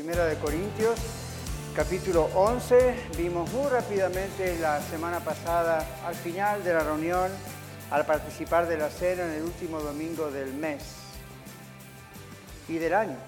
Primera 0.00 0.24
de 0.24 0.36
Corintios, 0.36 0.98
capítulo 1.76 2.30
11. 2.34 3.08
Vimos 3.18 3.52
muy 3.52 3.68
rápidamente 3.68 4.58
la 4.58 4.80
semana 4.80 5.20
pasada, 5.20 5.86
al 6.06 6.14
final 6.14 6.64
de 6.64 6.72
la 6.72 6.80
reunión, 6.80 7.30
al 7.90 8.06
participar 8.06 8.66
de 8.66 8.78
la 8.78 8.88
cena 8.88 9.24
en 9.26 9.32
el 9.32 9.42
último 9.42 9.78
domingo 9.78 10.30
del 10.30 10.54
mes 10.54 10.96
y 12.66 12.78
del 12.78 12.94
año. 12.94 13.18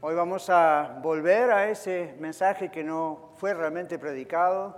Hoy 0.00 0.16
vamos 0.16 0.50
a 0.50 0.98
volver 1.00 1.52
a 1.52 1.70
ese 1.70 2.16
mensaje 2.18 2.68
que 2.68 2.82
no 2.82 3.30
fue 3.36 3.54
realmente 3.54 3.96
predicado, 3.96 4.76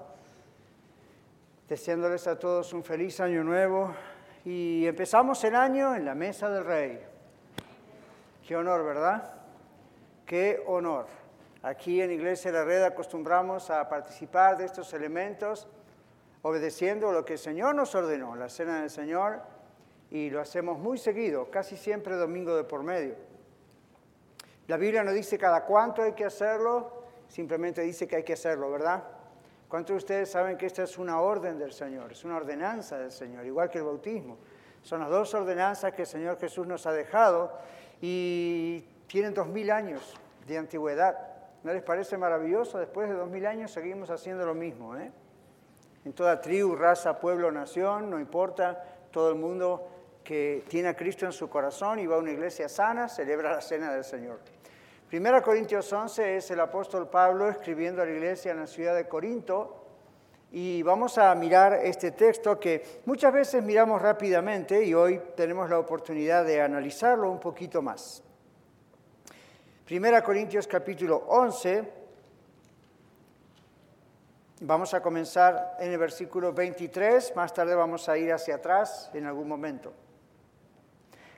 deseándoles 1.70 2.26
a 2.26 2.38
todos 2.38 2.74
un 2.74 2.84
feliz 2.84 3.18
año 3.20 3.42
nuevo 3.42 3.94
y 4.44 4.86
empezamos 4.86 5.42
el 5.44 5.54
año 5.54 5.94
en 5.94 6.04
la 6.04 6.14
mesa 6.14 6.50
del 6.50 6.66
rey. 6.66 7.00
Qué 8.46 8.54
honor, 8.54 8.84
¿verdad? 8.84 9.33
Qué 10.26 10.62
honor. 10.66 11.06
Aquí 11.62 12.00
en 12.00 12.10
Iglesia 12.10 12.50
de 12.50 12.58
la 12.58 12.64
Red 12.64 12.82
acostumbramos 12.82 13.70
a 13.70 13.88
participar 13.88 14.56
de 14.56 14.64
estos 14.64 14.92
elementos 14.94 15.66
obedeciendo 16.42 17.10
lo 17.10 17.24
que 17.24 17.34
el 17.34 17.38
Señor 17.38 17.74
nos 17.74 17.94
ordenó, 17.94 18.36
la 18.36 18.50
cena 18.50 18.80
del 18.80 18.90
Señor, 18.90 19.40
y 20.10 20.28
lo 20.28 20.40
hacemos 20.40 20.78
muy 20.78 20.98
seguido, 20.98 21.50
casi 21.50 21.76
siempre 21.76 22.16
domingo 22.16 22.54
de 22.54 22.64
por 22.64 22.82
medio. 22.82 23.14
La 24.66 24.76
Biblia 24.76 25.02
no 25.02 25.12
dice 25.12 25.38
cada 25.38 25.64
cuánto 25.64 26.02
hay 26.02 26.12
que 26.12 26.24
hacerlo, 26.24 27.02
simplemente 27.28 27.80
dice 27.80 28.06
que 28.06 28.16
hay 28.16 28.22
que 28.22 28.34
hacerlo, 28.34 28.70
¿verdad? 28.70 29.04
¿Cuántos 29.68 29.94
de 29.94 29.98
ustedes 29.98 30.30
saben 30.30 30.56
que 30.56 30.66
esta 30.66 30.82
es 30.82 30.98
una 30.98 31.20
orden 31.20 31.58
del 31.58 31.72
Señor? 31.72 32.12
Es 32.12 32.24
una 32.24 32.36
ordenanza 32.36 32.98
del 32.98 33.10
Señor, 33.10 33.44
igual 33.44 33.70
que 33.70 33.78
el 33.78 33.84
bautismo. 33.84 34.38
Son 34.82 35.00
las 35.00 35.10
dos 35.10 35.32
ordenanzas 35.34 35.92
que 35.92 36.02
el 36.02 36.08
Señor 36.08 36.38
Jesús 36.38 36.66
nos 36.66 36.86
ha 36.86 36.92
dejado 36.92 37.58
y 38.00 38.86
tienen 39.06 39.34
dos 39.34 39.46
mil 39.46 39.70
años 39.70 40.14
de 40.46 40.58
antigüedad. 40.58 41.16
¿No 41.62 41.72
les 41.72 41.82
parece 41.82 42.18
maravilloso? 42.18 42.78
Después 42.78 43.08
de 43.08 43.14
dos 43.14 43.28
mil 43.28 43.46
años 43.46 43.70
seguimos 43.70 44.10
haciendo 44.10 44.44
lo 44.44 44.54
mismo. 44.54 44.96
¿eh? 44.96 45.10
En 46.04 46.12
toda 46.12 46.40
tribu, 46.40 46.76
raza, 46.76 47.18
pueblo, 47.18 47.50
nación, 47.50 48.10
no 48.10 48.20
importa, 48.20 48.82
todo 49.10 49.30
el 49.30 49.36
mundo 49.36 49.88
que 50.22 50.64
tiene 50.68 50.88
a 50.88 50.96
Cristo 50.96 51.26
en 51.26 51.32
su 51.32 51.48
corazón 51.48 51.98
y 51.98 52.06
va 52.06 52.16
a 52.16 52.18
una 52.18 52.32
iglesia 52.32 52.68
sana, 52.68 53.08
celebra 53.08 53.52
la 53.52 53.60
cena 53.60 53.92
del 53.92 54.04
Señor. 54.04 54.40
Primera 55.08 55.42
Corintios 55.42 55.92
11 55.92 56.38
es 56.38 56.50
el 56.50 56.60
apóstol 56.60 57.08
Pablo 57.08 57.48
escribiendo 57.48 58.02
a 58.02 58.06
la 58.06 58.12
iglesia 58.12 58.52
en 58.52 58.60
la 58.60 58.66
ciudad 58.66 58.96
de 58.96 59.06
Corinto 59.06 59.84
y 60.50 60.82
vamos 60.82 61.18
a 61.18 61.34
mirar 61.34 61.74
este 61.74 62.10
texto 62.12 62.58
que 62.58 63.00
muchas 63.06 63.32
veces 63.32 63.62
miramos 63.62 64.00
rápidamente 64.00 64.84
y 64.84 64.94
hoy 64.94 65.20
tenemos 65.36 65.68
la 65.68 65.78
oportunidad 65.78 66.44
de 66.44 66.60
analizarlo 66.60 67.30
un 67.30 67.38
poquito 67.38 67.82
más. 67.82 68.24
Primera 69.84 70.24
Corintios 70.24 70.66
capítulo 70.66 71.26
11, 71.28 71.84
vamos 74.62 74.94
a 74.94 75.02
comenzar 75.02 75.76
en 75.78 75.92
el 75.92 75.98
versículo 75.98 76.54
23, 76.54 77.36
más 77.36 77.52
tarde 77.52 77.74
vamos 77.74 78.08
a 78.08 78.16
ir 78.16 78.32
hacia 78.32 78.54
atrás 78.54 79.10
en 79.12 79.26
algún 79.26 79.46
momento. 79.46 79.92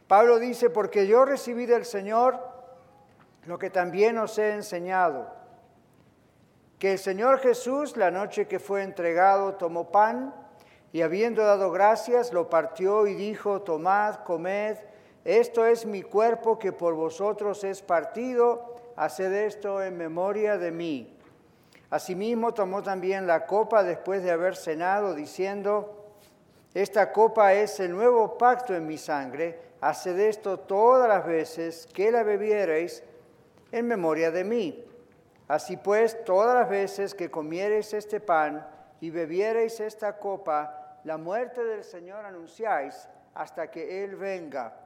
Pablo 0.07 0.39
dice, 0.39 0.71
porque 0.71 1.09
yo 1.09 1.25
recibí 1.25 1.67
del 1.67 1.85
Señor 1.85 2.39
lo 3.47 3.59
que 3.59 3.69
también 3.69 4.17
os 4.17 4.39
he 4.39 4.53
enseñado, 4.53 5.35
que 6.79 6.93
el 6.93 6.99
Señor 7.01 7.41
Jesús, 7.41 7.97
la 7.97 8.13
noche 8.13 8.47
que 8.47 8.61
fue 8.61 8.85
entregado, 8.85 9.55
tomó 9.55 9.91
pan 9.91 10.33
y 10.93 11.03
habiendo 11.03 11.43
dado 11.43 11.73
gracias, 11.73 12.33
lo 12.33 12.49
partió 12.49 13.09
y 13.09 13.15
dijo, 13.15 13.63
tomad, 13.63 14.23
comed, 14.23 14.77
esto 15.27 15.67
es 15.67 15.87
mi 15.87 16.03
cuerpo 16.03 16.57
que 16.57 16.73
por 16.73 16.95
vosotros 16.95 17.65
es 17.65 17.83
partido, 17.83 18.77
haced 18.95 19.33
esto 19.33 19.83
en 19.83 19.97
memoria 19.97 20.57
de 20.57 20.71
mí. 20.71 21.19
Asimismo 21.91 22.55
tomó 22.55 22.81
también 22.81 23.27
la 23.27 23.45
copa 23.45 23.83
después 23.83 24.23
de 24.23 24.31
haber 24.31 24.55
cenado, 24.55 25.17
diciendo, 25.17 26.15
esta 26.75 27.11
copa 27.11 27.55
es 27.55 27.81
el 27.81 27.91
nuevo 27.91 28.39
pacto 28.39 28.73
en 28.73 28.87
mi 28.87 28.99
sangre, 28.99 29.59
haced 29.81 30.17
esto 30.17 30.61
todas 30.61 31.09
las 31.09 31.27
veces 31.27 31.89
que 31.93 32.13
la 32.13 32.23
bebiereis 32.23 33.03
en 33.73 33.89
memoria 33.89 34.31
de 34.31 34.45
mí. 34.45 34.85
Así 35.49 35.77
pues, 35.77 36.25
todas 36.25 36.55
las 36.55 36.69
veces 36.69 37.15
que 37.15 37.33
comiereis 37.33 37.93
este 37.95 38.21
pan 38.21 38.65
y 39.01 39.11
bebiereis 39.11 39.81
esta 39.81 40.19
copa, 40.19 41.01
la 41.03 41.17
muerte 41.17 41.65
del 41.65 41.83
Señor 41.83 42.25
anunciáis 42.25 43.09
hasta 43.35 43.73
que 43.73 44.05
Él 44.05 44.15
venga. 44.15 44.86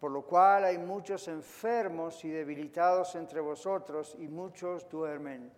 Por 0.00 0.12
lo 0.12 0.22
cual 0.22 0.64
hay 0.64 0.78
muchos 0.78 1.26
enfermos 1.28 2.24
y 2.24 2.30
debilitados 2.30 3.14
entre 3.14 3.40
vosotros 3.40 4.14
y 4.18 4.28
muchos 4.28 4.88
duermen. 4.88 5.52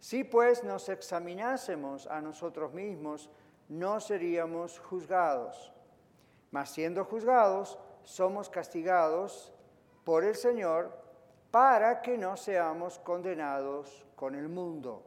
Si 0.00 0.24
pues 0.24 0.64
nos 0.64 0.88
examinásemos 0.88 2.06
a 2.08 2.20
nosotros 2.20 2.72
mismos, 2.72 3.30
no 3.68 4.00
seríamos 4.00 4.78
juzgados. 4.78 5.72
Mas 6.50 6.70
siendo 6.70 7.04
juzgados, 7.04 7.78
somos 8.02 8.50
castigados 8.50 9.52
por 10.04 10.24
el 10.24 10.34
Señor 10.34 10.90
para 11.50 12.02
que 12.02 12.18
no 12.18 12.36
seamos 12.36 12.98
condenados 12.98 14.04
con 14.16 14.34
el 14.34 14.48
mundo. 14.48 15.02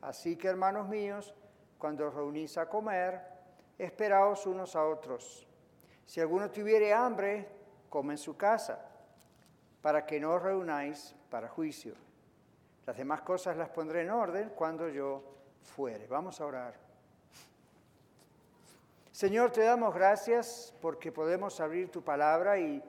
Así 0.00 0.36
que, 0.36 0.48
hermanos 0.48 0.88
míos, 0.88 1.34
cuando 1.78 2.06
os 2.08 2.14
reunís 2.14 2.56
a 2.56 2.68
comer, 2.68 3.20
esperaos 3.76 4.46
unos 4.46 4.74
a 4.76 4.86
otros. 4.86 5.46
Si 6.06 6.20
alguno 6.20 6.50
tuviere 6.50 6.92
hambre, 6.92 7.59
come 7.90 8.14
en 8.14 8.18
su 8.18 8.38
casa, 8.38 8.80
para 9.82 10.06
que 10.06 10.18
no 10.18 10.32
os 10.32 10.42
reunáis 10.42 11.14
para 11.28 11.48
juicio. 11.48 11.94
Las 12.86 12.96
demás 12.96 13.20
cosas 13.20 13.58
las 13.58 13.68
pondré 13.68 14.00
en 14.00 14.10
orden 14.10 14.52
cuando 14.54 14.88
yo 14.88 15.22
fuere. 15.62 16.06
Vamos 16.06 16.40
a 16.40 16.46
orar. 16.46 16.74
Señor, 19.12 19.50
te 19.50 19.60
damos 19.60 19.94
gracias 19.94 20.74
porque 20.80 21.12
podemos 21.12 21.60
abrir 21.60 21.90
tu 21.90 22.02
palabra 22.02 22.58
y 22.58 22.82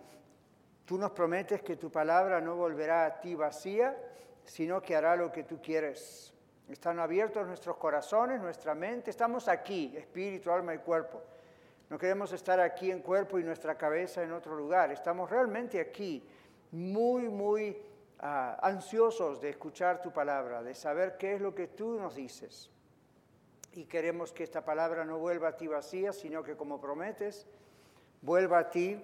Tú 0.91 0.97
nos 0.97 1.11
prometes 1.11 1.61
que 1.61 1.77
tu 1.77 1.89
palabra 1.89 2.41
no 2.41 2.57
volverá 2.57 3.05
a 3.05 3.21
ti 3.21 3.33
vacía, 3.33 3.97
sino 4.43 4.81
que 4.81 4.93
hará 4.93 5.15
lo 5.15 5.31
que 5.31 5.45
tú 5.45 5.61
quieres. 5.61 6.33
Están 6.67 6.99
abiertos 6.99 7.47
nuestros 7.47 7.77
corazones, 7.77 8.41
nuestra 8.41 8.75
mente. 8.75 9.09
Estamos 9.09 9.47
aquí, 9.47 9.95
espíritu, 9.95 10.51
alma 10.51 10.73
y 10.75 10.79
cuerpo. 10.79 11.21
No 11.91 11.97
queremos 11.97 12.31
estar 12.31 12.57
aquí 12.61 12.89
en 12.89 13.01
cuerpo 13.01 13.37
y 13.37 13.43
nuestra 13.43 13.77
cabeza 13.77 14.23
en 14.23 14.31
otro 14.31 14.55
lugar. 14.55 14.93
Estamos 14.93 15.29
realmente 15.29 15.77
aquí, 15.81 16.25
muy, 16.71 17.27
muy 17.27 17.71
uh, 18.21 18.55
ansiosos 18.61 19.41
de 19.41 19.49
escuchar 19.49 20.01
tu 20.01 20.09
palabra, 20.09 20.63
de 20.63 20.73
saber 20.73 21.17
qué 21.17 21.33
es 21.33 21.41
lo 21.41 21.53
que 21.53 21.67
tú 21.67 21.99
nos 21.99 22.15
dices. 22.15 22.71
Y 23.73 23.83
queremos 23.87 24.31
que 24.31 24.45
esta 24.45 24.63
palabra 24.63 25.03
no 25.03 25.19
vuelva 25.19 25.49
a 25.49 25.57
ti 25.57 25.67
vacía, 25.67 26.13
sino 26.13 26.43
que 26.43 26.55
como 26.55 26.79
prometes, 26.79 27.45
vuelva 28.21 28.59
a 28.59 28.69
ti 28.69 29.03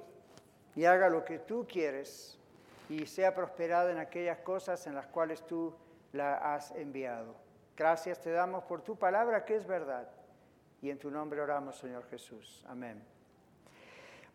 y 0.73 0.85
haga 0.85 1.09
lo 1.09 1.25
que 1.25 1.39
tú 1.39 1.67
quieres 1.69 2.39
y 2.87 3.05
sea 3.05 3.35
prosperada 3.35 3.91
en 3.91 3.97
aquellas 3.97 4.37
cosas 4.37 4.87
en 4.87 4.95
las 4.95 5.07
cuales 5.07 5.45
tú 5.45 5.75
la 6.13 6.37
has 6.37 6.71
enviado. 6.71 7.35
Gracias 7.75 8.21
te 8.21 8.31
damos 8.31 8.63
por 8.63 8.81
tu 8.81 8.95
palabra 8.95 9.43
que 9.43 9.57
es 9.57 9.67
verdad. 9.67 10.07
Y 10.81 10.89
en 10.89 10.99
tu 10.99 11.09
nombre 11.09 11.41
oramos, 11.41 11.77
Señor 11.77 12.05
Jesús. 12.09 12.63
Amén. 12.67 13.03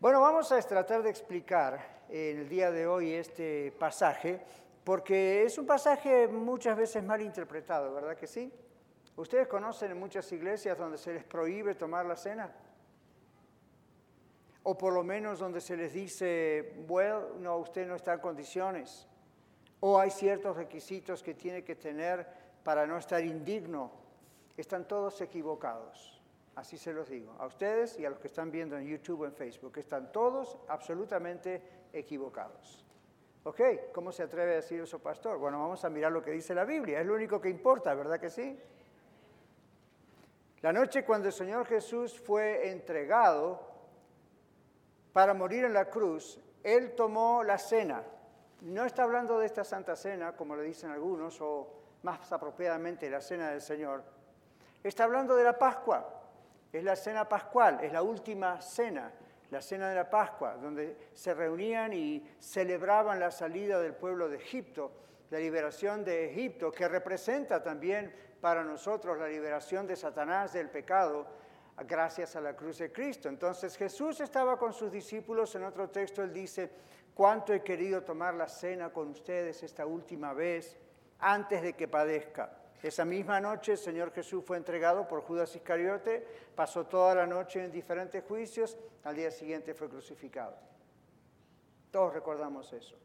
Bueno, 0.00 0.20
vamos 0.20 0.50
a 0.50 0.60
tratar 0.62 1.02
de 1.02 1.10
explicar 1.10 2.02
en 2.08 2.38
el 2.38 2.48
día 2.48 2.70
de 2.70 2.86
hoy 2.86 3.12
este 3.12 3.72
pasaje 3.78 4.40
porque 4.84 5.44
es 5.44 5.58
un 5.58 5.66
pasaje 5.66 6.26
muchas 6.26 6.76
veces 6.76 7.04
mal 7.04 7.22
interpretado, 7.22 7.94
¿verdad 7.94 8.16
que 8.16 8.26
sí? 8.26 8.52
¿Ustedes 9.14 9.46
conocen 9.46 9.92
en 9.92 10.00
muchas 10.00 10.30
iglesias 10.32 10.76
donde 10.76 10.98
se 10.98 11.12
les 11.12 11.24
prohíbe 11.24 11.74
tomar 11.74 12.06
la 12.06 12.16
cena? 12.16 12.52
O 14.64 14.76
por 14.76 14.92
lo 14.92 15.04
menos 15.04 15.38
donde 15.38 15.60
se 15.60 15.76
les 15.76 15.92
dice, 15.92 16.74
bueno, 16.86 17.28
no, 17.38 17.58
usted 17.58 17.86
no 17.86 17.94
está 17.94 18.14
en 18.14 18.20
condiciones. 18.20 19.06
O 19.80 19.98
hay 19.98 20.10
ciertos 20.10 20.56
requisitos 20.56 21.22
que 21.22 21.34
tiene 21.34 21.62
que 21.62 21.76
tener 21.76 22.26
para 22.64 22.86
no 22.86 22.96
estar 22.96 23.22
indigno. 23.24 23.90
Están 24.56 24.88
todos 24.88 25.20
equivocados. 25.20 26.21
Así 26.54 26.76
se 26.76 26.92
los 26.92 27.08
digo, 27.08 27.34
a 27.38 27.46
ustedes 27.46 27.98
y 27.98 28.04
a 28.04 28.10
los 28.10 28.18
que 28.18 28.26
están 28.26 28.50
viendo 28.50 28.76
en 28.76 28.86
YouTube 28.86 29.22
o 29.22 29.24
en 29.24 29.32
Facebook. 29.32 29.78
Están 29.78 30.12
todos 30.12 30.58
absolutamente 30.68 31.62
equivocados. 31.92 32.84
¿Ok? 33.44 33.60
¿Cómo 33.92 34.12
se 34.12 34.22
atreve 34.22 34.52
a 34.52 34.56
decir 34.56 34.80
eso, 34.80 34.98
pastor? 34.98 35.38
Bueno, 35.38 35.58
vamos 35.58 35.84
a 35.84 35.90
mirar 35.90 36.12
lo 36.12 36.22
que 36.22 36.30
dice 36.30 36.54
la 36.54 36.64
Biblia. 36.64 37.00
Es 37.00 37.06
lo 37.06 37.14
único 37.14 37.40
que 37.40 37.48
importa, 37.48 37.94
¿verdad 37.94 38.20
que 38.20 38.30
sí? 38.30 38.60
La 40.60 40.72
noche 40.72 41.04
cuando 41.04 41.26
el 41.28 41.32
Señor 41.32 41.66
Jesús 41.66 42.20
fue 42.20 42.70
entregado 42.70 43.72
para 45.12 45.34
morir 45.34 45.64
en 45.64 45.72
la 45.72 45.90
cruz, 45.90 46.38
Él 46.62 46.94
tomó 46.94 47.42
la 47.42 47.58
cena. 47.58 48.04
No 48.60 48.84
está 48.84 49.02
hablando 49.02 49.40
de 49.40 49.46
esta 49.46 49.64
Santa 49.64 49.96
Cena, 49.96 50.36
como 50.36 50.54
le 50.54 50.62
dicen 50.62 50.90
algunos, 50.90 51.40
o 51.40 51.68
más 52.04 52.30
apropiadamente 52.30 53.10
la 53.10 53.20
Cena 53.20 53.50
del 53.50 53.60
Señor. 53.60 54.04
Está 54.84 55.02
hablando 55.04 55.34
de 55.34 55.42
la 55.42 55.58
Pascua. 55.58 56.21
Es 56.72 56.82
la 56.82 56.96
cena 56.96 57.28
pascual, 57.28 57.80
es 57.82 57.92
la 57.92 58.02
última 58.02 58.60
cena, 58.62 59.12
la 59.50 59.60
cena 59.60 59.90
de 59.90 59.94
la 59.94 60.08
Pascua, 60.08 60.56
donde 60.56 60.96
se 61.12 61.34
reunían 61.34 61.92
y 61.92 62.26
celebraban 62.38 63.20
la 63.20 63.30
salida 63.30 63.78
del 63.78 63.94
pueblo 63.94 64.30
de 64.30 64.38
Egipto, 64.38 64.90
la 65.28 65.38
liberación 65.38 66.02
de 66.02 66.30
Egipto, 66.30 66.72
que 66.72 66.88
representa 66.88 67.62
también 67.62 68.14
para 68.40 68.64
nosotros 68.64 69.18
la 69.18 69.28
liberación 69.28 69.86
de 69.86 69.96
Satanás 69.96 70.54
del 70.54 70.70
pecado 70.70 71.26
gracias 71.86 72.36
a 72.36 72.40
la 72.40 72.56
cruz 72.56 72.78
de 72.78 72.90
Cristo. 72.90 73.28
Entonces 73.28 73.76
Jesús 73.76 74.20
estaba 74.20 74.58
con 74.58 74.72
sus 74.72 74.90
discípulos, 74.90 75.54
en 75.54 75.64
otro 75.64 75.90
texto 75.90 76.22
él 76.22 76.32
dice, 76.32 76.70
cuánto 77.14 77.52
he 77.52 77.62
querido 77.62 78.02
tomar 78.02 78.34
la 78.34 78.48
cena 78.48 78.90
con 78.90 79.10
ustedes 79.10 79.62
esta 79.62 79.84
última 79.84 80.32
vez 80.32 80.78
antes 81.18 81.60
de 81.62 81.74
que 81.74 81.86
padezca. 81.86 82.61
Esa 82.82 83.04
misma 83.04 83.40
noche 83.40 83.72
el 83.72 83.78
Señor 83.78 84.12
Jesús 84.12 84.44
fue 84.44 84.56
entregado 84.56 85.06
por 85.06 85.22
Judas 85.22 85.54
Iscariote, 85.54 86.26
pasó 86.56 86.84
toda 86.84 87.14
la 87.14 87.26
noche 87.26 87.64
en 87.64 87.70
diferentes 87.70 88.24
juicios, 88.24 88.76
al 89.04 89.14
día 89.14 89.30
siguiente 89.30 89.72
fue 89.72 89.88
crucificado. 89.88 90.56
Todos 91.92 92.12
recordamos 92.12 92.72
eso. 92.72 92.96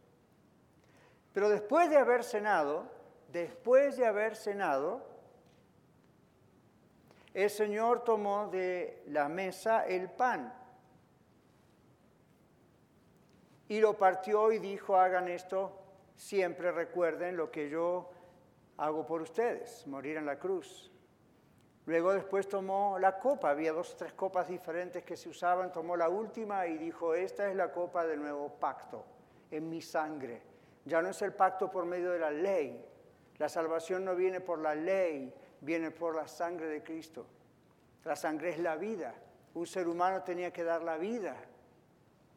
Pero 1.31 1.50
después 1.50 1.91
de 1.91 1.97
haber 1.97 2.24
cenado, 2.24 2.89
después 3.31 3.97
de 3.97 4.07
haber 4.07 4.35
cenado, 4.35 5.06
el 7.35 7.51
Señor 7.51 8.03
tomó 8.03 8.47
de 8.47 9.03
la 9.06 9.30
mesa 9.30 9.85
el 9.85 10.09
pan 10.09 10.51
y 13.68 13.80
lo 13.80 13.95
partió 13.95 14.51
y 14.51 14.57
dijo, 14.57 14.97
hagan 14.97 15.27
esto, 15.27 15.80
siempre 16.15 16.71
recuerden 16.71 17.38
lo 17.38 17.51
que 17.51 17.69
yo 17.69 18.09
hago 18.77 19.06
por 19.06 19.21
ustedes, 19.21 19.85
morir 19.88 20.18
en 20.18 20.25
la 20.25 20.39
cruz. 20.39 20.91
Luego 21.85 22.13
después 22.13 22.47
tomó 22.47 23.00
la 23.00 23.18
copa, 23.18 23.50
había 23.50 23.71
dos 23.71 23.94
o 23.94 23.95
tres 23.95 24.13
copas 24.13 24.47
diferentes 24.47 25.03
que 25.03 25.15
se 25.15 25.29
usaban, 25.29 25.71
tomó 25.71 25.95
la 25.95 26.09
última 26.09 26.68
y 26.68 26.77
dijo, 26.77 27.13
esta 27.13 27.50
es 27.50 27.56
la 27.56 27.71
copa 27.71 28.06
del 28.06 28.19
nuevo 28.19 28.50
pacto, 28.50 29.06
en 29.51 29.69
mi 29.69 29.81
sangre. 29.81 30.41
Ya 30.85 31.01
no 31.01 31.09
es 31.09 31.21
el 31.21 31.33
pacto 31.33 31.71
por 31.71 31.85
medio 31.85 32.12
de 32.12 32.19
la 32.19 32.31
ley, 32.31 32.85
la 33.38 33.50
salvación 33.50 34.03
no 34.03 34.15
viene 34.15 34.41
por 34.41 34.59
la 34.59 34.74
ley, 34.74 35.33
viene 35.62 35.91
por 35.91 36.15
la 36.15 36.27
sangre 36.27 36.68
de 36.68 36.83
Cristo. 36.83 37.25
La 38.03 38.15
sangre 38.15 38.50
es 38.50 38.59
la 38.59 38.75
vida. 38.75 39.13
Un 39.53 39.68
ser 39.68 39.88
humano 39.88 40.23
tenía 40.23 40.51
que 40.51 40.63
dar 40.63 40.81
la 40.81 40.97
vida 40.97 41.35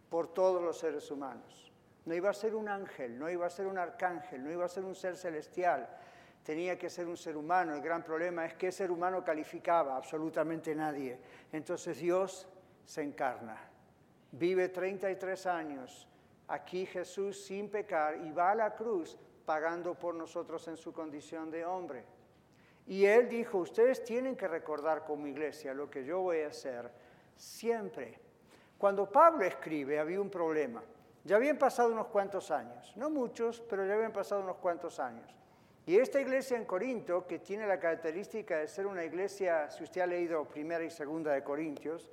por 0.08 0.32
todos 0.34 0.62
los 0.62 0.78
seres 0.78 1.10
humanos. 1.10 1.72
No 2.04 2.14
iba 2.14 2.30
a 2.30 2.34
ser 2.34 2.54
un 2.54 2.68
ángel, 2.68 3.18
no 3.18 3.30
iba 3.30 3.46
a 3.46 3.50
ser 3.50 3.66
un 3.66 3.78
arcángel, 3.78 4.42
no 4.42 4.50
iba 4.50 4.64
a 4.64 4.68
ser 4.68 4.84
un 4.84 4.94
ser 4.94 5.16
celestial, 5.16 5.88
tenía 6.42 6.78
que 6.78 6.90
ser 6.90 7.06
un 7.06 7.16
ser 7.16 7.36
humano. 7.36 7.74
El 7.74 7.82
gran 7.82 8.02
problema 8.02 8.46
es 8.46 8.54
que 8.54 8.72
ser 8.72 8.90
humano 8.90 9.24
calificaba 9.24 9.96
absolutamente 9.96 10.74
nadie. 10.74 11.18
Entonces 11.52 11.98
Dios 11.98 12.48
se 12.84 13.02
encarna. 13.02 13.56
Vive 14.32 14.68
33 14.68 15.46
años 15.46 16.06
aquí 16.48 16.84
Jesús 16.86 17.44
sin 17.44 17.70
pecar 17.70 18.16
y 18.24 18.30
va 18.32 18.50
a 18.50 18.54
la 18.54 18.74
cruz 18.74 19.16
pagando 19.44 19.94
por 19.94 20.14
nosotros 20.14 20.66
en 20.68 20.76
su 20.76 20.92
condición 20.92 21.50
de 21.50 21.64
hombre. 21.64 22.04
Y 22.86 23.04
él 23.04 23.28
dijo, 23.28 23.58
ustedes 23.58 24.02
tienen 24.04 24.36
que 24.36 24.48
recordar 24.48 25.04
como 25.04 25.26
iglesia 25.26 25.72
lo 25.74 25.88
que 25.88 26.04
yo 26.04 26.20
voy 26.20 26.40
a 26.40 26.48
hacer 26.48 26.90
siempre. 27.36 28.18
Cuando 28.78 29.10
Pablo 29.10 29.44
escribe 29.44 29.98
había 29.98 30.20
un 30.20 30.30
problema. 30.30 30.82
Ya 31.22 31.36
habían 31.36 31.58
pasado 31.58 31.92
unos 31.92 32.06
cuantos 32.06 32.50
años, 32.50 32.92
no 32.96 33.10
muchos, 33.10 33.60
pero 33.68 33.86
ya 33.86 33.94
habían 33.94 34.12
pasado 34.12 34.40
unos 34.40 34.56
cuantos 34.56 34.98
años. 34.98 35.39
Y 35.86 35.96
esta 35.98 36.20
iglesia 36.20 36.56
en 36.56 36.66
Corinto, 36.66 37.26
que 37.26 37.38
tiene 37.38 37.66
la 37.66 37.80
característica 37.80 38.58
de 38.58 38.68
ser 38.68 38.86
una 38.86 39.04
iglesia, 39.04 39.70
si 39.70 39.82
usted 39.82 40.02
ha 40.02 40.06
leído 40.06 40.44
primera 40.44 40.84
y 40.84 40.90
segunda 40.90 41.32
de 41.32 41.42
Corintios, 41.42 42.10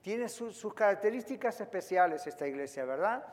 tiene 0.00 0.28
sus 0.28 0.72
características 0.72 1.60
especiales 1.60 2.26
esta 2.26 2.46
iglesia, 2.46 2.84
¿verdad? 2.84 3.24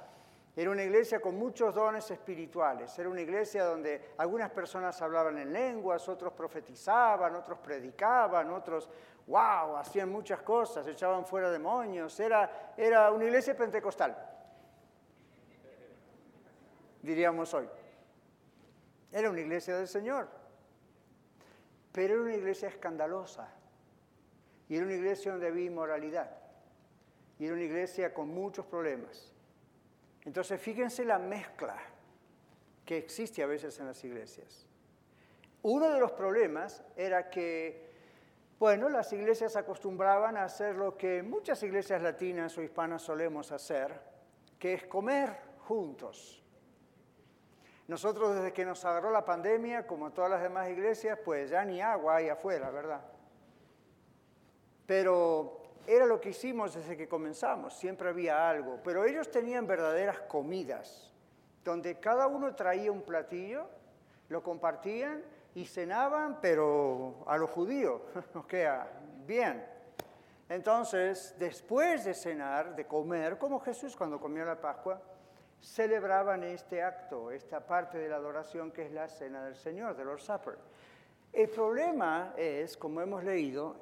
Era 0.56 0.72
una 0.72 0.84
iglesia 0.84 1.20
con 1.20 1.36
muchos 1.36 1.76
dones 1.76 2.10
espirituales. 2.10 2.98
Era 2.98 3.10
una 3.10 3.22
iglesia 3.22 3.66
donde 3.66 4.14
algunas 4.18 4.50
personas 4.52 5.02
hablaban 5.02 5.38
en 5.38 5.52
lenguas, 5.52 6.08
otros 6.08 6.32
profetizaban, 6.32 7.36
otros 7.36 7.60
predicaban, 7.60 8.50
otros, 8.52 8.90
wow, 9.28 9.76
hacían 9.76 10.10
muchas 10.10 10.42
cosas, 10.42 10.88
echaban 10.88 11.26
fuera 11.26 11.52
demonios. 11.52 12.18
Era, 12.22 12.74
era 12.78 13.12
una 13.12 13.26
iglesia 13.26 13.56
pentecostal, 13.56 14.16
diríamos 17.02 17.54
hoy. 17.54 17.68
Era 19.16 19.30
una 19.30 19.40
iglesia 19.40 19.78
del 19.78 19.88
Señor, 19.88 20.28
pero 21.94 22.16
era 22.16 22.24
una 22.24 22.36
iglesia 22.36 22.68
escandalosa. 22.68 23.48
Y 24.68 24.76
era 24.76 24.84
una 24.84 24.94
iglesia 24.94 25.32
donde 25.32 25.48
había 25.48 25.68
inmoralidad. 25.68 26.30
Y 27.40 27.46
era 27.46 27.54
una 27.54 27.64
iglesia 27.64 28.14
con 28.14 28.28
muchos 28.28 28.66
problemas. 28.66 29.32
Entonces 30.26 30.60
fíjense 30.60 31.06
la 31.06 31.18
mezcla 31.18 31.78
que 32.84 32.98
existe 32.98 33.42
a 33.42 33.46
veces 33.46 33.80
en 33.80 33.86
las 33.86 34.04
iglesias. 34.04 34.68
Uno 35.62 35.90
de 35.92 36.00
los 36.02 36.12
problemas 36.12 36.84
era 36.98 37.30
que, 37.30 37.90
bueno, 38.60 38.90
las 38.90 39.14
iglesias 39.14 39.56
acostumbraban 39.56 40.36
a 40.36 40.44
hacer 40.44 40.76
lo 40.76 40.98
que 40.98 41.24
muchas 41.24 41.64
iglesias 41.64 42.02
latinas 42.02 42.58
o 42.58 42.62
hispanas 42.62 43.04
solemos 43.04 43.54
hacer, 43.54 43.98
que 44.60 44.74
es 44.74 44.86
comer 44.88 45.38
juntos. 45.60 46.45
Nosotros 47.88 48.36
desde 48.36 48.52
que 48.52 48.66
nos 48.66 48.84
agarró 48.84 49.12
la 49.12 49.24
pandemia, 49.24 49.86
como 49.86 50.12
todas 50.12 50.32
las 50.32 50.42
demás 50.42 50.70
iglesias, 50.70 51.20
pues 51.24 51.52
ya 51.52 51.64
ni 51.64 51.82
agua 51.82 52.16
hay 52.16 52.30
afuera, 52.30 52.72
¿verdad? 52.72 53.02
Pero 54.88 55.60
era 55.86 56.06
lo 56.08 56.20
que 56.20 56.30
hicimos 56.30 56.74
desde 56.74 56.98
que 56.98 57.08
comenzamos, 57.08 57.78
siempre 57.78 58.10
había 58.10 58.50
algo. 58.50 58.80
Pero 58.84 59.06
ellos 59.06 59.30
tenían 59.30 59.68
verdaderas 59.68 60.20
comidas, 60.22 61.14
donde 61.64 62.00
cada 62.00 62.26
uno 62.26 62.56
traía 62.56 62.92
un 62.92 63.04
platillo, 63.04 63.68
lo 64.30 64.42
compartían 64.42 65.24
y 65.54 65.66
cenaban, 65.66 66.40
pero 66.42 67.24
a 67.28 67.38
los 67.38 67.52
judíos, 67.52 68.02
o 68.34 68.46
sea, 68.50 68.90
bien. 69.28 69.64
Entonces, 70.50 71.36
después 71.38 72.04
de 72.06 72.14
cenar, 72.14 72.76
de 72.76 72.86
comer, 72.86 73.38
como 73.38 73.60
Jesús 73.60 73.96
cuando 73.96 74.20
comió 74.20 74.44
la 74.44 74.60
Pascua, 74.60 75.02
celebraban 75.62 76.44
este 76.44 76.82
acto, 76.82 77.32
esta 77.32 77.66
parte 77.66 77.98
de 77.98 78.10
la 78.10 78.18
adoración 78.18 78.72
que 78.72 78.86
es 78.86 78.92
la 78.92 79.08
cena 79.08 79.44
del 79.46 79.56
Señor, 79.56 79.96
del 79.96 80.08
Lord 80.08 80.22
Supper. 80.22 80.58
El 81.34 81.50
problema 81.50 82.34
es, 82.38 82.78
como 82.78 83.02
hemos 83.02 83.24
leído, 83.24 83.76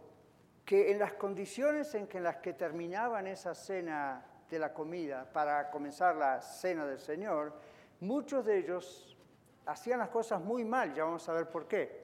que 0.66 0.92
en 0.92 1.00
las 1.00 1.14
condiciones 1.14 1.94
en, 1.94 2.08
que, 2.08 2.18
en 2.18 2.24
las 2.24 2.38
que 2.38 2.54
terminaban 2.54 3.28
esa 3.28 3.54
cena 3.54 4.26
de 4.50 4.60
la 4.60 4.74
comida 4.74 5.32
para 5.32 5.70
comenzar 5.70 6.16
la 6.16 6.42
cena 6.42 6.86
del 6.86 7.00
Señor, 7.00 7.54
muchos 8.00 8.46
de 8.46 8.58
ellos 8.58 9.18
hacían 9.66 10.00
las 10.00 10.10
cosas 10.10 10.42
muy 10.42 10.64
mal, 10.64 10.94
ya 10.94 11.04
vamos 11.04 11.28
a 11.30 11.34
ver 11.34 11.50
por 11.50 11.68
qué. 11.68 12.04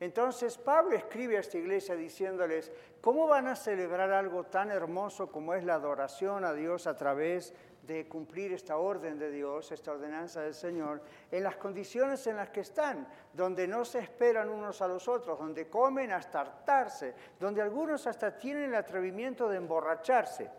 Entonces 0.00 0.56
Pablo 0.56 0.96
escribe 0.96 1.36
a 1.36 1.40
esta 1.40 1.58
iglesia 1.58 1.94
diciéndoles, 1.94 2.72
¿cómo 3.02 3.26
van 3.26 3.46
a 3.46 3.54
celebrar 3.54 4.10
algo 4.12 4.44
tan 4.44 4.70
hermoso 4.70 5.30
como 5.30 5.54
es 5.54 5.62
la 5.62 5.74
adoración 5.74 6.44
a 6.44 6.54
Dios 6.54 6.86
a 6.86 6.96
través 6.96 7.54
de 7.82 8.06
cumplir 8.08 8.52
esta 8.52 8.76
orden 8.76 9.18
de 9.18 9.30
Dios, 9.30 9.72
esta 9.72 9.92
ordenanza 9.92 10.42
del 10.42 10.54
Señor, 10.54 11.02
en 11.30 11.42
las 11.42 11.56
condiciones 11.56 12.26
en 12.26 12.36
las 12.36 12.50
que 12.50 12.60
están, 12.60 13.08
donde 13.32 13.66
no 13.66 13.84
se 13.84 14.00
esperan 14.00 14.48
unos 14.48 14.80
a 14.82 14.88
los 14.88 15.08
otros, 15.08 15.38
donde 15.38 15.68
comen 15.68 16.12
hasta 16.12 16.40
hartarse, 16.40 17.14
donde 17.38 17.62
algunos 17.62 18.06
hasta 18.06 18.36
tienen 18.36 18.64
el 18.64 18.74
atrevimiento 18.74 19.48
de 19.48 19.56
emborracharse? 19.56 20.50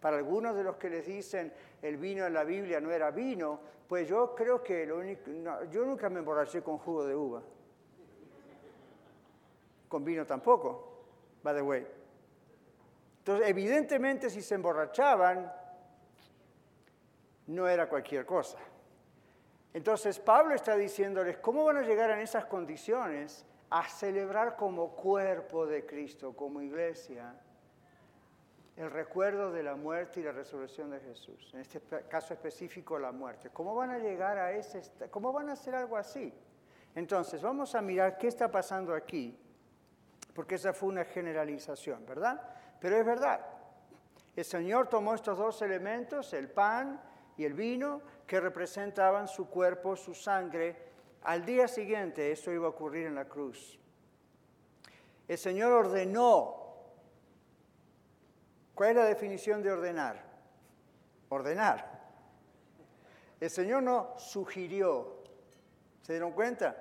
Para 0.00 0.18
algunos 0.18 0.54
de 0.54 0.64
los 0.64 0.76
que 0.76 0.90
les 0.90 1.06
dicen 1.06 1.52
el 1.80 1.96
vino 1.96 2.26
en 2.26 2.34
la 2.34 2.44
Biblia 2.44 2.80
no 2.80 2.90
era 2.90 3.10
vino, 3.10 3.60
pues 3.88 4.06
yo 4.06 4.34
creo 4.34 4.62
que 4.62 4.84
lo 4.86 4.98
único, 4.98 5.30
yo 5.70 5.84
nunca 5.84 6.08
me 6.10 6.18
emborraché 6.18 6.62
con 6.62 6.78
jugo 6.78 7.06
de 7.06 7.14
uva. 7.14 7.42
Con 9.88 10.04
vino 10.04 10.26
tampoco, 10.26 11.04
by 11.42 11.54
the 11.54 11.62
way. 11.62 11.86
Entonces, 13.18 13.48
evidentemente 13.48 14.28
si 14.28 14.42
se 14.42 14.54
emborrachaban, 14.54 15.50
no 17.46 17.68
era 17.68 17.88
cualquier 17.88 18.24
cosa. 18.24 18.58
Entonces, 19.72 20.18
Pablo 20.18 20.54
está 20.54 20.76
diciéndoles, 20.76 21.38
¿cómo 21.38 21.64
van 21.64 21.78
a 21.78 21.82
llegar 21.82 22.10
en 22.10 22.20
esas 22.20 22.44
condiciones 22.46 23.44
a 23.70 23.88
celebrar 23.88 24.56
como 24.56 24.90
cuerpo 24.94 25.66
de 25.66 25.84
Cristo, 25.84 26.34
como 26.34 26.62
iglesia? 26.62 27.34
el 28.76 28.90
recuerdo 28.90 29.52
de 29.52 29.62
la 29.62 29.76
muerte 29.76 30.20
y 30.20 30.24
la 30.24 30.32
resurrección 30.32 30.90
de 30.90 30.98
Jesús, 31.00 31.50
en 31.54 31.60
este 31.60 31.80
caso 32.08 32.34
específico 32.34 32.98
la 32.98 33.12
muerte. 33.12 33.50
¿Cómo 33.50 33.74
van 33.74 33.90
a 33.90 33.98
llegar 33.98 34.36
a 34.36 34.52
ese, 34.52 34.82
cómo 35.10 35.32
van 35.32 35.48
a 35.48 35.52
hacer 35.52 35.74
algo 35.74 35.96
así? 35.96 36.34
Entonces, 36.94 37.40
vamos 37.40 37.74
a 37.74 37.82
mirar 37.82 38.18
qué 38.18 38.28
está 38.28 38.50
pasando 38.50 38.94
aquí, 38.94 39.38
porque 40.34 40.56
esa 40.56 40.72
fue 40.72 40.88
una 40.88 41.04
generalización, 41.04 42.04
¿verdad? 42.04 42.40
Pero 42.80 42.96
es 42.96 43.04
verdad. 43.04 43.46
El 44.34 44.44
Señor 44.44 44.88
tomó 44.88 45.14
estos 45.14 45.38
dos 45.38 45.62
elementos, 45.62 46.32
el 46.32 46.50
pan 46.50 47.00
y 47.36 47.44
el 47.44 47.54
vino, 47.54 48.02
que 48.26 48.40
representaban 48.40 49.28
su 49.28 49.48
cuerpo, 49.48 49.96
su 49.96 50.14
sangre. 50.14 50.76
Al 51.22 51.44
día 51.44 51.68
siguiente, 51.68 52.32
eso 52.32 52.52
iba 52.52 52.66
a 52.66 52.70
ocurrir 52.70 53.06
en 53.06 53.14
la 53.14 53.26
cruz. 53.26 53.78
El 55.26 55.38
Señor 55.38 55.72
ordenó 55.72 56.64
¿Cuál 58.74 58.90
es 58.90 58.96
la 58.96 59.04
definición 59.04 59.62
de 59.62 59.70
ordenar? 59.70 60.20
Ordenar. 61.28 62.02
El 63.40 63.50
Señor 63.50 63.82
no 63.82 64.14
sugirió. 64.18 65.22
¿Se 66.02 66.14
dieron 66.14 66.32
cuenta? 66.32 66.76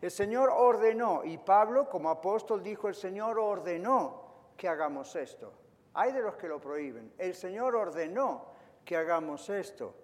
El 0.00 0.10
Señor 0.10 0.50
ordenó 0.50 1.24
y 1.24 1.38
Pablo 1.38 1.88
como 1.88 2.10
apóstol 2.10 2.62
dijo, 2.62 2.88
el 2.88 2.94
Señor 2.94 3.38
ordenó 3.38 4.22
que 4.56 4.68
hagamos 4.68 5.16
esto. 5.16 5.52
Hay 5.94 6.12
de 6.12 6.20
los 6.20 6.36
que 6.36 6.48
lo 6.48 6.60
prohíben. 6.60 7.12
El 7.16 7.34
Señor 7.34 7.76
ordenó 7.76 8.51
que 8.84 8.96
hagamos 8.96 9.48
esto. 9.50 9.94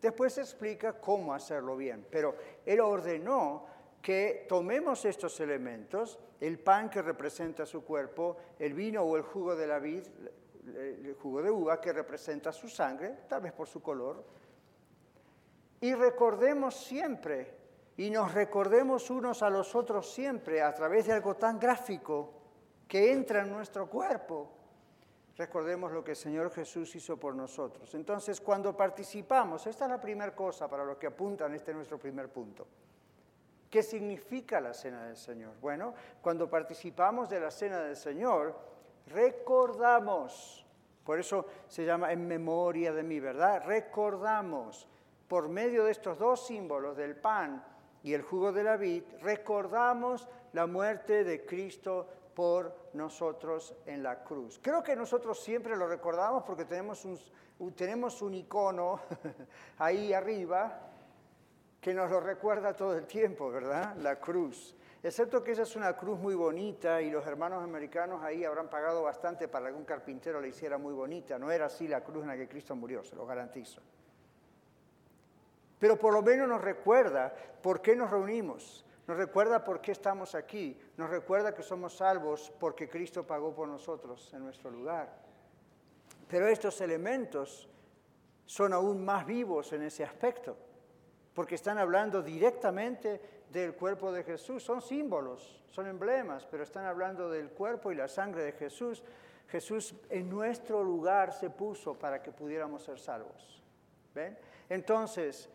Después 0.00 0.36
explica 0.38 1.00
cómo 1.00 1.32
hacerlo 1.32 1.76
bien, 1.76 2.06
pero 2.10 2.34
Él 2.66 2.80
ordenó 2.80 3.66
que 4.00 4.46
tomemos 4.48 5.04
estos 5.04 5.38
elementos, 5.38 6.18
el 6.40 6.58
pan 6.58 6.90
que 6.90 7.02
representa 7.02 7.64
su 7.64 7.84
cuerpo, 7.84 8.36
el 8.58 8.74
vino 8.74 9.02
o 9.02 9.16
el 9.16 9.22
jugo 9.22 9.54
de 9.54 9.66
la 9.66 9.78
vid, 9.78 10.02
el 10.66 11.14
jugo 11.14 11.40
de 11.40 11.50
uva 11.50 11.80
que 11.80 11.92
representa 11.92 12.52
su 12.52 12.68
sangre, 12.68 13.20
tal 13.28 13.42
vez 13.42 13.52
por 13.52 13.68
su 13.68 13.80
color, 13.80 14.24
y 15.80 15.94
recordemos 15.94 16.76
siempre, 16.76 17.54
y 17.96 18.10
nos 18.10 18.34
recordemos 18.34 19.10
unos 19.10 19.42
a 19.42 19.50
los 19.50 19.74
otros 19.74 20.12
siempre 20.12 20.62
a 20.62 20.74
través 20.74 21.06
de 21.06 21.12
algo 21.12 21.36
tan 21.36 21.58
gráfico 21.58 22.34
que 22.88 23.12
entra 23.12 23.42
en 23.42 23.52
nuestro 23.52 23.88
cuerpo. 23.88 24.61
Recordemos 25.42 25.90
lo 25.90 26.04
que 26.04 26.12
el 26.12 26.16
Señor 26.16 26.52
Jesús 26.52 26.94
hizo 26.94 27.16
por 27.16 27.34
nosotros. 27.34 27.92
Entonces, 27.96 28.40
cuando 28.40 28.76
participamos, 28.76 29.66
esta 29.66 29.86
es 29.86 29.90
la 29.90 30.00
primera 30.00 30.32
cosa 30.36 30.68
para 30.68 30.84
los 30.84 30.96
que 30.98 31.08
apuntan, 31.08 31.52
este 31.52 31.74
nuestro 31.74 31.98
primer 31.98 32.28
punto. 32.28 32.64
¿Qué 33.68 33.82
significa 33.82 34.60
la 34.60 34.72
cena 34.72 35.04
del 35.04 35.16
Señor? 35.16 35.54
Bueno, 35.60 35.94
cuando 36.20 36.48
participamos 36.48 37.28
de 37.28 37.40
la 37.40 37.50
cena 37.50 37.80
del 37.80 37.96
Señor, 37.96 38.56
recordamos, 39.08 40.64
por 41.02 41.18
eso 41.18 41.44
se 41.66 41.84
llama 41.84 42.12
en 42.12 42.24
memoria 42.28 42.92
de 42.92 43.02
mí, 43.02 43.18
¿verdad? 43.18 43.64
Recordamos, 43.66 44.86
por 45.26 45.48
medio 45.48 45.86
de 45.86 45.90
estos 45.90 46.20
dos 46.20 46.46
símbolos, 46.46 46.96
del 46.96 47.16
pan 47.16 47.64
y 48.04 48.14
el 48.14 48.22
jugo 48.22 48.52
de 48.52 48.62
la 48.62 48.76
vid, 48.76 49.02
recordamos 49.20 50.28
la 50.52 50.68
muerte 50.68 51.24
de 51.24 51.44
Cristo 51.44 52.06
por 52.34 52.74
nosotros 52.94 53.74
en 53.86 54.02
la 54.02 54.22
cruz. 54.22 54.58
Creo 54.62 54.82
que 54.82 54.96
nosotros 54.96 55.42
siempre 55.42 55.76
lo 55.76 55.86
recordamos 55.86 56.42
porque 56.44 56.64
tenemos 56.64 57.04
un, 57.04 57.18
tenemos 57.74 58.22
un 58.22 58.34
icono 58.34 59.00
ahí 59.78 60.12
arriba 60.12 60.88
que 61.80 61.92
nos 61.92 62.10
lo 62.10 62.20
recuerda 62.20 62.74
todo 62.74 62.96
el 62.96 63.06
tiempo, 63.06 63.50
¿verdad? 63.50 63.96
La 63.96 64.20
cruz. 64.20 64.76
Excepto 65.02 65.42
que 65.42 65.50
esa 65.50 65.62
es 65.62 65.74
una 65.74 65.96
cruz 65.96 66.16
muy 66.20 66.36
bonita 66.36 67.02
y 67.02 67.10
los 67.10 67.26
hermanos 67.26 67.64
americanos 67.64 68.22
ahí 68.22 68.44
habrán 68.44 68.70
pagado 68.70 69.02
bastante 69.02 69.48
para 69.48 69.64
que 69.64 69.68
algún 69.70 69.84
carpintero 69.84 70.40
la 70.40 70.46
hiciera 70.46 70.78
muy 70.78 70.94
bonita. 70.94 71.40
No 71.40 71.50
era 71.50 71.66
así 71.66 71.88
la 71.88 72.04
cruz 72.04 72.22
en 72.22 72.28
la 72.28 72.36
que 72.36 72.48
Cristo 72.48 72.76
murió, 72.76 73.02
se 73.02 73.16
lo 73.16 73.26
garantizo. 73.26 73.80
Pero 75.80 75.98
por 75.98 76.12
lo 76.12 76.22
menos 76.22 76.48
nos 76.48 76.60
recuerda 76.60 77.34
por 77.60 77.82
qué 77.82 77.96
nos 77.96 78.12
reunimos, 78.12 78.86
nos 79.06 79.16
recuerda 79.16 79.64
por 79.64 79.80
qué 79.80 79.92
estamos 79.92 80.34
aquí, 80.34 80.78
nos 80.96 81.10
recuerda 81.10 81.54
que 81.54 81.62
somos 81.62 81.96
salvos 81.96 82.52
porque 82.58 82.88
Cristo 82.88 83.26
pagó 83.26 83.52
por 83.52 83.66
nosotros 83.66 84.32
en 84.32 84.44
nuestro 84.44 84.70
lugar. 84.70 85.12
Pero 86.28 86.46
estos 86.46 86.80
elementos 86.80 87.68
son 88.46 88.72
aún 88.72 89.04
más 89.04 89.26
vivos 89.26 89.72
en 89.72 89.82
ese 89.82 90.04
aspecto, 90.04 90.56
porque 91.34 91.56
están 91.56 91.78
hablando 91.78 92.22
directamente 92.22 93.20
del 93.50 93.74
cuerpo 93.74 94.12
de 94.12 94.22
Jesús. 94.22 94.62
Son 94.62 94.80
símbolos, 94.80 95.62
son 95.68 95.86
emblemas, 95.88 96.46
pero 96.50 96.62
están 96.62 96.86
hablando 96.86 97.28
del 97.28 97.50
cuerpo 97.50 97.90
y 97.90 97.96
la 97.96 98.08
sangre 98.08 98.44
de 98.44 98.52
Jesús. 98.52 99.02
Jesús 99.48 99.94
en 100.08 100.30
nuestro 100.30 100.82
lugar 100.82 101.32
se 101.32 101.50
puso 101.50 101.98
para 101.98 102.22
que 102.22 102.32
pudiéramos 102.32 102.84
ser 102.84 102.98
salvos. 102.98 103.62
¿Ven? 104.14 104.38
Entonces, 104.68 105.50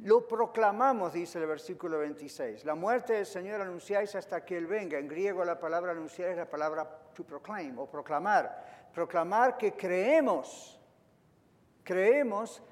lo 0.00 0.26
proclamamos, 0.26 1.12
dice 1.12 1.38
el 1.38 1.46
versículo 1.46 1.98
26. 1.98 2.64
La 2.64 2.74
muerte 2.74 3.14
del 3.14 3.26
Señor 3.26 3.60
anunciáis 3.60 4.14
hasta 4.14 4.44
que 4.44 4.56
Él 4.56 4.66
venga. 4.66 4.98
En 4.98 5.08
griego 5.08 5.44
la 5.44 5.58
palabra 5.58 5.92
anunciar 5.92 6.30
es 6.30 6.36
la 6.36 6.48
palabra 6.48 6.84
to 7.14 7.24
proclaim 7.24 7.78
o 7.78 7.86
proclamar. 7.86 8.90
Proclamar 8.92 9.56
que 9.56 9.72
creemos, 9.72 10.80
creemos 11.84 12.62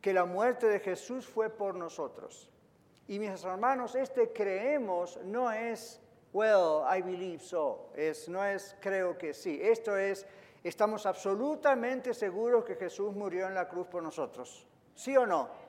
que 0.00 0.12
la 0.12 0.24
muerte 0.24 0.66
de 0.66 0.80
Jesús 0.80 1.26
fue 1.26 1.50
por 1.50 1.74
nosotros. 1.74 2.50
Y 3.06 3.18
mis 3.18 3.44
hermanos, 3.44 3.94
este 3.94 4.32
creemos 4.32 5.18
no 5.24 5.52
es, 5.52 6.00
well, 6.32 6.82
I 6.90 7.02
believe 7.02 7.40
so, 7.40 7.90
es, 7.94 8.28
no 8.28 8.42
es 8.42 8.74
creo 8.80 9.18
que 9.18 9.34
sí. 9.34 9.60
Esto 9.62 9.96
es, 9.98 10.26
estamos 10.62 11.04
absolutamente 11.04 12.14
seguros 12.14 12.64
que 12.64 12.76
Jesús 12.76 13.14
murió 13.14 13.46
en 13.46 13.54
la 13.54 13.68
cruz 13.68 13.86
por 13.86 14.02
nosotros. 14.02 14.66
¿Sí 14.94 15.16
o 15.16 15.26
no? 15.26 15.63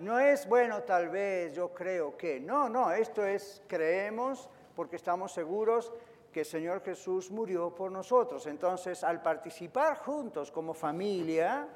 No 0.00 0.18
es, 0.18 0.48
bueno, 0.48 0.82
tal 0.82 1.08
vez, 1.08 1.54
yo 1.54 1.72
creo 1.72 2.16
que. 2.16 2.40
No, 2.40 2.68
no, 2.68 2.90
esto 2.92 3.24
es, 3.24 3.62
creemos 3.66 4.48
porque 4.74 4.96
estamos 4.96 5.32
seguros 5.32 5.92
que 6.32 6.40
el 6.40 6.46
Señor 6.46 6.82
Jesús 6.82 7.30
murió 7.30 7.74
por 7.74 7.90
nosotros. 7.90 8.46
Entonces, 8.46 9.02
al 9.02 9.22
participar 9.22 9.96
juntos 9.98 10.50
como 10.50 10.74
familia, 10.74 11.68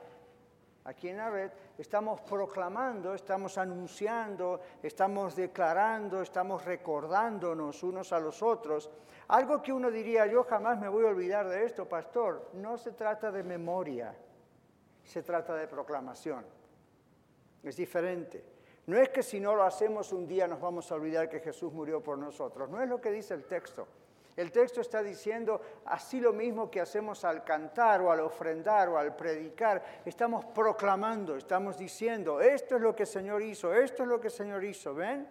Aquí 0.84 1.08
en 1.08 1.16
la 1.16 1.30
red 1.30 1.52
estamos 1.78 2.20
proclamando, 2.22 3.14
estamos 3.14 3.56
anunciando, 3.56 4.60
estamos 4.82 5.36
declarando, 5.36 6.22
estamos 6.22 6.64
recordándonos 6.64 7.84
unos 7.84 8.12
a 8.12 8.18
los 8.18 8.42
otros. 8.42 8.90
Algo 9.28 9.62
que 9.62 9.72
uno 9.72 9.92
diría, 9.92 10.26
yo 10.26 10.42
jamás 10.42 10.80
me 10.80 10.88
voy 10.88 11.04
a 11.04 11.10
olvidar 11.10 11.48
de 11.48 11.64
esto, 11.64 11.88
pastor. 11.88 12.50
No 12.54 12.76
se 12.76 12.92
trata 12.92 13.30
de 13.30 13.44
memoria, 13.44 14.12
se 15.04 15.22
trata 15.22 15.54
de 15.54 15.68
proclamación. 15.68 16.44
Es 17.62 17.76
diferente. 17.76 18.44
No 18.86 18.98
es 18.98 19.10
que 19.10 19.22
si 19.22 19.38
no 19.38 19.54
lo 19.54 19.62
hacemos 19.62 20.12
un 20.12 20.26
día 20.26 20.48
nos 20.48 20.60
vamos 20.60 20.90
a 20.90 20.96
olvidar 20.96 21.28
que 21.28 21.40
Jesús 21.40 21.72
murió 21.72 22.02
por 22.02 22.18
nosotros. 22.18 22.68
No 22.68 22.82
es 22.82 22.88
lo 22.88 23.00
que 23.00 23.10
dice 23.10 23.34
el 23.34 23.44
texto. 23.44 23.86
El 24.34 24.50
texto 24.50 24.80
está 24.80 25.02
diciendo 25.02 25.60
así 25.84 26.18
lo 26.18 26.32
mismo 26.32 26.70
que 26.70 26.80
hacemos 26.80 27.22
al 27.24 27.44
cantar 27.44 28.00
o 28.00 28.10
al 28.10 28.20
ofrendar 28.20 28.88
o 28.88 28.98
al 28.98 29.14
predicar. 29.14 29.82
Estamos 30.04 30.44
proclamando, 30.46 31.36
estamos 31.36 31.76
diciendo, 31.76 32.40
esto 32.40 32.76
es 32.76 32.82
lo 32.82 32.96
que 32.96 33.02
el 33.02 33.08
Señor 33.08 33.42
hizo, 33.42 33.74
esto 33.74 34.04
es 34.04 34.08
lo 34.08 34.20
que 34.20 34.28
el 34.28 34.32
Señor 34.32 34.64
hizo, 34.64 34.94
¿ven? 34.94 35.28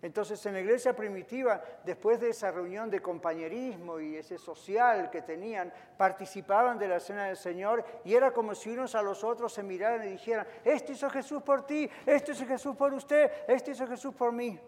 Entonces 0.00 0.44
en 0.46 0.52
la 0.52 0.60
iglesia 0.60 0.94
primitiva, 0.94 1.60
después 1.84 2.20
de 2.20 2.30
esa 2.30 2.52
reunión 2.52 2.88
de 2.88 3.02
compañerismo 3.02 3.98
y 3.98 4.16
ese 4.16 4.38
social 4.38 5.10
que 5.10 5.22
tenían, 5.22 5.72
participaban 5.96 6.78
de 6.78 6.86
la 6.86 7.00
cena 7.00 7.26
del 7.26 7.36
Señor 7.36 7.84
y 8.04 8.14
era 8.14 8.32
como 8.32 8.54
si 8.54 8.70
unos 8.70 8.94
a 8.94 9.02
los 9.02 9.24
otros 9.24 9.52
se 9.52 9.64
miraran 9.64 10.06
y 10.06 10.12
dijeran, 10.12 10.46
esto 10.64 10.92
hizo 10.92 11.10
Jesús 11.10 11.42
por 11.42 11.66
ti, 11.66 11.90
esto 12.06 12.30
hizo 12.30 12.46
Jesús 12.46 12.76
por 12.76 12.94
usted, 12.94 13.30
esto 13.48 13.72
hizo 13.72 13.88
Jesús 13.88 14.14
por 14.14 14.30
mí. 14.30 14.60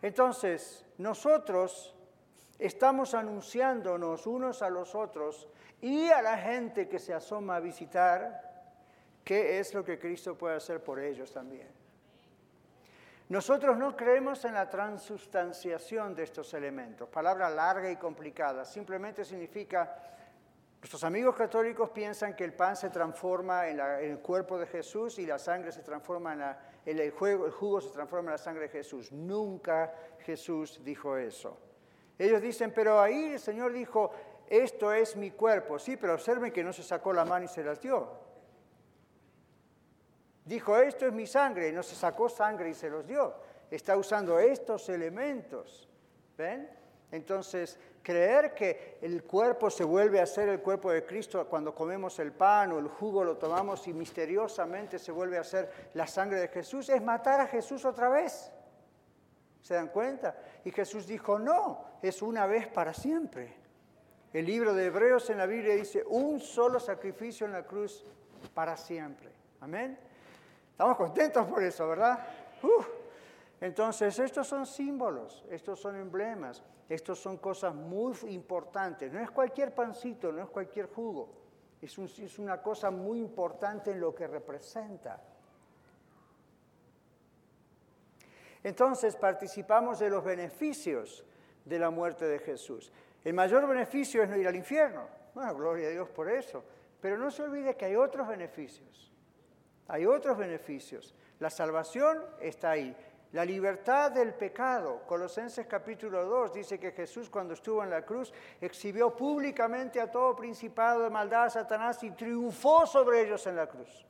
Entonces, 0.00 0.86
nosotros 0.96 1.94
estamos 2.58 3.12
anunciándonos 3.12 4.26
unos 4.26 4.62
a 4.62 4.70
los 4.70 4.94
otros 4.94 5.46
y 5.82 6.08
a 6.08 6.22
la 6.22 6.38
gente 6.38 6.88
que 6.88 6.98
se 6.98 7.12
asoma 7.12 7.56
a 7.56 7.60
visitar 7.60 8.48
qué 9.24 9.58
es 9.58 9.74
lo 9.74 9.84
que 9.84 9.98
Cristo 9.98 10.38
puede 10.38 10.56
hacer 10.56 10.82
por 10.82 10.98
ellos 10.98 11.30
también. 11.32 11.77
Nosotros 13.28 13.76
no 13.76 13.96
creemos 13.96 14.44
en 14.44 14.54
la 14.54 14.68
transustanciación 14.68 16.14
de 16.14 16.22
estos 16.22 16.54
elementos, 16.54 17.08
palabra 17.08 17.50
larga 17.50 17.90
y 17.90 17.96
complicada, 17.96 18.64
simplemente 18.64 19.24
significa 19.24 19.96
Nuestros 20.80 21.02
amigos 21.02 21.34
católicos 21.34 21.90
piensan 21.90 22.36
que 22.36 22.44
el 22.44 22.52
pan 22.52 22.76
se 22.76 22.88
transforma 22.90 23.66
en, 23.66 23.80
el 23.80 24.20
cuerpo 24.20 24.58
de 24.58 24.66
Jesús 24.66 25.18
y 25.18 25.26
la 25.26 25.36
sangre 25.36 25.72
se 25.72 25.82
transforma 25.82 26.56
en, 26.86 26.98
el, 27.00 27.10
jugo, 27.10 27.46
el 27.46 27.52
jugo 27.52 27.80
se 27.80 27.90
transforma 27.90 28.28
en 28.28 28.32
la 28.32 28.38
sangre 28.38 28.62
de 28.62 28.68
Jesús. 28.68 29.10
Nunca 29.10 29.92
Jesús 30.20 30.80
dijo 30.84 31.16
eso. 31.16 31.58
Ellos 32.16 32.40
dicen, 32.40 32.72
pero 32.72 33.00
ahí 33.00 33.32
el 33.32 33.40
Señor 33.40 33.72
dijo, 33.72 34.12
esto 34.46 34.92
es 34.92 35.16
mi 35.16 35.32
cuerpo. 35.32 35.80
Sí, 35.80 35.96
pero 35.96 36.14
observen 36.14 36.52
que 36.52 36.62
no 36.62 36.72
se 36.72 36.84
sacó 36.84 37.12
la 37.12 37.24
mano 37.24 37.46
y 37.46 37.48
se 37.48 37.64
las 37.64 37.80
dio. 37.80 38.27
Dijo, 40.48 40.78
esto 40.78 41.06
es 41.06 41.12
mi 41.12 41.26
sangre, 41.26 41.68
y 41.68 41.72
no 41.72 41.82
se 41.82 41.94
sacó 41.94 42.26
sangre 42.30 42.70
y 42.70 42.74
se 42.74 42.88
los 42.88 43.06
dio. 43.06 43.34
Está 43.70 43.98
usando 43.98 44.38
estos 44.38 44.88
elementos. 44.88 45.86
¿Ven? 46.38 46.70
Entonces, 47.12 47.78
creer 48.02 48.54
que 48.54 48.96
el 49.02 49.24
cuerpo 49.24 49.68
se 49.68 49.84
vuelve 49.84 50.20
a 50.20 50.24
ser 50.24 50.48
el 50.48 50.60
cuerpo 50.60 50.90
de 50.90 51.04
Cristo 51.04 51.46
cuando 51.48 51.74
comemos 51.74 52.18
el 52.18 52.32
pan 52.32 52.72
o 52.72 52.78
el 52.78 52.88
jugo 52.88 53.24
lo 53.24 53.36
tomamos 53.36 53.86
y 53.88 53.92
misteriosamente 53.92 54.98
se 54.98 55.12
vuelve 55.12 55.36
a 55.36 55.44
ser 55.44 55.90
la 55.92 56.06
sangre 56.06 56.40
de 56.40 56.48
Jesús 56.48 56.88
es 56.88 57.02
matar 57.02 57.40
a 57.40 57.46
Jesús 57.46 57.84
otra 57.84 58.08
vez. 58.08 58.50
¿Se 59.60 59.74
dan 59.74 59.88
cuenta? 59.88 60.34
Y 60.64 60.70
Jesús 60.70 61.06
dijo, 61.06 61.38
no, 61.38 61.84
es 62.00 62.22
una 62.22 62.46
vez 62.46 62.68
para 62.68 62.94
siempre. 62.94 63.54
El 64.32 64.46
libro 64.46 64.72
de 64.72 64.86
Hebreos 64.86 65.28
en 65.28 65.36
la 65.36 65.46
Biblia 65.46 65.74
dice, 65.74 66.02
un 66.06 66.40
solo 66.40 66.80
sacrificio 66.80 67.46
en 67.46 67.52
la 67.52 67.66
cruz 67.66 68.06
para 68.54 68.78
siempre. 68.78 69.30
Amén. 69.60 70.07
Estamos 70.78 70.96
contentos 70.96 71.44
por 71.48 71.60
eso, 71.60 71.88
¿verdad? 71.88 72.24
Entonces, 73.60 74.16
estos 74.16 74.46
son 74.46 74.64
símbolos, 74.64 75.44
estos 75.50 75.80
son 75.80 75.96
emblemas, 75.96 76.62
estos 76.88 77.18
son 77.18 77.38
cosas 77.38 77.74
muy 77.74 78.14
importantes. 78.28 79.12
No 79.12 79.18
es 79.18 79.28
cualquier 79.32 79.74
pancito, 79.74 80.30
no 80.30 80.40
es 80.40 80.48
cualquier 80.48 80.86
jugo. 80.86 81.30
Es, 81.82 82.38
una 82.38 82.62
cosa 82.62 82.92
muy 82.92 83.18
importante 83.18 83.90
en 83.90 83.98
lo 83.98 84.14
que 84.14 84.28
representa. 84.28 85.20
Entonces 88.62 89.16
participamos 89.16 89.98
de 89.98 90.10
los 90.10 90.22
beneficios 90.22 91.24
de 91.64 91.78
la 91.80 91.90
muerte 91.90 92.24
de 92.24 92.38
Jesús. 92.38 92.92
El 93.24 93.34
mayor 93.34 93.66
beneficio 93.66 94.22
es 94.22 94.28
no 94.28 94.36
ir 94.36 94.46
al 94.46 94.54
infierno. 94.54 95.08
Bueno, 95.34 95.56
gloria 95.56 95.88
a 95.88 95.90
Dios 95.90 96.08
por 96.08 96.30
eso. 96.30 96.62
Pero 97.00 97.18
no 97.18 97.32
se 97.32 97.42
olvide 97.42 97.74
que 97.74 97.86
hay 97.86 97.96
otros 97.96 98.28
beneficios. 98.28 99.08
Hay 99.88 100.06
otros 100.06 100.36
beneficios. 100.36 101.14
La 101.40 101.50
salvación 101.50 102.22
está 102.40 102.70
ahí. 102.72 102.94
La 103.32 103.44
libertad 103.44 104.10
del 104.10 104.34
pecado. 104.34 105.02
Colosenses 105.06 105.66
capítulo 105.66 106.24
2 106.24 106.52
dice 106.54 106.78
que 106.78 106.92
Jesús 106.92 107.28
cuando 107.28 107.54
estuvo 107.54 107.82
en 107.82 107.90
la 107.90 108.02
cruz 108.02 108.32
exhibió 108.60 109.14
públicamente 109.14 110.00
a 110.00 110.10
todo 110.10 110.34
principado 110.34 111.02
de 111.02 111.10
maldad 111.10 111.44
a 111.44 111.50
Satanás 111.50 112.02
y 112.04 112.10
triunfó 112.12 112.86
sobre 112.86 113.22
ellos 113.22 113.46
en 113.46 113.56
la 113.56 113.66
cruz. 113.66 114.06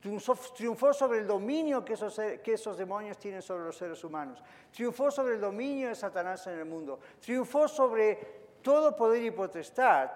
Triunfó, 0.00 0.94
sobre 0.94 1.18
el 1.18 1.26
dominio 1.26 1.84
que 1.84 1.92
esos, 1.92 2.18
que 2.42 2.54
esos 2.54 2.78
demonios 2.78 3.18
tienen 3.18 3.42
sobre 3.42 3.64
los 3.64 3.76
seres 3.76 4.02
humanos. 4.02 4.42
Triunfó 4.72 5.10
sobre 5.10 5.34
el 5.34 5.40
dominio 5.40 5.88
de 5.88 5.94
Satanás 5.94 6.46
en 6.46 6.58
el 6.58 6.64
mundo. 6.64 7.00
Triunfó 7.20 7.68
sobre 7.68 8.16
todo 8.62 8.96
poder 8.96 9.22
y 9.22 9.30
potestad 9.30 10.10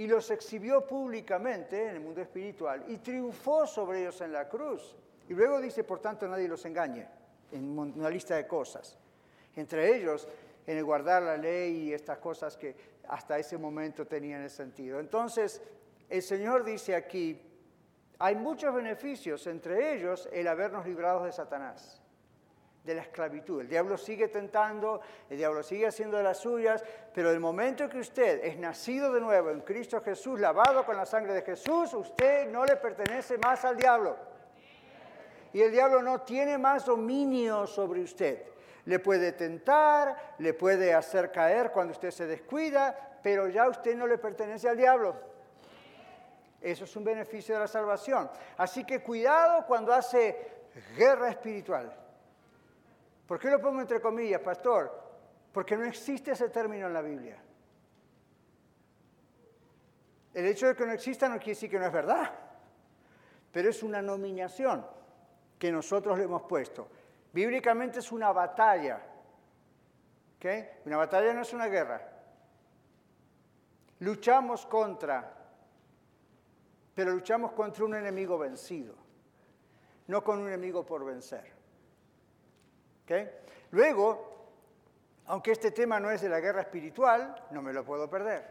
y 0.00 0.06
los 0.06 0.30
exhibió 0.30 0.86
públicamente 0.86 1.82
en 1.82 1.96
el 1.96 2.00
mundo 2.00 2.22
espiritual 2.22 2.86
y 2.88 2.96
triunfó 2.96 3.66
sobre 3.66 4.00
ellos 4.00 4.18
en 4.22 4.32
la 4.32 4.48
cruz. 4.48 4.96
Y 5.28 5.34
luego 5.34 5.60
dice, 5.60 5.84
por 5.84 6.00
tanto, 6.00 6.26
nadie 6.26 6.48
los 6.48 6.64
engañe 6.64 7.06
en 7.52 7.78
una 7.78 8.08
lista 8.08 8.34
de 8.34 8.46
cosas. 8.46 8.96
Entre 9.56 9.94
ellos, 9.94 10.26
en 10.66 10.78
el 10.78 10.84
guardar 10.84 11.22
la 11.22 11.36
ley 11.36 11.82
y 11.82 11.92
estas 11.92 12.16
cosas 12.16 12.56
que 12.56 12.74
hasta 13.08 13.38
ese 13.38 13.58
momento 13.58 14.06
tenían 14.06 14.40
el 14.40 14.48
sentido. 14.48 15.00
Entonces, 15.00 15.60
el 16.08 16.22
Señor 16.22 16.64
dice 16.64 16.94
aquí, 16.96 17.38
hay 18.18 18.36
muchos 18.36 18.74
beneficios, 18.74 19.46
entre 19.48 19.96
ellos 19.96 20.30
el 20.32 20.48
habernos 20.48 20.86
librado 20.86 21.26
de 21.26 21.32
Satanás, 21.32 21.99
de 22.84 22.94
la 22.94 23.02
esclavitud. 23.02 23.60
El 23.60 23.68
diablo 23.68 23.98
sigue 23.98 24.28
tentando, 24.28 25.00
el 25.28 25.36
diablo 25.36 25.62
sigue 25.62 25.86
haciendo 25.86 26.16
de 26.16 26.22
las 26.22 26.38
suyas, 26.38 26.82
pero 27.14 27.30
el 27.30 27.40
momento 27.40 27.88
que 27.88 27.98
usted 27.98 28.42
es 28.44 28.58
nacido 28.58 29.12
de 29.12 29.20
nuevo 29.20 29.50
en 29.50 29.60
Cristo 29.60 30.00
Jesús, 30.00 30.40
lavado 30.40 30.84
con 30.84 30.96
la 30.96 31.04
sangre 31.04 31.34
de 31.34 31.42
Jesús, 31.42 31.92
usted 31.94 32.48
no 32.50 32.64
le 32.64 32.76
pertenece 32.76 33.36
más 33.38 33.64
al 33.64 33.76
diablo. 33.76 34.16
Y 35.52 35.60
el 35.60 35.72
diablo 35.72 36.00
no 36.00 36.22
tiene 36.22 36.56
más 36.58 36.86
dominio 36.86 37.66
sobre 37.66 38.00
usted. 38.02 38.44
Le 38.86 38.98
puede 38.98 39.32
tentar, 39.32 40.34
le 40.38 40.54
puede 40.54 40.94
hacer 40.94 41.30
caer 41.30 41.70
cuando 41.72 41.92
usted 41.92 42.10
se 42.10 42.26
descuida, 42.26 43.18
pero 43.22 43.48
ya 43.48 43.68
usted 43.68 43.94
no 43.94 44.06
le 44.06 44.16
pertenece 44.16 44.68
al 44.68 44.76
diablo. 44.76 45.16
Eso 46.60 46.84
es 46.84 46.96
un 46.96 47.04
beneficio 47.04 47.54
de 47.54 47.60
la 47.60 47.68
salvación. 47.68 48.30
Así 48.56 48.84
que 48.84 49.02
cuidado 49.02 49.66
cuando 49.66 49.92
hace 49.92 50.48
guerra 50.96 51.30
espiritual. 51.30 51.99
¿Por 53.30 53.38
qué 53.38 53.48
lo 53.48 53.60
pongo 53.60 53.80
entre 53.80 54.00
comillas, 54.00 54.40
pastor? 54.40 54.90
Porque 55.52 55.76
no 55.76 55.84
existe 55.84 56.32
ese 56.32 56.48
término 56.48 56.88
en 56.88 56.92
la 56.92 57.00
Biblia. 57.00 57.40
El 60.34 60.46
hecho 60.46 60.66
de 60.66 60.74
que 60.74 60.84
no 60.84 60.90
exista 60.90 61.28
no 61.28 61.36
quiere 61.36 61.52
decir 61.52 61.70
que 61.70 61.78
no 61.78 61.86
es 61.86 61.92
verdad, 61.92 62.28
pero 63.52 63.70
es 63.70 63.84
una 63.84 64.02
nominación 64.02 64.84
que 65.60 65.70
nosotros 65.70 66.18
le 66.18 66.24
hemos 66.24 66.42
puesto. 66.42 66.88
Bíblicamente 67.32 68.00
es 68.00 68.10
una 68.10 68.32
batalla. 68.32 69.00
Una 70.84 70.96
batalla 70.96 71.32
no 71.32 71.42
es 71.42 71.52
una 71.52 71.68
guerra. 71.68 72.02
Luchamos 74.00 74.66
contra 74.66 75.36
pero 76.96 77.12
luchamos 77.12 77.52
contra 77.52 77.84
un 77.84 77.94
enemigo 77.94 78.36
vencido, 78.36 78.96
no 80.08 80.24
con 80.24 80.40
un 80.40 80.48
enemigo 80.48 80.84
por 80.84 81.04
vencer. 81.04 81.59
Luego, 83.70 84.30
aunque 85.26 85.52
este 85.52 85.70
tema 85.70 86.00
no 86.00 86.10
es 86.10 86.20
de 86.20 86.28
la 86.28 86.40
guerra 86.40 86.62
espiritual, 86.62 87.46
no 87.50 87.62
me 87.62 87.72
lo 87.72 87.84
puedo 87.84 88.08
perder. 88.08 88.44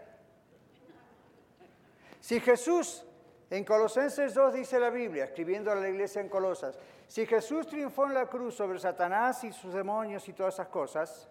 Si 2.19 2.39
Jesús, 2.39 3.05
en 3.49 3.63
Colosenses 3.63 4.33
2 4.33 4.53
dice 4.53 4.79
la 4.79 4.89
Biblia, 4.89 5.25
escribiendo 5.25 5.71
a 5.71 5.75
la 5.75 5.89
iglesia 5.89 6.21
en 6.21 6.29
Colosas, 6.29 6.77
si 7.07 7.25
Jesús 7.25 7.67
triunfó 7.67 8.05
en 8.05 8.13
la 8.13 8.27
cruz 8.27 8.55
sobre 8.55 8.79
Satanás 8.79 9.43
y 9.43 9.51
sus 9.51 9.73
demonios 9.73 10.27
y 10.29 10.33
todas 10.33 10.53
esas 10.53 10.67
cosas, 10.67 11.27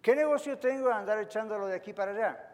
¿qué 0.00 0.14
negocio 0.14 0.58
tengo 0.58 0.88
de 0.88 0.94
andar 0.94 1.18
echándolo 1.18 1.66
de 1.66 1.76
aquí 1.76 1.92
para 1.92 2.12
allá? 2.12 2.49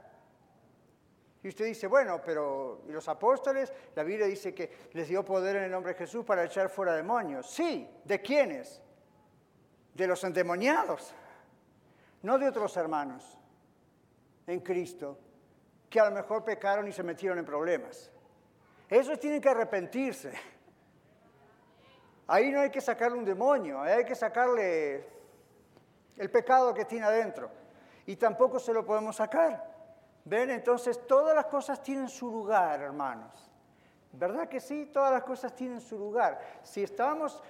Y 1.46 1.50
usted 1.50 1.66
dice, 1.66 1.87
bueno, 1.87 2.20
pero 2.20 2.80
¿y 2.88 2.90
los 2.90 3.06
apóstoles? 3.06 3.72
La 3.94 4.02
Biblia 4.02 4.26
dice 4.26 4.52
que 4.52 4.88
les 4.94 5.06
dio 5.06 5.24
poder 5.24 5.54
en 5.54 5.62
el 5.62 5.70
nombre 5.70 5.92
de 5.92 5.98
Jesús 6.00 6.24
para 6.24 6.42
echar 6.42 6.68
fuera 6.68 6.92
demonios. 6.92 7.48
Sí, 7.48 7.88
¿de 8.02 8.20
quiénes? 8.20 8.82
De 9.94 10.09
los 10.09 10.24
endemoniados, 10.24 11.14
no 12.22 12.37
de 12.37 12.48
otros 12.48 12.76
hermanos 12.76 13.38
en 14.48 14.59
Cristo, 14.59 15.20
que 15.88 16.00
a 16.00 16.11
lo 16.11 16.16
mejor 16.16 16.42
pecaron 16.42 16.88
y 16.88 16.92
se 16.92 17.04
metieron 17.04 17.38
en 17.38 17.44
problemas. 17.44 18.11
Esos 18.90 19.20
tienen 19.20 19.40
que 19.40 19.48
arrepentirse. 19.48 20.32
Ahí 22.26 22.50
no 22.50 22.59
hay 22.59 22.70
que 22.70 22.80
sacarle 22.80 23.18
un 23.18 23.24
demonio, 23.24 23.82
hay 23.82 24.04
que 24.04 24.16
sacarle 24.16 25.06
el 26.16 26.28
pecado 26.28 26.74
que 26.74 26.87
tiene 26.87 27.06
adentro. 27.06 27.48
Y 28.04 28.16
tampoco 28.16 28.59
se 28.59 28.72
lo 28.72 28.85
podemos 28.85 29.14
sacar. 29.14 29.76
¿Ven? 30.27 30.51
Entonces 30.51 31.07
todas 31.07 31.35
las 31.35 31.47
cosas 31.47 31.83
tienen 31.83 32.09
su 32.09 32.31
lugar, 32.31 32.81
hermanos. 32.83 33.49
¿Verdad 34.12 34.49
que 34.49 34.61
sí? 34.61 34.87
Todas 34.93 35.12
las 35.12 35.23
cosas 35.23 35.55
tienen 35.55 35.81
su 35.81 35.97
lugar. 35.97 36.41
Si 36.62 36.83
estamos 36.83 37.43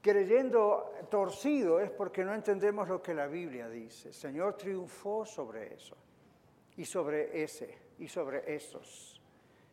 creyendo 0.00 0.92
torcido 1.10 1.80
es 1.80 1.90
porque 1.90 2.24
no 2.24 2.34
entendemos 2.34 2.88
lo 2.88 3.02
que 3.02 3.14
la 3.14 3.26
Biblia 3.26 3.68
dice. 3.68 4.08
El 4.08 4.14
Señor 4.14 4.56
triunfó 4.56 5.26
sobre 5.26 5.74
eso 5.74 5.96
y 6.76 6.84
sobre 6.84 7.42
ese 7.42 7.76
y 7.98 8.06
sobre 8.06 8.54
esos. 8.54 9.20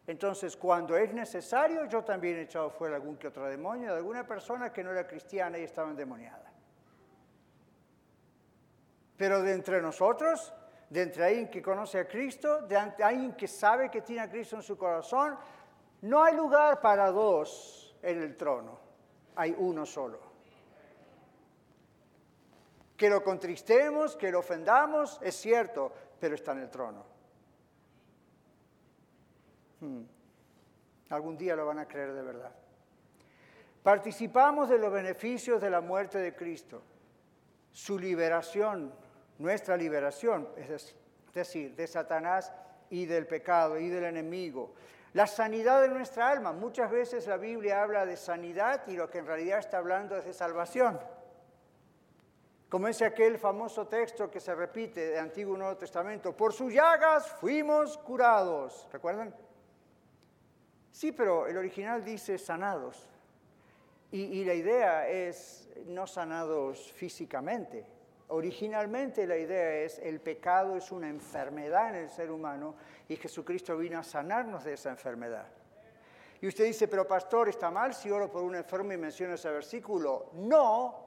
Entonces, 0.08 0.58
cuando 0.58 0.98
es 0.98 1.14
necesario, 1.14 1.86
yo 1.86 2.04
también 2.04 2.38
he 2.38 2.42
echado 2.44 2.72
fuera 2.72 2.96
algún 2.96 3.18
que 3.18 3.28
otro 3.28 3.46
demonio 3.46 3.92
de 3.92 3.98
alguna 3.98 4.26
persona 4.26 4.74
que 4.74 4.84
no 4.84 4.92
era 4.92 5.08
cristiana 5.08 5.60
y 5.60 5.64
estaba 5.64 5.92
endemoniada. 5.92 6.52
Pero 9.18 9.42
de 9.42 9.54
entre 9.54 9.82
nosotros, 9.82 10.54
de 10.90 11.02
entre 11.02 11.26
alguien 11.26 11.50
que 11.50 11.62
conoce 11.62 12.00
a 12.00 12.08
Cristo, 12.08 12.62
de 12.62 12.78
alguien 12.78 13.34
que 13.34 13.48
sabe 13.48 13.90
que 13.90 14.02
tiene 14.02 14.22
a 14.22 14.30
Cristo 14.30 14.58
en 14.58 14.64
su 14.64 14.78
corazón, 14.78 15.38
no 16.02 16.24
hay 16.24 16.36
lugar 16.36 16.82
para 16.82 17.12
dos 17.12 17.96
en 18.02 18.22
el 18.22 18.38
trono, 18.38 18.80
hay 19.36 19.56
uno 19.58 19.86
solo. 19.86 20.20
Que 22.96 23.10
lo 23.10 23.24
contristemos, 23.24 24.16
que 24.16 24.32
lo 24.32 24.40
ofendamos, 24.40 25.20
es 25.22 25.36
cierto, 25.36 25.92
pero 26.20 26.36
está 26.36 26.52
en 26.54 26.60
el 26.60 26.70
trono. 26.70 27.04
Hmm. 29.82 30.04
Algún 31.10 31.38
día 31.38 31.56
lo 31.56 31.66
van 31.66 31.80
a 31.80 31.88
creer 31.88 32.14
de 32.14 32.22
verdad. 32.22 32.52
Participamos 33.84 34.70
de 34.70 34.80
los 34.80 34.92
beneficios 34.92 35.62
de 35.62 35.70
la 35.70 35.82
muerte 35.82 36.18
de 36.18 36.36
Cristo, 36.36 36.82
su 37.72 38.00
liberación 38.00 38.92
nuestra 39.38 39.76
liberación 39.78 40.48
es 40.56 40.96
decir, 41.34 41.76
de 41.76 41.88
Satanás 41.88 42.52
y 42.90 43.06
del 43.06 43.28
pecado 43.28 43.78
y 43.78 43.90
del 43.90 44.06
enemigo. 44.06 44.74
La 45.14 45.28
sanidad 45.28 45.82
de 45.82 45.90
nuestra 45.90 46.30
alma. 46.30 46.52
Muchas 46.52 46.92
veces 46.92 47.28
la 47.28 47.38
Biblia 47.38 47.82
habla 47.82 48.06
de 48.06 48.18
sanidad 48.18 48.88
y 48.88 48.96
lo 48.96 49.10
que 49.10 49.20
en 49.20 49.26
realidad 49.26 49.60
está 49.60 49.78
hablando 49.78 50.18
es 50.18 50.26
de 50.26 50.34
salvación. 50.34 51.00
Como 52.70 52.88
es 52.88 53.02
aquel 53.02 53.38
famoso 53.38 53.88
texto 53.88 54.30
que 54.30 54.40
se 54.40 54.54
repite 54.54 55.12
de 55.12 55.20
Antiguo 55.20 55.56
y 55.56 55.60
Nuevo 55.60 55.78
Testamento, 55.78 56.36
por 56.36 56.52
sus 56.52 56.74
llagas 56.74 57.28
fuimos 57.28 57.98
curados. 57.98 58.88
¿Recuerdan? 58.92 59.34
Sí, 60.92 61.12
pero 61.12 61.48
el 61.48 61.58
original 61.58 62.04
dice 62.04 62.38
sanados. 62.38 63.10
Y, 64.12 64.22
y 64.22 64.46
la 64.46 64.54
idea 64.54 65.08
es 65.08 65.70
no 65.86 66.08
sanados 66.08 66.92
físicamente, 66.92 67.86
Originalmente 68.30 69.28
la 69.28 69.38
idea 69.38 69.76
es 69.82 70.00
el 70.00 70.20
pecado 70.20 70.76
es 70.76 70.92
una 70.92 71.08
enfermedad 71.08 71.90
en 71.90 71.96
el 72.04 72.10
ser 72.10 72.32
humano 72.32 72.76
y 73.08 73.16
Jesucristo 73.18 73.78
vino 73.78 74.00
a 74.00 74.04
sanarnos 74.04 74.64
de 74.64 74.74
esa 74.74 74.90
enfermedad. 74.90 75.48
Y 76.42 76.48
usted 76.48 76.66
dice, 76.66 76.88
pero 76.88 77.08
pastor, 77.08 77.50
¿está 77.50 77.70
mal 77.70 77.94
si 77.94 78.10
oro 78.10 78.32
por 78.32 78.44
un 78.44 78.56
enfermo 78.56 78.92
y 78.94 78.98
menciono 78.98 79.36
ese 79.36 79.50
versículo? 79.50 80.32
No, 80.34 81.06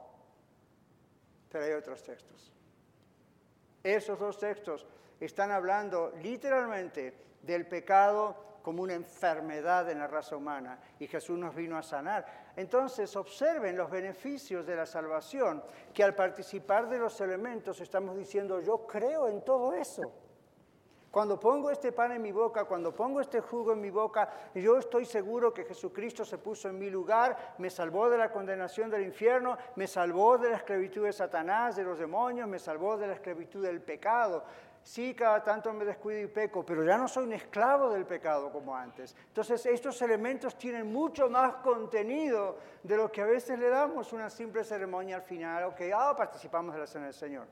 pero 1.50 1.64
hay 1.64 1.72
otros 1.72 2.02
textos. 2.02 2.52
Esos 3.82 4.18
dos 4.18 4.38
textos 4.38 4.86
están 5.20 5.50
hablando 5.50 6.12
literalmente 6.22 7.14
del 7.42 7.66
pecado 7.66 8.48
como 8.62 8.82
una 8.82 8.94
enfermedad 8.94 9.88
en 9.90 9.98
la 9.98 10.06
raza 10.06 10.36
humana 10.36 10.78
y 10.98 11.06
Jesús 11.06 11.38
nos 11.38 11.54
vino 11.54 11.78
a 11.78 11.82
sanar. 11.82 12.26
Entonces 12.56 13.14
observen 13.16 13.76
los 13.76 13.90
beneficios 13.90 14.66
de 14.66 14.76
la 14.76 14.84
salvación, 14.84 15.62
que 15.94 16.04
al 16.04 16.14
participar 16.14 16.88
de 16.88 16.98
los 16.98 17.20
elementos 17.20 17.80
estamos 17.80 18.16
diciendo, 18.16 18.60
yo 18.60 18.86
creo 18.86 19.28
en 19.28 19.42
todo 19.42 19.72
eso. 19.72 20.12
Cuando 21.10 21.40
pongo 21.40 21.70
este 21.70 21.92
pan 21.92 22.12
en 22.12 22.20
mi 22.20 22.32
boca, 22.32 22.64
cuando 22.64 22.94
pongo 22.94 23.22
este 23.22 23.40
jugo 23.40 23.72
en 23.72 23.80
mi 23.80 23.88
boca, 23.88 24.28
yo 24.54 24.76
estoy 24.76 25.06
seguro 25.06 25.54
que 25.54 25.64
Jesucristo 25.64 26.22
se 26.22 26.36
puso 26.36 26.68
en 26.68 26.78
mi 26.78 26.90
lugar, 26.90 27.54
me 27.56 27.70
salvó 27.70 28.10
de 28.10 28.18
la 28.18 28.30
condenación 28.30 28.90
del 28.90 29.04
infierno, 29.04 29.56
me 29.76 29.86
salvó 29.86 30.36
de 30.36 30.50
la 30.50 30.56
esclavitud 30.58 31.06
de 31.06 31.12
Satanás, 31.14 31.76
de 31.76 31.84
los 31.84 31.98
demonios, 31.98 32.46
me 32.46 32.58
salvó 32.58 32.98
de 32.98 33.06
la 33.06 33.14
esclavitud 33.14 33.64
del 33.64 33.80
pecado. 33.80 34.44
Sí, 34.82 35.14
cada 35.14 35.42
tanto 35.42 35.72
me 35.72 35.84
descuido 35.84 36.20
y 36.20 36.26
peco, 36.28 36.64
pero 36.64 36.82
ya 36.82 36.96
no 36.96 37.08
soy 37.08 37.24
un 37.24 37.34
esclavo 37.34 37.90
del 37.90 38.06
pecado 38.06 38.50
como 38.50 38.74
antes. 38.74 39.14
Entonces, 39.26 39.66
estos 39.66 40.00
elementos 40.00 40.56
tienen 40.56 40.90
mucho 40.90 41.28
más 41.28 41.56
contenido 41.56 42.56
de 42.82 42.96
lo 42.96 43.12
que 43.12 43.20
a 43.20 43.26
veces 43.26 43.58
le 43.58 43.68
damos 43.68 44.12
una 44.12 44.30
simple 44.30 44.64
ceremonia 44.64 45.16
al 45.16 45.22
final, 45.22 45.64
ok, 45.64 45.80
ah, 45.94 46.14
participamos 46.16 46.74
de 46.74 46.80
la 46.80 46.86
cena 46.86 47.04
del 47.04 47.14
Señor. 47.14 47.46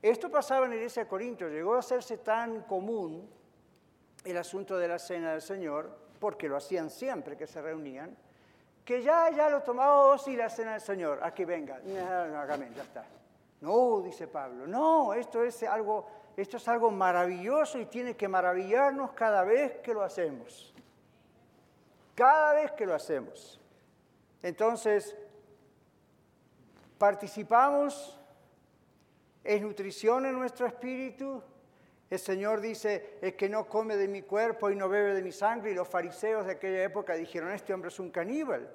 Esto 0.00 0.30
pasaba 0.30 0.66
en 0.66 0.70
la 0.70 0.76
iglesia 0.76 1.04
de 1.04 1.08
Corinto, 1.08 1.48
llegó 1.48 1.74
a 1.74 1.78
hacerse 1.80 2.18
tan 2.18 2.62
común 2.62 3.28
el 4.24 4.36
asunto 4.36 4.78
de 4.78 4.86
la 4.86 4.98
cena 4.98 5.32
del 5.32 5.42
Señor, 5.42 5.90
porque 6.20 6.48
lo 6.48 6.56
hacían 6.56 6.88
siempre 6.88 7.36
que 7.36 7.46
se 7.46 7.60
reunían, 7.60 8.16
que 8.84 9.02
ya, 9.02 9.30
ya 9.30 9.48
lo 9.48 9.62
tomamos, 9.62 10.20
oh, 10.20 10.24
sí, 10.24 10.36
la 10.36 10.50
cena 10.50 10.72
del 10.72 10.80
Señor, 10.80 11.20
aquí 11.22 11.44
venga, 11.44 11.80
no, 11.84 12.26
no, 12.26 12.46
ya 12.46 12.82
está. 12.82 13.04
No, 13.60 14.02
dice 14.02 14.28
Pablo, 14.28 14.66
no, 14.66 15.14
esto 15.14 15.42
es 15.42 15.62
algo 15.62 16.06
esto 16.36 16.56
es 16.56 16.66
algo 16.68 16.90
maravilloso 16.90 17.78
y 17.78 17.86
tiene 17.86 18.16
que 18.16 18.28
maravillarnos 18.28 19.12
cada 19.12 19.44
vez 19.44 19.76
que 19.78 19.94
lo 19.94 20.02
hacemos. 20.02 20.74
Cada 22.14 22.54
vez 22.54 22.72
que 22.72 22.86
lo 22.86 22.94
hacemos. 22.94 23.60
Entonces, 24.42 25.16
participamos, 26.98 28.18
en 29.44 29.62
nutrición 29.62 30.26
en 30.26 30.38
nuestro 30.38 30.66
espíritu. 30.66 31.42
El 32.10 32.18
Señor 32.18 32.60
dice, 32.60 33.18
el 33.20 33.36
que 33.36 33.48
no 33.48 33.66
come 33.66 33.96
de 33.96 34.08
mi 34.08 34.22
cuerpo 34.22 34.70
y 34.70 34.76
no 34.76 34.88
bebe 34.88 35.14
de 35.14 35.22
mi 35.22 35.32
sangre, 35.32 35.70
y 35.70 35.74
los 35.74 35.88
fariseos 35.88 36.46
de 36.46 36.52
aquella 36.52 36.82
época 36.82 37.14
dijeron, 37.14 37.52
este 37.52 37.72
hombre 37.72 37.88
es 37.88 37.98
un 37.98 38.10
caníbal, 38.10 38.72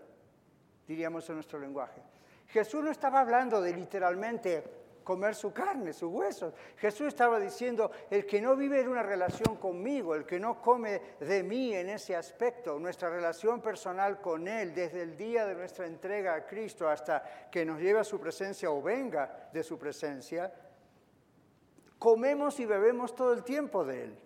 diríamos 0.87 1.27
en 1.29 1.35
nuestro 1.35 1.59
lenguaje. 1.59 2.01
Jesús 2.47 2.83
no 2.83 2.91
estaba 2.91 3.19
hablando 3.19 3.61
de 3.61 3.73
literalmente 3.73 4.63
comer 5.09 5.33
su 5.33 5.51
carne, 5.51 5.91
sus 5.91 6.13
huesos. 6.13 6.53
Jesús 6.77 7.07
estaba 7.07 7.39
diciendo, 7.39 7.89
el 8.11 8.27
que 8.27 8.39
no 8.39 8.55
vive 8.55 8.79
en 8.79 8.89
una 8.89 9.01
relación 9.01 9.55
conmigo, 9.55 10.13
el 10.13 10.23
que 10.23 10.39
no 10.39 10.61
come 10.61 11.01
de 11.19 11.41
mí 11.41 11.73
en 11.73 11.89
ese 11.89 12.15
aspecto, 12.15 12.77
nuestra 12.77 13.09
relación 13.09 13.59
personal 13.59 14.21
con 14.21 14.47
Él, 14.47 14.71
desde 14.75 15.01
el 15.01 15.17
día 15.17 15.47
de 15.47 15.55
nuestra 15.55 15.87
entrega 15.87 16.35
a 16.35 16.45
Cristo 16.45 16.87
hasta 16.87 17.49
que 17.49 17.65
nos 17.65 17.79
lleve 17.79 18.01
a 18.01 18.03
su 18.03 18.19
presencia 18.19 18.69
o 18.69 18.83
venga 18.83 19.49
de 19.51 19.63
su 19.63 19.79
presencia, 19.79 20.53
comemos 21.97 22.59
y 22.59 22.67
bebemos 22.67 23.15
todo 23.15 23.33
el 23.33 23.43
tiempo 23.43 23.83
de 23.83 24.03
Él. 24.03 24.19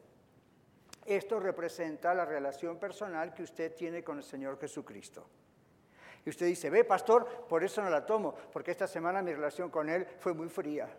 Esto 1.05 1.39
representa 1.39 2.13
la 2.13 2.25
relación 2.25 2.77
personal 2.77 3.33
que 3.33 3.43
usted 3.43 3.73
tiene 3.73 4.03
con 4.03 4.17
el 4.17 4.23
Señor 4.25 4.59
Jesucristo. 4.59 5.25
Y 6.25 6.29
usted 6.29 6.45
dice, 6.45 6.69
ve, 6.69 6.83
pastor, 6.85 7.27
por 7.47 7.63
eso 7.63 7.81
no 7.81 7.89
la 7.89 8.05
tomo, 8.05 8.33
porque 8.51 8.71
esta 8.71 8.87
semana 8.87 9.21
mi 9.21 9.33
relación 9.33 9.69
con 9.69 9.89
él 9.89 10.07
fue 10.19 10.33
muy 10.33 10.47
fría. 10.47 10.89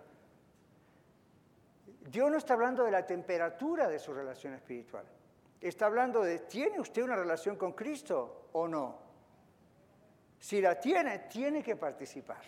Dios 2.10 2.30
no 2.30 2.36
está 2.36 2.54
hablando 2.54 2.84
de 2.84 2.90
la 2.90 3.06
temperatura 3.06 3.88
de 3.88 3.98
su 3.98 4.12
relación 4.12 4.52
espiritual. 4.54 5.04
Está 5.60 5.86
hablando 5.86 6.22
de, 6.22 6.40
¿tiene 6.40 6.78
usted 6.78 7.02
una 7.02 7.16
relación 7.16 7.56
con 7.56 7.72
Cristo 7.72 8.48
o 8.52 8.68
no? 8.68 8.98
Si 10.38 10.60
la 10.60 10.78
tiene, 10.78 11.20
tiene 11.20 11.62
que 11.62 11.76
participar. 11.76 12.42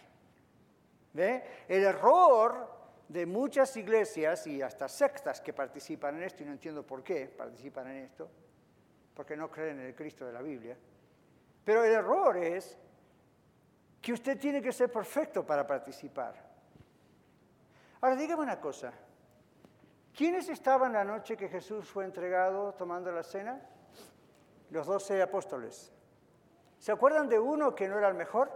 ¿Ve? 1.15 1.65
El 1.67 1.83
error 1.83 2.77
de 3.09 3.25
muchas 3.25 3.75
iglesias 3.79 4.47
y 4.47 4.61
hasta 4.61 4.87
sectas 4.87 5.41
que 5.41 5.55
participan 5.55 6.17
en 6.17 6.25
esto, 6.25 6.43
y 6.43 6.47
no 6.47 6.53
entiendo 6.53 6.87
por 6.87 7.03
qué 7.03 7.27
participan 7.27 7.89
en 7.89 8.05
esto, 8.05 8.29
porque 9.15 9.35
no 9.35 9.51
creen 9.51 9.81
en 9.81 9.87
el 9.87 9.95
Cristo 9.95 10.27
de 10.27 10.33
la 10.33 10.43
Biblia, 10.43 10.77
pero 11.67 11.83
el 11.83 11.91
error 11.91 12.37
es 12.37 12.79
que 14.01 14.13
usted 14.13 14.39
tiene 14.39 14.63
que 14.63 14.71
ser 14.71 14.89
perfecto 14.89 15.45
para 15.45 15.67
participar. 15.67 16.33
Ahora 18.01 18.15
dígame 18.15 18.45
una 18.45 18.61
cosa. 18.61 18.93
¿Quiénes 20.15 20.49
estaban 20.49 20.93
la 20.93 21.03
noche 21.03 21.37
que 21.37 21.49
Jesús 21.49 21.89
fue 21.89 22.05
entregado 22.05 22.73
tomando 22.75 23.11
la 23.11 23.25
cena? 23.25 23.61
Los 24.71 24.87
doce 24.87 25.21
apóstoles. 25.21 25.93
¿Se 26.79 26.93
acuerdan 26.93 27.29
de 27.29 27.41
uno 27.41 27.75
que 27.75 27.89
no 27.89 27.99
era 27.99 28.11
el 28.11 28.15
mejor? 28.15 28.49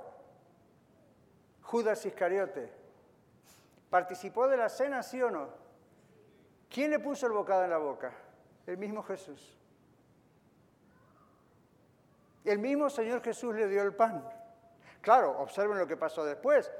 Judas 1.62 2.06
Iscariote. 2.06 2.72
¿Participó 3.90 4.46
de 4.46 4.56
la 4.56 4.68
cena, 4.68 5.02
sí 5.02 5.20
o 5.20 5.32
no? 5.32 5.48
¿Quién 6.68 6.92
le 6.92 7.00
puso 7.00 7.26
el 7.26 7.32
bocado 7.32 7.64
en 7.64 7.70
la 7.70 7.78
boca? 7.78 8.12
El 8.68 8.78
mismo 8.78 9.02
Jesús. 9.02 9.59
El 12.44 12.58
mismo 12.58 12.88
Señor 12.88 13.22
Jesús 13.22 13.54
le 13.54 13.68
dio 13.68 13.82
el 13.82 13.94
pan. 13.94 14.24
Claro, 15.00 15.38
observen 15.38 15.78
lo 15.78 15.86
que 15.86 15.96
pasó 15.96 16.24
después. 16.24 16.70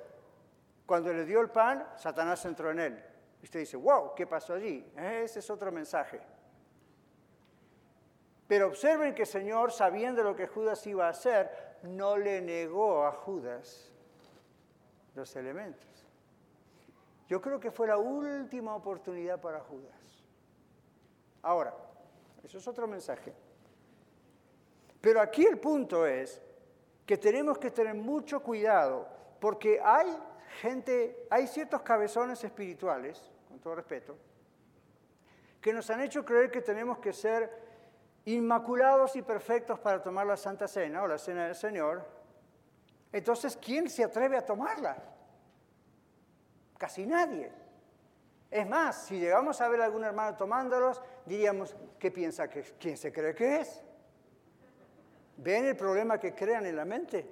Cuando 0.87 1.13
le 1.13 1.25
dio 1.25 1.41
el 1.41 1.51
pan, 1.51 1.87
Satanás 1.97 2.45
entró 2.45 2.71
en 2.71 2.81
él. 2.81 3.05
Y 3.41 3.45
usted 3.45 3.61
dice, 3.61 3.77
wow, 3.77 4.15
¿qué 4.15 4.27
pasó 4.27 4.55
allí? 4.55 4.91
Ese 4.97 5.39
es 5.39 5.51
otro 5.51 5.71
mensaje. 5.71 6.21
Pero 8.47 8.67
observen 8.67 9.15
que 9.15 9.23
el 9.23 9.29
Señor, 9.29 9.71
sabiendo 9.71 10.23
lo 10.23 10.35
que 10.35 10.47
Judas 10.47 10.85
iba 10.87 11.07
a 11.07 11.11
hacer, 11.11 11.79
no 11.83 12.17
le 12.17 12.41
negó 12.41 13.07
a 13.07 13.13
Judas 13.13 13.93
los 15.15 15.37
elementos. 15.37 15.89
Yo 17.29 17.41
creo 17.41 17.61
que 17.61 17.71
fue 17.71 17.87
la 17.87 17.97
última 17.97 18.75
oportunidad 18.75 19.41
para 19.41 19.61
Judas. 19.61 19.95
Ahora, 21.43 21.73
eso 22.43 22.59
es 22.59 22.67
otro 22.67 22.89
mensaje. 22.89 23.33
Pero 25.01 25.21
aquí 25.21 25.47
el 25.47 25.59
punto 25.59 26.07
es 26.07 26.43
que 27.07 27.17
tenemos 27.17 27.59
que 27.59 27.71
tener 27.71 27.95
mucho 27.95 28.43
cuidado 28.43 29.09
porque 29.41 29.81
hay 29.83 30.07
gente, 30.61 31.27
hay 31.31 31.47
ciertos 31.47 31.83
cabezones 31.83 32.43
espirituales, 32.45 33.31
con 33.49 33.59
todo 33.59 33.75
respeto, 33.75 34.17
que 35.61 35.73
nos 35.73 35.89
han 35.91 36.01
hecho 36.03 36.25
creer 36.25 36.51
que 36.51 36.61
tenemos 36.61 36.99
que 36.99 37.13
ser 37.13 37.51
inmaculados 38.27 39.17
y 39.17 39.23
perfectos 39.23 39.79
para 39.79 40.03
tomar 40.03 40.27
la 40.27 40.37
Santa 40.37 40.69
Cena 40.69 41.03
o 41.03 41.07
la 41.07 41.19
Cena 41.19 41.47
del 41.47 41.55
Señor. 41.55 42.07
Entonces, 43.13 43.57
¿quién 43.57 43.89
se 43.89 44.05
atreve 44.05 44.37
a 44.37 44.45
tomarla? 44.45 45.03
Casi 46.79 47.07
nadie. 47.07 47.51
Es 48.51 48.69
más, 48.69 49.07
si 49.07 49.19
llegamos 49.19 49.61
a 49.61 49.69
ver 49.69 49.81
algún 49.81 50.05
hermano 50.05 50.37
tomándolos, 50.37 51.01
diríamos, 51.25 51.75
¿qué 51.99 52.11
piensa 52.11 52.49
que 52.49 52.63
quién 52.79 52.97
se 52.97 53.13
cree 53.13 53.35
que 53.35 53.61
es? 53.61 53.83
¿Ven 55.43 55.67
el 55.67 55.77
problema 55.77 56.19
que 56.19 56.35
crean 56.35 56.67
en 56.67 56.77
la 56.77 56.85
mente? 56.85 57.27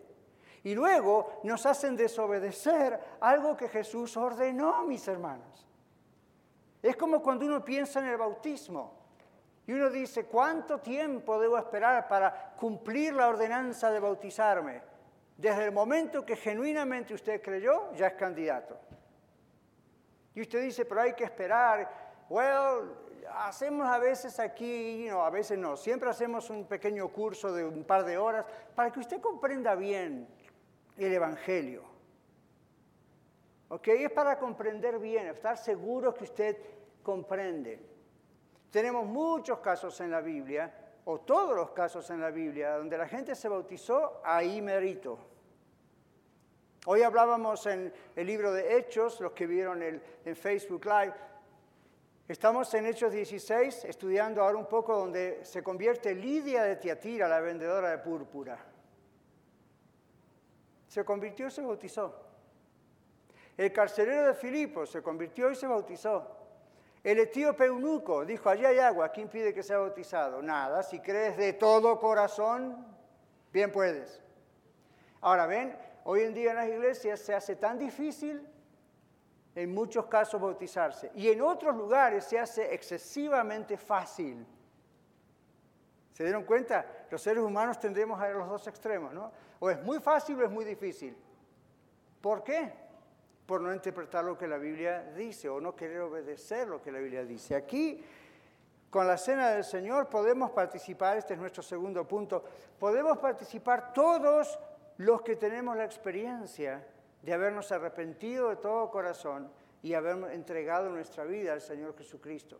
Y 0.64 0.75
luego 0.75 1.40
nos 1.44 1.66
hacen 1.66 1.97
desobedecer 1.97 2.99
algo 3.21 3.57
que 3.57 3.68
Jesús 3.68 4.16
ordenó, 4.16 4.85
mis 4.85 5.07
hermanos. 5.07 5.66
Es 6.83 6.97
como 6.97 7.23
cuando 7.23 7.44
uno 7.47 7.64
piensa 7.64 8.01
en 8.01 8.07
el 8.07 8.16
bautismo 8.16 8.94
y 9.66 9.73
uno 9.73 9.90
dice, 9.90 10.25
¿cuánto 10.25 10.79
tiempo 10.79 11.38
debo 11.38 11.59
esperar 11.59 12.09
para 12.09 12.55
cumplir 12.57 13.12
la 13.12 13.29
ordenanza 13.29 13.90
de 13.90 14.01
bautizarme? 14.01 14.81
Desde 15.37 15.66
el 15.66 15.73
momento 15.73 16.25
que 16.25 16.37
genuinamente 16.37 17.14
usted 17.14 17.42
creyó, 17.42 17.92
ya 17.92 18.09
es 18.09 18.14
candidato. 18.14 18.79
Y 20.35 20.40
usted 20.40 20.62
dice, 20.62 20.85
pero 20.85 21.03
hay 21.03 21.12
que 21.12 21.25
esperar 21.25 22.09
well, 22.29 22.94
hacemos 23.35 23.87
a 23.88 23.99
veces 23.99 24.38
aquí, 24.38 25.07
no, 25.09 25.25
a 25.25 25.31
veces 25.31 25.59
no, 25.59 25.77
siempre 25.77 26.11
hacemos 26.11 26.51
un 26.51 26.67
pequeño 26.67 27.09
curso 27.09 27.53
de 27.53 27.64
un 27.64 27.85
par 27.85 28.05
de 28.05 28.19
horas 28.19 28.45
para 28.75 28.91
que 28.91 29.01
usted 29.01 29.21
comprenda 29.21 29.75
bien 29.75 30.29
el 30.97 31.12
Evangelio. 31.12 31.83
¿Ok? 33.69 33.88
Es 33.88 34.11
para 34.11 34.38
comprender 34.38 34.99
bien, 34.99 35.27
estar 35.27 35.57
seguro 35.57 36.14
que 36.14 36.25
usted 36.25 36.57
comprende. 37.03 37.81
Tenemos 38.71 39.07
muchos 39.07 39.59
casos 39.61 40.01
en 40.01 40.11
la 40.11 40.21
Biblia, 40.21 40.73
o 41.05 41.21
todos 41.21 41.57
los 41.57 41.71
casos 41.71 42.11
en 42.11 42.21
la 42.21 42.31
Biblia, 42.31 42.77
donde 42.77 42.99
la 42.99 43.09
gente 43.09 43.35
se 43.35 43.49
bautizó 43.49 44.21
ahí 44.25 44.61
merito. 44.61 45.19
Hoy 46.87 47.03
hablábamos 47.03 47.67
en 47.67 47.93
el 48.14 48.27
libro 48.27 48.53
de 48.53 48.77
Hechos, 48.77 49.21
los 49.21 49.33
que 49.33 49.47
vieron 49.47 49.83
en 49.83 50.37
Facebook 50.37 50.85
Live, 50.85 51.14
Estamos 52.29 52.75
en 52.75 52.85
Hechos 52.85 53.11
16, 53.11 53.87
estudiando 53.87 54.43
ahora 54.43 54.59
un 54.59 54.67
poco 54.67 54.95
donde 54.95 55.43
se 55.47 55.62
convierte 55.62 56.14
Lidia 56.14 56.62
de 56.62 56.77
Tiatira, 56.77 57.27
la 57.27 57.41
vendedora 57.41 57.88
de 57.88 57.97
púrpura. 57.97 58.59
Se 60.87 61.07
convirtió 61.07 61.47
y 61.47 61.51
se 61.51 61.62
bautizó. 61.62 62.14
El 63.57 63.73
carcelero 63.73 64.27
de 64.27 64.35
Filipos 64.35 64.91
se 64.91 65.03
convirtió 65.03 65.51
y 65.51 65.57
se 65.57 65.67
bautizó. 65.67 66.37
El 67.03 67.19
etíope 67.21 67.64
eunuco 67.64 68.27
dijo, 68.27 68.51
allí 68.51 68.67
hay 68.67 68.79
agua, 68.79 69.09
¿quién 69.09 69.29
pide 69.29 69.55
que 69.55 69.62
sea 69.62 69.79
bautizado? 69.79 70.43
Nada, 70.43 70.83
si 70.83 71.01
crees 71.01 71.35
de 71.38 71.55
todo 71.55 71.99
corazón, 71.99 72.87
bien 73.55 73.73
puedes. 73.73 74.23
Ahora 75.23 75.47
ven, 75.47 75.75
hoy 76.05 76.21
en 76.21 76.35
día 76.35 76.51
en 76.51 76.57
las 76.57 76.69
iglesias 76.69 77.21
se 77.21 77.35
hace 77.35 77.57
tan 77.57 77.79
difícil 77.79 78.47
en 79.59 79.75
muchos 79.75 80.07
casos 80.07 80.40
bautizarse. 80.40 81.11
Y 81.16 81.29
en 81.29 81.42
otros 81.42 81.75
lugares 81.75 82.25
se 82.25 82.38
hace 82.38 82.73
excesivamente 82.73 83.77
fácil. 83.77 84.47
¿Se 86.12 86.23
dieron 86.23 86.44
cuenta? 86.44 86.87
Los 87.11 87.21
seres 87.21 87.42
humanos 87.42 87.81
tendremos 87.81 88.21
a 88.21 88.29
los 88.29 88.49
dos 88.49 88.68
extremos, 88.68 89.12
¿no? 89.12 89.33
O 89.59 89.68
es 89.68 89.83
muy 89.83 89.99
fácil 89.99 90.40
o 90.40 90.44
es 90.44 90.51
muy 90.51 90.64
difícil. 90.64 91.16
¿Por 92.21 92.44
qué? 92.44 92.73
Por 93.47 93.61
no 93.61 93.75
interpretar 93.75 94.25
lo 94.25 94.38
que 94.38 94.47
la 94.47 94.59
Biblia 94.59 95.11
dice 95.16 95.49
o 95.49 95.61
no 95.61 95.75
querer 95.75 96.03
obedecer 96.03 96.68
lo 96.68 96.81
que 96.81 96.92
la 96.92 97.01
Biblia 97.01 97.25
dice. 97.25 97.57
Aquí, 97.57 98.01
con 98.90 99.09
la 99.09 99.18
cena 99.18 99.51
del 99.51 99.64
Señor, 99.64 100.09
podemos 100.09 100.53
participar, 100.53 101.16
este 101.16 101.35
es 101.35 101.40
nuestro 101.40 101.64
segundo 101.64 102.07
punto, 102.07 102.44
podemos 102.79 103.18
participar 103.18 103.92
todos 103.92 104.57
los 104.99 105.23
que 105.23 105.35
tenemos 105.35 105.77
la 105.77 105.85
experiencia 105.85 106.87
de 107.23 107.33
habernos 107.33 107.73
arrepentido 107.73 108.51
de 108.51 108.57
todo 108.57 108.91
corazón 108.91 109.51
y 109.83 109.95
haber 109.95 110.33
entregado 110.33 110.89
nuestra 110.91 111.25
vida 111.25 111.53
al 111.53 111.61
Señor 111.61 111.97
Jesucristo. 111.97 112.59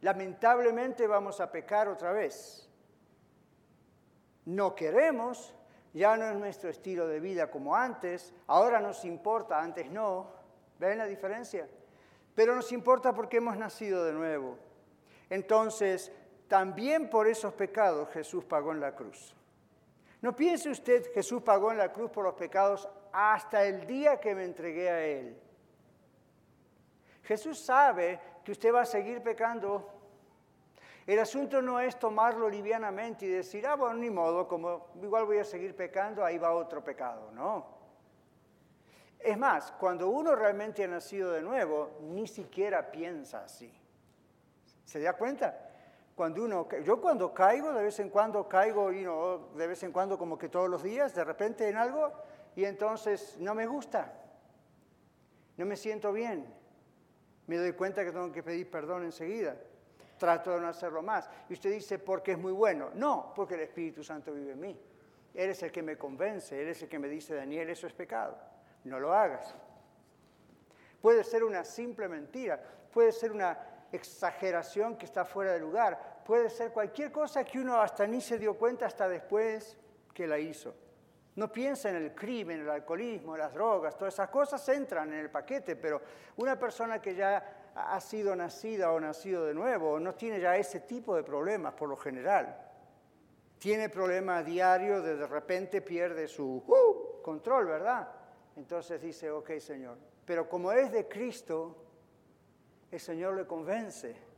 Lamentablemente 0.00 1.06
vamos 1.06 1.40
a 1.40 1.50
pecar 1.50 1.88
otra 1.88 2.12
vez. 2.12 2.68
No 4.46 4.74
queremos, 4.74 5.54
ya 5.92 6.16
no 6.16 6.24
es 6.26 6.36
nuestro 6.36 6.70
estilo 6.70 7.06
de 7.06 7.20
vida 7.20 7.50
como 7.50 7.76
antes, 7.76 8.32
ahora 8.46 8.80
nos 8.80 9.04
importa, 9.04 9.60
antes 9.60 9.90
no. 9.90 10.32
¿Ven 10.78 10.98
la 10.98 11.06
diferencia? 11.06 11.68
Pero 12.34 12.54
nos 12.54 12.72
importa 12.72 13.12
porque 13.12 13.36
hemos 13.36 13.56
nacido 13.56 14.04
de 14.04 14.12
nuevo. 14.12 14.56
Entonces, 15.28 16.10
también 16.48 17.10
por 17.10 17.28
esos 17.28 17.52
pecados 17.52 18.08
Jesús 18.10 18.44
pagó 18.44 18.72
en 18.72 18.80
la 18.80 18.94
cruz. 18.94 19.36
No 20.22 20.36
piense 20.36 20.68
usted, 20.68 21.12
Jesús 21.14 21.42
pagó 21.42 21.72
en 21.72 21.78
la 21.78 21.92
cruz 21.92 22.10
por 22.10 22.24
los 22.24 22.34
pecados 22.34 22.88
hasta 23.12 23.64
el 23.64 23.86
día 23.86 24.20
que 24.20 24.34
me 24.34 24.44
entregué 24.44 24.90
a 24.90 25.04
Él. 25.04 25.40
Jesús 27.22 27.58
sabe 27.58 28.20
que 28.44 28.52
usted 28.52 28.74
va 28.74 28.82
a 28.82 28.86
seguir 28.86 29.22
pecando. 29.22 29.88
El 31.06 31.18
asunto 31.18 31.62
no 31.62 31.80
es 31.80 31.98
tomarlo 31.98 32.48
livianamente 32.48 33.24
y 33.24 33.28
decir, 33.28 33.66
ah, 33.66 33.76
bueno, 33.76 33.94
ni 33.94 34.10
modo, 34.10 34.46
como 34.46 34.88
igual 35.02 35.24
voy 35.24 35.38
a 35.38 35.44
seguir 35.44 35.74
pecando, 35.74 36.24
ahí 36.24 36.38
va 36.38 36.52
otro 36.52 36.84
pecado. 36.84 37.30
No. 37.32 37.78
Es 39.18 39.38
más, 39.38 39.72
cuando 39.72 40.08
uno 40.08 40.34
realmente 40.34 40.84
ha 40.84 40.88
nacido 40.88 41.32
de 41.32 41.42
nuevo, 41.42 41.98
ni 42.00 42.26
siquiera 42.26 42.90
piensa 42.90 43.44
así. 43.44 43.72
¿Se 44.84 45.00
da 45.00 45.14
cuenta? 45.14 45.69
Cuando 46.20 46.44
uno, 46.44 46.68
yo 46.84 47.00
cuando 47.00 47.32
caigo, 47.32 47.72
de 47.72 47.82
vez 47.82 47.98
en 47.98 48.10
cuando 48.10 48.46
caigo, 48.46 48.92
y 48.92 49.00
no 49.00 49.48
de 49.56 49.66
vez 49.66 49.82
en 49.84 49.90
cuando 49.90 50.18
como 50.18 50.36
que 50.36 50.50
todos 50.50 50.68
los 50.68 50.82
días, 50.82 51.14
de 51.14 51.24
repente 51.24 51.66
en 51.66 51.78
algo, 51.78 52.12
y 52.54 52.66
entonces 52.66 53.38
no 53.38 53.54
me 53.54 53.66
gusta, 53.66 54.12
no 55.56 55.64
me 55.64 55.78
siento 55.78 56.12
bien, 56.12 56.44
me 57.46 57.56
doy 57.56 57.72
cuenta 57.72 58.04
que 58.04 58.12
tengo 58.12 58.30
que 58.30 58.42
pedir 58.42 58.70
perdón 58.70 59.04
enseguida, 59.04 59.56
trato 60.18 60.50
de 60.50 60.60
no 60.60 60.68
hacerlo 60.68 61.00
más. 61.00 61.26
Y 61.48 61.54
usted 61.54 61.70
dice, 61.70 61.98
porque 61.98 62.32
es 62.32 62.38
muy 62.38 62.52
bueno. 62.52 62.90
No, 62.92 63.32
porque 63.34 63.54
el 63.54 63.60
Espíritu 63.60 64.04
Santo 64.04 64.34
vive 64.34 64.52
en 64.52 64.60
mí. 64.60 64.78
Él 65.32 65.48
es 65.48 65.62
el 65.62 65.72
que 65.72 65.82
me 65.82 65.96
convence, 65.96 66.60
Él 66.60 66.68
es 66.68 66.82
el 66.82 66.90
que 66.90 66.98
me 66.98 67.08
dice, 67.08 67.34
Daniel, 67.34 67.70
eso 67.70 67.86
es 67.86 67.94
pecado, 67.94 68.36
no 68.84 69.00
lo 69.00 69.14
hagas. 69.14 69.54
Puede 71.00 71.24
ser 71.24 71.44
una 71.44 71.64
simple 71.64 72.08
mentira, 72.08 72.62
puede 72.92 73.10
ser 73.10 73.32
una 73.32 73.58
exageración 73.92 74.96
que 74.96 75.06
está 75.06 75.24
fuera 75.24 75.52
de 75.52 75.60
lugar, 75.60 76.09
puede 76.24 76.50
ser 76.50 76.70
cualquier 76.72 77.10
cosa 77.10 77.44
que 77.44 77.58
uno 77.58 77.80
hasta 77.80 78.06
ni 78.06 78.20
se 78.20 78.38
dio 78.38 78.54
cuenta 78.54 78.86
hasta 78.86 79.08
después 79.08 79.76
que 80.12 80.26
la 80.26 80.38
hizo. 80.38 80.74
No 81.36 81.52
piensa 81.52 81.90
en 81.90 81.96
el 81.96 82.14
crimen, 82.14 82.60
el 82.60 82.70
alcoholismo, 82.70 83.36
las 83.36 83.54
drogas, 83.54 83.96
todas 83.96 84.14
esas 84.14 84.28
cosas 84.28 84.68
entran 84.68 85.12
en 85.12 85.20
el 85.20 85.30
paquete, 85.30 85.76
pero 85.76 86.00
una 86.36 86.58
persona 86.58 87.00
que 87.00 87.14
ya 87.14 87.70
ha 87.74 88.00
sido 88.00 88.34
nacida 88.34 88.92
o 88.92 89.00
nacido 89.00 89.46
de 89.46 89.54
nuevo 89.54 89.98
no 90.00 90.14
tiene 90.14 90.40
ya 90.40 90.56
ese 90.56 90.80
tipo 90.80 91.14
de 91.14 91.22
problemas 91.22 91.74
por 91.74 91.88
lo 91.88 91.96
general. 91.96 92.66
Tiene 93.58 93.88
problemas 93.88 94.44
diarios 94.44 95.04
de 95.04 95.16
de 95.16 95.26
repente 95.26 95.82
pierde 95.82 96.26
su 96.26 96.64
uh, 96.66 97.22
control, 97.22 97.66
¿verdad? 97.66 98.08
Entonces 98.56 99.00
dice, 99.00 99.30
ok 99.30 99.50
Señor, 99.58 99.96
pero 100.24 100.48
como 100.48 100.72
es 100.72 100.90
de 100.90 101.06
Cristo, 101.06 101.76
el 102.90 103.00
Señor 103.00 103.36
le 103.36 103.46
convence. 103.46 104.29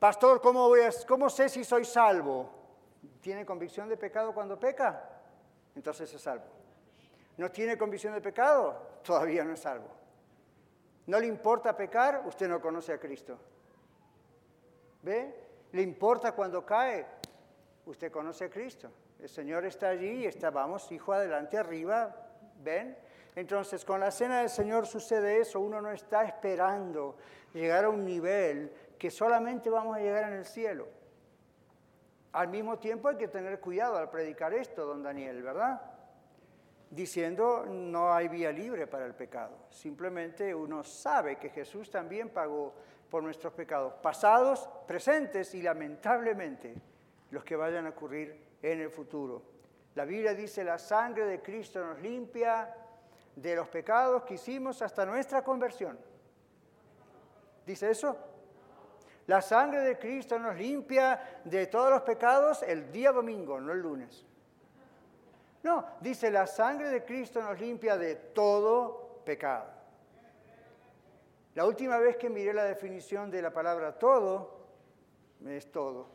Pastor, 0.00 0.40
¿cómo, 0.40 0.66
voy 0.66 0.80
¿cómo 1.06 1.28
sé 1.28 1.50
si 1.50 1.62
soy 1.62 1.84
salvo? 1.84 2.48
¿Tiene 3.20 3.44
convicción 3.44 3.86
de 3.86 3.98
pecado 3.98 4.32
cuando 4.32 4.58
peca? 4.58 5.04
Entonces 5.76 6.12
es 6.12 6.22
salvo. 6.22 6.46
¿No 7.36 7.50
tiene 7.50 7.76
convicción 7.76 8.14
de 8.14 8.22
pecado? 8.22 9.00
Todavía 9.04 9.44
no 9.44 9.52
es 9.52 9.60
salvo. 9.60 9.88
¿No 11.06 11.20
le 11.20 11.26
importa 11.26 11.76
pecar? 11.76 12.22
Usted 12.26 12.48
no 12.48 12.62
conoce 12.62 12.94
a 12.94 12.98
Cristo. 12.98 13.38
¿Ve? 15.02 15.34
¿Le 15.72 15.82
importa 15.82 16.32
cuando 16.32 16.64
cae? 16.64 17.06
Usted 17.84 18.10
conoce 18.10 18.46
a 18.46 18.50
Cristo. 18.50 18.90
El 19.18 19.28
Señor 19.28 19.66
está 19.66 19.90
allí 19.90 20.22
y 20.22 20.24
está, 20.24 20.50
vamos, 20.50 20.90
hijo, 20.92 21.12
adelante, 21.12 21.58
arriba. 21.58 22.16
¿Ven? 22.62 22.96
Entonces, 23.36 23.84
con 23.84 24.00
la 24.00 24.10
cena 24.10 24.40
del 24.40 24.48
Señor 24.48 24.86
sucede 24.86 25.40
eso, 25.40 25.60
uno 25.60 25.82
no 25.82 25.90
está 25.90 26.24
esperando 26.24 27.16
llegar 27.52 27.84
a 27.84 27.90
un 27.90 28.04
nivel 28.04 28.72
que 29.00 29.10
solamente 29.10 29.70
vamos 29.70 29.96
a 29.96 30.00
llegar 30.00 30.24
en 30.30 30.34
el 30.34 30.44
cielo. 30.44 30.86
Al 32.32 32.48
mismo 32.48 32.78
tiempo 32.78 33.08
hay 33.08 33.16
que 33.16 33.28
tener 33.28 33.58
cuidado 33.58 33.96
al 33.96 34.10
predicar 34.10 34.52
esto, 34.52 34.84
don 34.84 35.02
Daniel, 35.02 35.42
¿verdad? 35.42 35.80
Diciendo 36.90 37.64
no 37.66 38.12
hay 38.12 38.28
vía 38.28 38.52
libre 38.52 38.86
para 38.86 39.06
el 39.06 39.14
pecado. 39.14 39.56
Simplemente 39.70 40.54
uno 40.54 40.84
sabe 40.84 41.36
que 41.36 41.48
Jesús 41.48 41.90
también 41.90 42.28
pagó 42.28 42.74
por 43.08 43.22
nuestros 43.22 43.54
pecados, 43.54 43.94
pasados, 44.02 44.68
presentes 44.86 45.54
y 45.54 45.62
lamentablemente 45.62 46.74
los 47.30 47.42
que 47.42 47.56
vayan 47.56 47.86
a 47.86 47.90
ocurrir 47.90 48.58
en 48.60 48.82
el 48.82 48.90
futuro. 48.90 49.42
La 49.94 50.04
Biblia 50.04 50.34
dice, 50.34 50.62
la 50.62 50.78
sangre 50.78 51.24
de 51.24 51.40
Cristo 51.40 51.82
nos 51.82 51.98
limpia 52.02 52.76
de 53.34 53.56
los 53.56 53.66
pecados 53.68 54.24
que 54.24 54.34
hicimos 54.34 54.82
hasta 54.82 55.06
nuestra 55.06 55.42
conversión. 55.42 55.98
¿Dice 57.64 57.90
eso? 57.90 58.29
La 59.30 59.40
sangre 59.40 59.82
de 59.82 59.96
Cristo 59.96 60.40
nos 60.40 60.56
limpia 60.56 61.40
de 61.44 61.68
todos 61.68 61.88
los 61.88 62.02
pecados 62.02 62.64
el 62.64 62.90
día 62.90 63.12
domingo, 63.12 63.60
no 63.60 63.70
el 63.70 63.78
lunes. 63.78 64.26
No, 65.62 65.86
dice 66.00 66.32
la 66.32 66.48
sangre 66.48 66.88
de 66.88 67.04
Cristo 67.04 67.40
nos 67.40 67.60
limpia 67.60 67.96
de 67.96 68.16
todo 68.16 69.22
pecado. 69.24 69.66
La 71.54 71.64
última 71.64 71.98
vez 71.98 72.16
que 72.16 72.28
miré 72.28 72.52
la 72.52 72.64
definición 72.64 73.30
de 73.30 73.40
la 73.40 73.52
palabra 73.52 73.96
todo, 73.96 74.66
es 75.46 75.70
todo. 75.70 76.08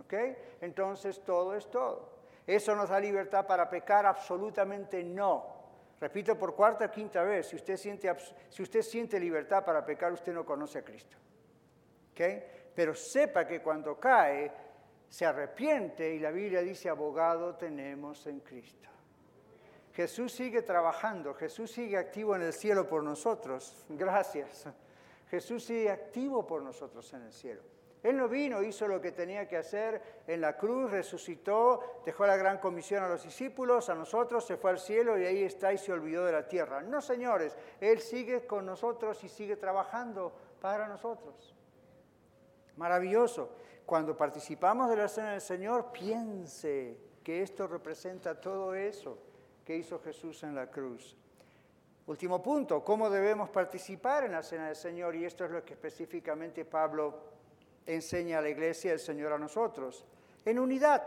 ¿Ok? 0.00 0.14
Entonces 0.62 1.22
todo 1.22 1.54
es 1.54 1.68
todo. 1.70 2.08
¿Eso 2.46 2.74
nos 2.74 2.88
da 2.88 2.98
libertad 2.98 3.46
para 3.46 3.68
pecar? 3.68 4.06
Absolutamente 4.06 5.04
no. 5.04 5.61
Repito 6.02 6.34
por 6.34 6.50
cuarta 6.58 6.86
o 6.86 6.90
quinta 6.90 7.22
vez, 7.22 7.46
si 7.46 7.54
usted, 7.54 7.76
siente, 7.78 8.10
si 8.50 8.60
usted 8.60 8.82
siente 8.82 9.20
libertad 9.20 9.64
para 9.64 9.86
pecar, 9.86 10.12
usted 10.12 10.34
no 10.34 10.44
conoce 10.44 10.80
a 10.80 10.82
Cristo. 10.82 11.16
¿Okay? 12.10 12.42
Pero 12.74 12.92
sepa 12.92 13.46
que 13.46 13.62
cuando 13.62 13.94
cae, 14.00 14.50
se 15.08 15.24
arrepiente 15.24 16.12
y 16.12 16.18
la 16.18 16.32
Biblia 16.32 16.60
dice, 16.60 16.88
abogado 16.88 17.54
tenemos 17.54 18.26
en 18.26 18.40
Cristo. 18.40 18.88
Jesús 19.94 20.32
sigue 20.32 20.62
trabajando, 20.62 21.34
Jesús 21.34 21.70
sigue 21.70 21.96
activo 21.96 22.34
en 22.34 22.42
el 22.42 22.52
cielo 22.52 22.88
por 22.88 23.04
nosotros. 23.04 23.86
Gracias. 23.88 24.66
Jesús 25.30 25.62
sigue 25.62 25.88
activo 25.88 26.44
por 26.44 26.62
nosotros 26.62 27.12
en 27.14 27.22
el 27.22 27.32
cielo. 27.32 27.62
Él 28.02 28.16
no 28.16 28.28
vino, 28.28 28.62
hizo 28.62 28.88
lo 28.88 29.00
que 29.00 29.12
tenía 29.12 29.46
que 29.46 29.56
hacer 29.56 30.22
en 30.26 30.40
la 30.40 30.56
cruz, 30.56 30.90
resucitó, 30.90 32.02
dejó 32.04 32.26
la 32.26 32.36
gran 32.36 32.58
comisión 32.58 33.04
a 33.04 33.08
los 33.08 33.22
discípulos, 33.22 33.88
a 33.90 33.94
nosotros, 33.94 34.44
se 34.44 34.56
fue 34.56 34.72
al 34.72 34.80
cielo 34.80 35.16
y 35.18 35.24
ahí 35.24 35.44
está 35.44 35.72
y 35.72 35.78
se 35.78 35.92
olvidó 35.92 36.24
de 36.24 36.32
la 36.32 36.48
tierra. 36.48 36.82
No, 36.82 37.00
señores, 37.00 37.56
Él 37.80 38.00
sigue 38.00 38.44
con 38.44 38.66
nosotros 38.66 39.22
y 39.22 39.28
sigue 39.28 39.56
trabajando 39.56 40.32
para 40.60 40.88
nosotros. 40.88 41.54
Maravilloso. 42.76 43.50
Cuando 43.86 44.16
participamos 44.16 44.88
de 44.90 44.96
la 44.96 45.08
cena 45.08 45.32
del 45.32 45.40
Señor, 45.40 45.92
piense 45.92 46.96
que 47.22 47.42
esto 47.42 47.66
representa 47.68 48.40
todo 48.40 48.74
eso 48.74 49.18
que 49.64 49.76
hizo 49.76 50.00
Jesús 50.00 50.42
en 50.42 50.54
la 50.54 50.70
cruz. 50.70 51.16
Último 52.06 52.42
punto, 52.42 52.82
¿cómo 52.82 53.08
debemos 53.08 53.48
participar 53.50 54.24
en 54.24 54.32
la 54.32 54.42
cena 54.42 54.66
del 54.66 54.76
Señor? 54.76 55.14
Y 55.14 55.24
esto 55.24 55.44
es 55.44 55.52
lo 55.52 55.64
que 55.64 55.74
específicamente 55.74 56.64
Pablo 56.64 57.31
enseña 57.86 58.38
a 58.38 58.42
la 58.42 58.48
iglesia 58.48 58.92
el 58.92 58.98
Señor 58.98 59.32
a 59.32 59.38
nosotros. 59.38 60.04
En 60.44 60.58
unidad, 60.58 61.02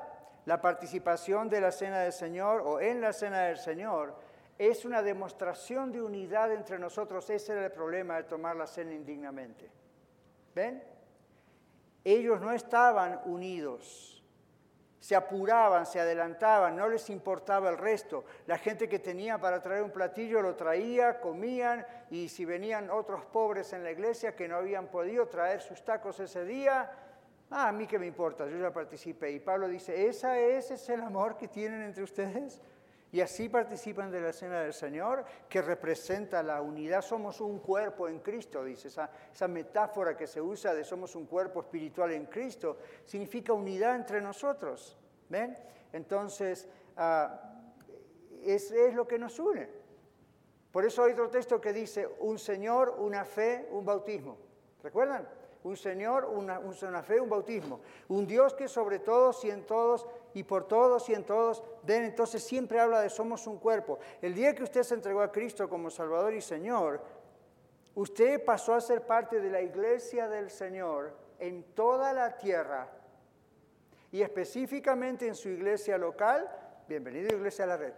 la 0.46 0.62
participación 0.62 1.50
de 1.50 1.62
la 1.62 1.72
cena 1.72 2.00
del 2.00 2.14
Señor 2.14 2.62
o 2.62 2.80
en 2.80 3.02
la 3.02 3.14
cena 3.14 3.44
del 3.44 3.58
Señor 3.58 4.16
es 4.58 4.86
una 4.86 5.02
demostración 5.02 5.92
de 5.92 6.02
unidad 6.02 6.52
entre 6.52 6.80
nosotros. 6.80 7.30
Ese 7.30 7.54
era 7.54 7.66
el 7.66 7.72
problema 7.72 8.18
de 8.18 8.24
tomar 8.24 8.56
la 8.56 8.68
cena 8.68 8.94
indignamente. 8.94 9.70
¿Ven? 10.54 10.82
Ellos 12.04 12.40
no 12.40 12.52
estaban 12.52 13.22
unidos 13.26 14.15
se 15.06 15.16
apuraban, 15.16 15.86
se 15.86 16.00
adelantaban, 16.00 16.76
no 16.76 16.90
les 16.90 17.12
importaba 17.12 17.70
el 17.70 17.78
resto. 17.78 18.26
La 18.48 18.58
gente 18.58 18.90
que 18.90 18.98
tenía 18.98 19.38
para 19.38 19.62
traer 19.62 19.84
un 19.84 19.92
platillo 19.92 20.42
lo 20.42 20.56
traía, 20.56 21.20
comían 21.20 21.86
y 22.10 22.28
si 22.28 22.44
venían 22.44 22.90
otros 22.90 23.24
pobres 23.26 23.72
en 23.74 23.84
la 23.84 23.92
iglesia 23.92 24.36
que 24.36 24.48
no 24.48 24.56
habían 24.56 24.88
podido 24.88 25.28
traer 25.28 25.62
sus 25.62 25.86
tacos 25.86 26.20
ese 26.20 26.44
día, 26.44 26.92
ah, 27.52 27.68
a 27.68 27.72
mí 27.72 27.86
qué 27.86 28.00
me 28.00 28.08
importa, 28.08 28.48
yo 28.48 28.58
ya 28.58 28.74
participé. 28.74 29.30
Y 29.30 29.40
Pablo 29.40 29.68
dice, 29.68 30.08
¿esa 30.08 30.40
es, 30.40 30.72
ese 30.72 30.74
es 30.74 30.90
el 30.90 31.02
amor 31.02 31.38
que 31.38 31.50
tienen 31.50 31.84
entre 31.84 32.02
ustedes? 32.02 32.60
Y 33.16 33.22
así 33.22 33.48
participan 33.48 34.12
de 34.12 34.20
la 34.20 34.34
cena 34.34 34.60
del 34.60 34.74
Señor, 34.74 35.24
que 35.48 35.62
representa 35.62 36.44
la 36.44 36.62
unidad. 36.62 37.02
Somos 37.02 37.40
un 37.40 37.60
cuerpo 37.60 38.10
en 38.10 38.20
Cristo, 38.20 38.62
dice. 38.62 38.90
Esa, 38.90 39.10
esa 39.34 39.48
metáfora 39.48 40.18
que 40.18 40.28
se 40.28 40.42
usa 40.42 40.74
de 40.74 40.84
somos 40.84 41.16
un 41.16 41.26
cuerpo 41.26 41.62
espiritual 41.62 42.12
en 42.12 42.26
Cristo, 42.26 42.78
significa 43.06 43.54
unidad 43.54 43.96
entre 43.96 44.20
nosotros. 44.20 44.98
¿Ven? 45.30 45.56
Entonces, 45.94 46.68
es, 48.44 48.72
es 48.72 48.94
lo 48.94 49.08
que 49.08 49.18
nos 49.18 49.40
une. 49.40 49.70
Por 50.70 50.84
eso 50.84 51.06
hay 51.06 51.14
otro 51.14 51.30
texto 51.30 51.62
que 51.62 51.72
dice, 51.72 52.06
un 52.20 52.38
Señor, 52.38 52.98
una 53.00 53.24
fe, 53.24 53.70
un 53.72 53.86
bautismo. 53.86 54.38
¿Recuerdan? 54.84 55.26
un 55.66 55.76
Señor, 55.76 56.26
una, 56.26 56.60
una, 56.60 57.02
fe, 57.02 57.20
un 57.20 57.30
bautismo. 57.30 57.80
Un 58.10 58.28
Dios 58.28 58.54
que 58.54 58.68
sobre 58.68 59.00
todos 59.00 59.44
y 59.46 59.50
en 59.50 59.66
todos 59.66 60.06
y 60.36 60.44
por 60.44 60.68
todos 60.68 61.10
y 61.10 61.14
en 61.14 61.24
todos 61.24 61.64
ven. 61.84 62.04
Entonces 62.04 62.44
siempre 62.44 62.80
habla 62.80 63.02
de 63.02 63.10
somos 63.10 63.48
un 63.48 63.58
cuerpo. 63.58 63.98
El 64.22 64.36
día 64.36 64.54
que 64.54 64.64
usted 64.64 64.84
se 64.84 64.94
entregó 64.94 65.22
a 65.22 65.32
Cristo 65.32 65.68
como 65.68 65.90
Salvador 65.90 66.34
y 66.34 66.42
Señor, 66.42 67.02
usted 67.96 68.44
pasó 68.44 68.76
a 68.76 68.82
ser 68.82 69.08
parte 69.08 69.40
de 69.40 69.50
la 69.50 69.62
iglesia 69.62 70.28
del 70.28 70.52
Señor 70.52 71.16
en 71.40 71.64
toda 71.74 72.14
la 72.14 72.38
tierra 72.38 72.90
y 74.12 74.22
específicamente 74.22 75.26
en 75.28 75.36
su 75.36 75.50
iglesia 75.50 75.98
local. 75.98 76.50
Bienvenido 76.88 77.36
Iglesia 77.36 77.64
a 77.64 77.68
la 77.70 77.78
Red. 77.78 77.94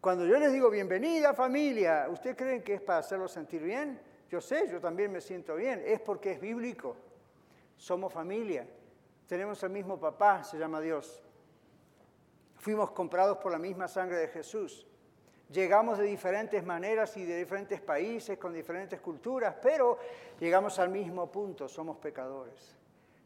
Cuando 0.00 0.26
yo 0.26 0.38
les 0.38 0.52
digo 0.52 0.70
bienvenida 0.70 1.34
familia, 1.34 2.08
¿usted 2.10 2.36
creen 2.36 2.62
que 2.62 2.74
es 2.74 2.80
para 2.80 2.98
hacerlo 2.98 3.28
sentir 3.28 3.62
bien? 3.62 4.00
Yo 4.28 4.40
sé, 4.40 4.68
yo 4.68 4.80
también 4.80 5.12
me 5.12 5.20
siento 5.20 5.54
bien, 5.54 5.82
es 5.86 6.00
porque 6.00 6.32
es 6.32 6.40
bíblico. 6.40 6.96
Somos 7.76 8.12
familia, 8.12 8.66
tenemos 9.30 9.62
el 9.62 9.70
mismo 9.70 9.96
papá, 9.96 10.42
se 10.42 10.58
llama 10.58 10.80
Dios. 10.80 11.22
Fuimos 12.56 12.90
comprados 12.90 13.38
por 13.38 13.52
la 13.52 13.60
misma 13.60 13.86
sangre 13.86 14.16
de 14.16 14.26
Jesús. 14.26 14.84
Llegamos 15.52 15.98
de 15.98 16.04
diferentes 16.06 16.66
maneras 16.66 17.16
y 17.16 17.24
de 17.24 17.36
diferentes 17.36 17.80
países, 17.80 18.36
con 18.38 18.52
diferentes 18.52 19.00
culturas, 19.00 19.54
pero 19.62 19.98
llegamos 20.40 20.80
al 20.80 20.88
mismo 20.88 21.30
punto, 21.30 21.68
somos 21.68 21.98
pecadores. 21.98 22.74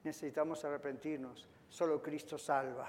Necesitamos 0.02 0.62
arrepentirnos, 0.66 1.48
solo 1.70 2.02
Cristo 2.02 2.36
salva. 2.36 2.86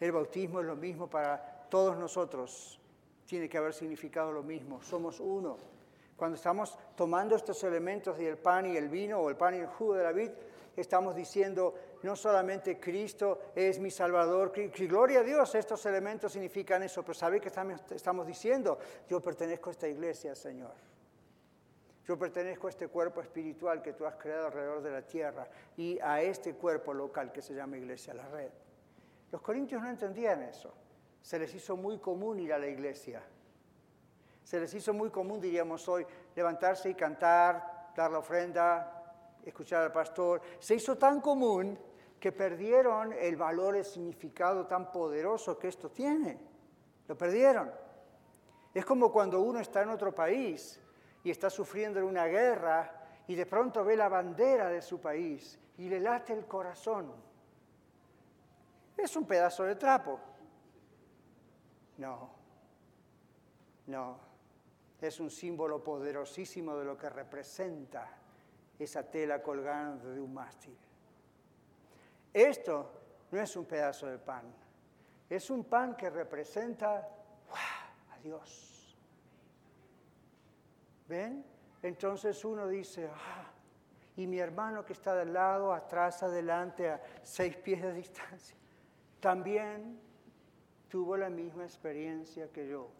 El 0.00 0.12
bautismo 0.12 0.60
es 0.60 0.66
lo 0.66 0.76
mismo 0.76 1.10
para 1.10 1.66
todos 1.68 1.94
nosotros, 1.98 2.80
tiene 3.26 3.50
que 3.50 3.58
haber 3.58 3.74
significado 3.74 4.32
lo 4.32 4.42
mismo, 4.42 4.80
somos 4.80 5.20
uno. 5.20 5.58
Cuando 6.16 6.36
estamos 6.36 6.78
tomando 6.96 7.36
estos 7.36 7.62
elementos 7.64 8.16
del 8.16 8.38
pan 8.38 8.64
y 8.64 8.78
el 8.78 8.88
vino 8.88 9.18
o 9.20 9.28
el 9.28 9.36
pan 9.36 9.56
y 9.56 9.58
el 9.58 9.66
jugo 9.66 9.92
de 9.92 10.04
la 10.04 10.12
vid, 10.12 10.30
estamos 10.76 11.14
diciendo 11.14 11.74
no 12.02 12.14
solamente 12.14 12.78
Cristo 12.78 13.52
es 13.54 13.78
mi 13.78 13.90
Salvador, 13.90 14.52
gloria 14.76 15.20
a 15.20 15.22
Dios, 15.22 15.54
estos 15.54 15.84
elementos 15.86 16.32
significan 16.32 16.82
eso, 16.82 17.02
pero 17.02 17.14
¿sabe 17.14 17.40
qué 17.40 17.50
estamos 17.90 18.26
diciendo? 18.26 18.78
Yo 19.08 19.20
pertenezco 19.20 19.70
a 19.70 19.72
esta 19.72 19.88
iglesia, 19.88 20.34
Señor. 20.34 20.74
Yo 22.04 22.16
pertenezco 22.16 22.68
a 22.68 22.70
este 22.70 22.88
cuerpo 22.88 23.20
espiritual 23.20 23.82
que 23.82 23.92
tú 23.92 24.06
has 24.06 24.14
creado 24.14 24.46
alrededor 24.46 24.80
de 24.80 24.90
la 24.92 25.02
tierra 25.02 25.48
y 25.76 25.98
a 25.98 26.22
este 26.22 26.54
cuerpo 26.54 26.94
local 26.94 27.32
que 27.32 27.42
se 27.42 27.54
llama 27.54 27.76
Iglesia 27.76 28.14
La 28.14 28.28
Red. 28.28 28.50
Los 29.32 29.42
corintios 29.42 29.82
no 29.82 29.88
entendían 29.88 30.42
eso. 30.42 30.72
Se 31.20 31.38
les 31.38 31.52
hizo 31.52 31.76
muy 31.76 31.98
común 31.98 32.38
ir 32.38 32.52
a 32.52 32.58
la 32.58 32.68
iglesia 32.68 33.24
se 34.46 34.60
les 34.60 34.72
hizo 34.74 34.94
muy 34.94 35.10
común, 35.10 35.40
diríamos 35.40 35.88
hoy, 35.88 36.06
levantarse 36.36 36.88
y 36.88 36.94
cantar, 36.94 37.90
dar 37.96 38.12
la 38.12 38.20
ofrenda, 38.20 38.95
escuchar 39.50 39.82
al 39.82 39.92
pastor. 39.92 40.40
Se 40.58 40.74
hizo 40.74 40.96
tan 40.96 41.20
común 41.20 41.78
que 42.18 42.32
perdieron 42.32 43.12
el 43.12 43.36
valor, 43.36 43.76
el 43.76 43.84
significado 43.84 44.66
tan 44.66 44.90
poderoso 44.90 45.58
que 45.58 45.68
esto 45.68 45.90
tiene. 45.90 46.38
Lo 47.06 47.16
perdieron. 47.16 47.70
Es 48.74 48.84
como 48.84 49.10
cuando 49.12 49.40
uno 49.40 49.60
está 49.60 49.82
en 49.82 49.90
otro 49.90 50.14
país 50.14 50.80
y 51.22 51.30
está 51.30 51.48
sufriendo 51.48 52.04
una 52.06 52.26
guerra 52.26 53.08
y 53.26 53.34
de 53.34 53.46
pronto 53.46 53.84
ve 53.84 53.96
la 53.96 54.08
bandera 54.08 54.68
de 54.68 54.82
su 54.82 55.00
país 55.00 55.58
y 55.78 55.88
le 55.88 56.00
late 56.00 56.32
el 56.32 56.46
corazón. 56.46 57.12
Es 58.96 59.16
un 59.16 59.26
pedazo 59.26 59.64
de 59.64 59.76
trapo. 59.76 60.18
No, 61.98 62.30
no 63.86 64.26
es 65.00 65.20
un 65.20 65.30
símbolo 65.30 65.82
poderosísimo 65.82 66.76
de 66.76 66.84
lo 66.84 66.96
que 66.96 67.10
representa 67.10 68.10
esa 68.78 69.02
tela 69.02 69.42
colgando 69.42 70.12
de 70.12 70.20
un 70.20 70.32
mástil. 70.32 70.76
Esto 72.32 72.92
no 73.30 73.40
es 73.40 73.56
un 73.56 73.64
pedazo 73.64 74.06
de 74.06 74.18
pan, 74.18 74.44
es 75.28 75.50
un 75.50 75.64
pan 75.64 75.96
que 75.96 76.10
representa 76.10 77.08
a 78.10 78.18
Dios. 78.22 78.96
¿Ven? 81.08 81.44
Entonces 81.82 82.44
uno 82.44 82.66
dice, 82.66 83.08
ah, 83.12 83.50
y 84.16 84.26
mi 84.26 84.38
hermano 84.38 84.84
que 84.84 84.92
está 84.92 85.14
del 85.14 85.32
lado, 85.32 85.72
atrás, 85.72 86.22
adelante, 86.22 86.90
a 86.90 87.00
seis 87.22 87.56
pies 87.56 87.82
de 87.82 87.92
distancia, 87.92 88.56
también 89.20 90.00
tuvo 90.88 91.16
la 91.16 91.30
misma 91.30 91.64
experiencia 91.64 92.48
que 92.52 92.68
yo 92.68 92.90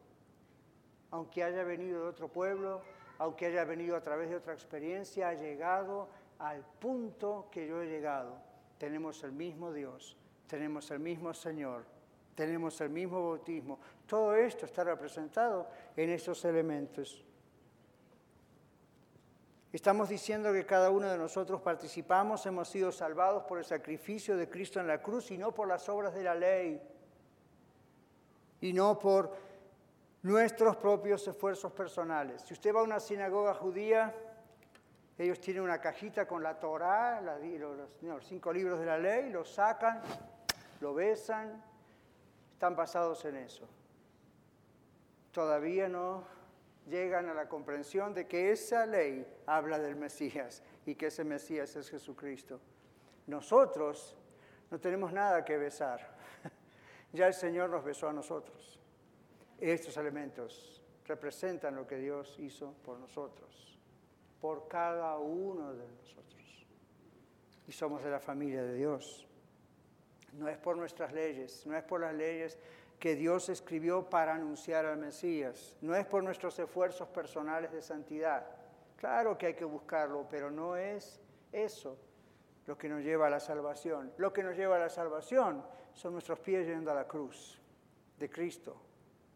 aunque 1.11 1.43
haya 1.43 1.65
venido 1.65 2.03
de 2.03 2.09
otro 2.09 2.29
pueblo, 2.29 2.83
aunque 3.19 3.47
haya 3.47 3.65
venido 3.65 3.97
a 3.97 4.01
través 4.01 4.29
de 4.31 4.37
otra 4.37 4.53
experiencia, 4.53 5.29
ha 5.29 5.35
llegado 5.35 6.09
al 6.39 6.65
punto 6.79 7.49
que 7.51 7.67
yo 7.67 7.81
he 7.81 7.87
llegado. 7.87 8.37
Tenemos 8.79 9.23
el 9.25 9.33
mismo 9.33 9.73
Dios, 9.73 10.17
tenemos 10.47 10.91
el 10.91 11.01
mismo 11.01 11.33
Señor, 11.33 11.85
tenemos 12.35 12.81
el 12.81 12.91
mismo 12.91 13.23
bautismo. 13.31 13.79
Todo 14.07 14.35
esto 14.35 14.67
está 14.67 14.85
representado 14.85 15.67
en 15.97 16.11
esos 16.11 16.45
elementos. 16.45 17.25
Estamos 19.73 20.09
diciendo 20.09 20.53
que 20.53 20.65
cada 20.65 20.91
uno 20.91 21.09
de 21.09 21.19
nosotros 21.19 21.61
participamos, 21.61 22.47
hemos 22.47 22.69
sido 22.69 22.93
salvados 22.93 23.45
por 23.45 23.59
el 23.59 23.65
sacrificio 23.65 24.37
de 24.37 24.49
Cristo 24.49 24.81
en 24.81 24.87
la 24.87 25.03
cruz 25.03 25.31
y 25.31 25.39
no 25.39 25.53
por 25.53 25.69
las 25.69 25.89
obras 25.89 26.15
de 26.15 26.23
la 26.23 26.35
ley, 26.35 26.81
y 28.61 28.73
no 28.73 28.99
por 28.99 29.46
nuestros 30.27 30.77
propios 30.77 31.27
esfuerzos 31.29 31.73
personales. 31.73 32.43
Si 32.43 32.53
usted 32.53 32.75
va 32.75 32.81
a 32.81 32.83
una 32.83 32.99
sinagoga 32.99 33.55
judía, 33.55 34.13
ellos 35.17 35.41
tienen 35.41 35.63
una 35.63 35.81
cajita 35.81 36.27
con 36.27 36.43
la 36.43 36.59
Torá, 36.59 37.23
los, 37.23 38.27
cinco 38.27 38.53
libros 38.53 38.81
de 38.81 38.87
la 38.87 38.99
ley, 38.99 39.31
lo 39.31 39.45
sacan, 39.45 40.03
lo 40.81 40.95
besan, 40.95 41.63
están 42.53 42.75
basados 42.75 43.25
en 43.25 43.37
eso. 43.37 43.69
Todavía 45.31 45.89
no 45.89 46.25
llegan 46.89 47.29
a 47.29 47.35
la 47.35 47.49
comprensión 47.49 48.13
de 48.13 48.27
que 48.27 48.51
esa 48.51 48.85
ley 48.85 49.33
habla 49.47 49.79
del 49.79 49.95
Mesías 49.95 50.61
y 50.85 50.97
que 50.97 51.07
ese 51.07 51.23
Mesías 51.23 51.77
es 51.77 51.89
Jesucristo. 51.89 52.61
Nosotros 53.29 54.17
no 54.73 54.81
tenemos 54.81 55.13
nada 55.13 55.45
que 55.45 55.57
besar. 55.57 56.17
Ya 57.13 57.29
el 57.29 57.35
Señor 57.35 57.71
nos 57.71 57.85
besó 57.85 58.09
a 58.09 58.13
nosotros. 58.13 58.77
Estos 59.61 59.97
elementos 59.97 60.83
representan 61.07 61.77
lo 61.77 61.87
que 61.87 61.97
Dios 61.97 62.39
hizo 62.39 62.75
por 62.85 62.99
nosotros, 62.99 63.79
por 64.41 64.69
cada 64.69 65.19
uno 65.19 65.75
de 65.75 65.89
nosotros. 65.89 66.67
Y 67.67 67.73
somos 67.73 68.03
de 68.03 68.11
la 68.11 68.21
familia 68.21 68.63
de 68.63 68.75
Dios. 68.75 69.27
No 70.33 70.49
es 70.49 70.59
por 70.59 70.77
nuestras 70.77 71.13
leyes, 71.13 71.67
no 71.67 71.77
es 71.77 71.83
por 71.85 72.01
las 72.01 72.15
leyes 72.15 72.59
que 72.99 73.15
Dios 73.15 73.49
escribió 73.49 74.09
para 74.09 74.35
anunciar 74.35 74.87
al 74.87 74.99
Mesías. 74.99 75.77
No 75.81 75.95
es 75.95 76.07
por 76.07 76.23
nuestros 76.23 76.59
esfuerzos 76.59 77.09
personales 77.09 77.73
de 77.73 77.83
santidad. 77.83 78.47
Claro 78.97 79.37
que 79.37 79.47
hay 79.47 79.55
que 79.55 79.65
buscarlo, 79.65 80.27
pero 80.29 80.51
no 80.51 80.77
es 80.77 81.21
eso 81.53 81.99
lo 82.67 82.77
que 82.77 82.89
nos 82.89 83.03
lleva 83.03 83.27
a 83.27 83.31
la 83.31 83.41
salvación. 83.41 84.13
Lo 84.17 84.33
que 84.33 84.43
nos 84.43 84.57
lleva 84.57 84.77
a 84.77 84.81
la 84.81 84.89
salvación 84.89 85.63
son 85.95 86.13
nuestros 86.13 86.39
pies 86.41 86.67
yendo 86.67 86.91
a 86.91 86.95
la 86.95 87.07
cruz 87.07 87.59
de 88.19 88.31
Cristo, 88.31 88.77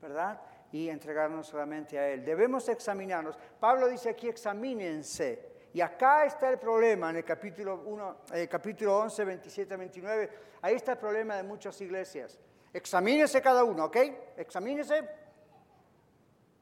¿verdad? 0.01 0.40
Y 0.72 0.88
entregarnos 0.88 1.46
solamente 1.46 1.98
a 1.98 2.09
Él. 2.09 2.24
Debemos 2.24 2.68
examinarnos. 2.68 3.36
Pablo 3.59 3.88
dice 3.88 4.11
aquí, 4.11 4.28
examínense. 4.28 5.51
Y 5.72 5.80
acá 5.80 6.24
está 6.24 6.51
el 6.51 6.59
problema 6.59 7.11
en 7.11 7.16
el 7.16 7.24
capítulo, 7.24 7.82
1, 7.84 8.16
el 8.32 8.48
capítulo 8.48 8.98
11, 8.98 9.24
27, 9.24 9.76
29. 9.76 10.30
Ahí 10.62 10.74
está 10.74 10.92
el 10.92 10.98
problema 10.98 11.36
de 11.36 11.42
muchas 11.42 11.80
iglesias. 11.80 12.38
Examínese 12.72 13.40
cada 13.40 13.64
uno, 13.64 13.86
¿ok? 13.86 13.96
Examínese. 14.36 15.09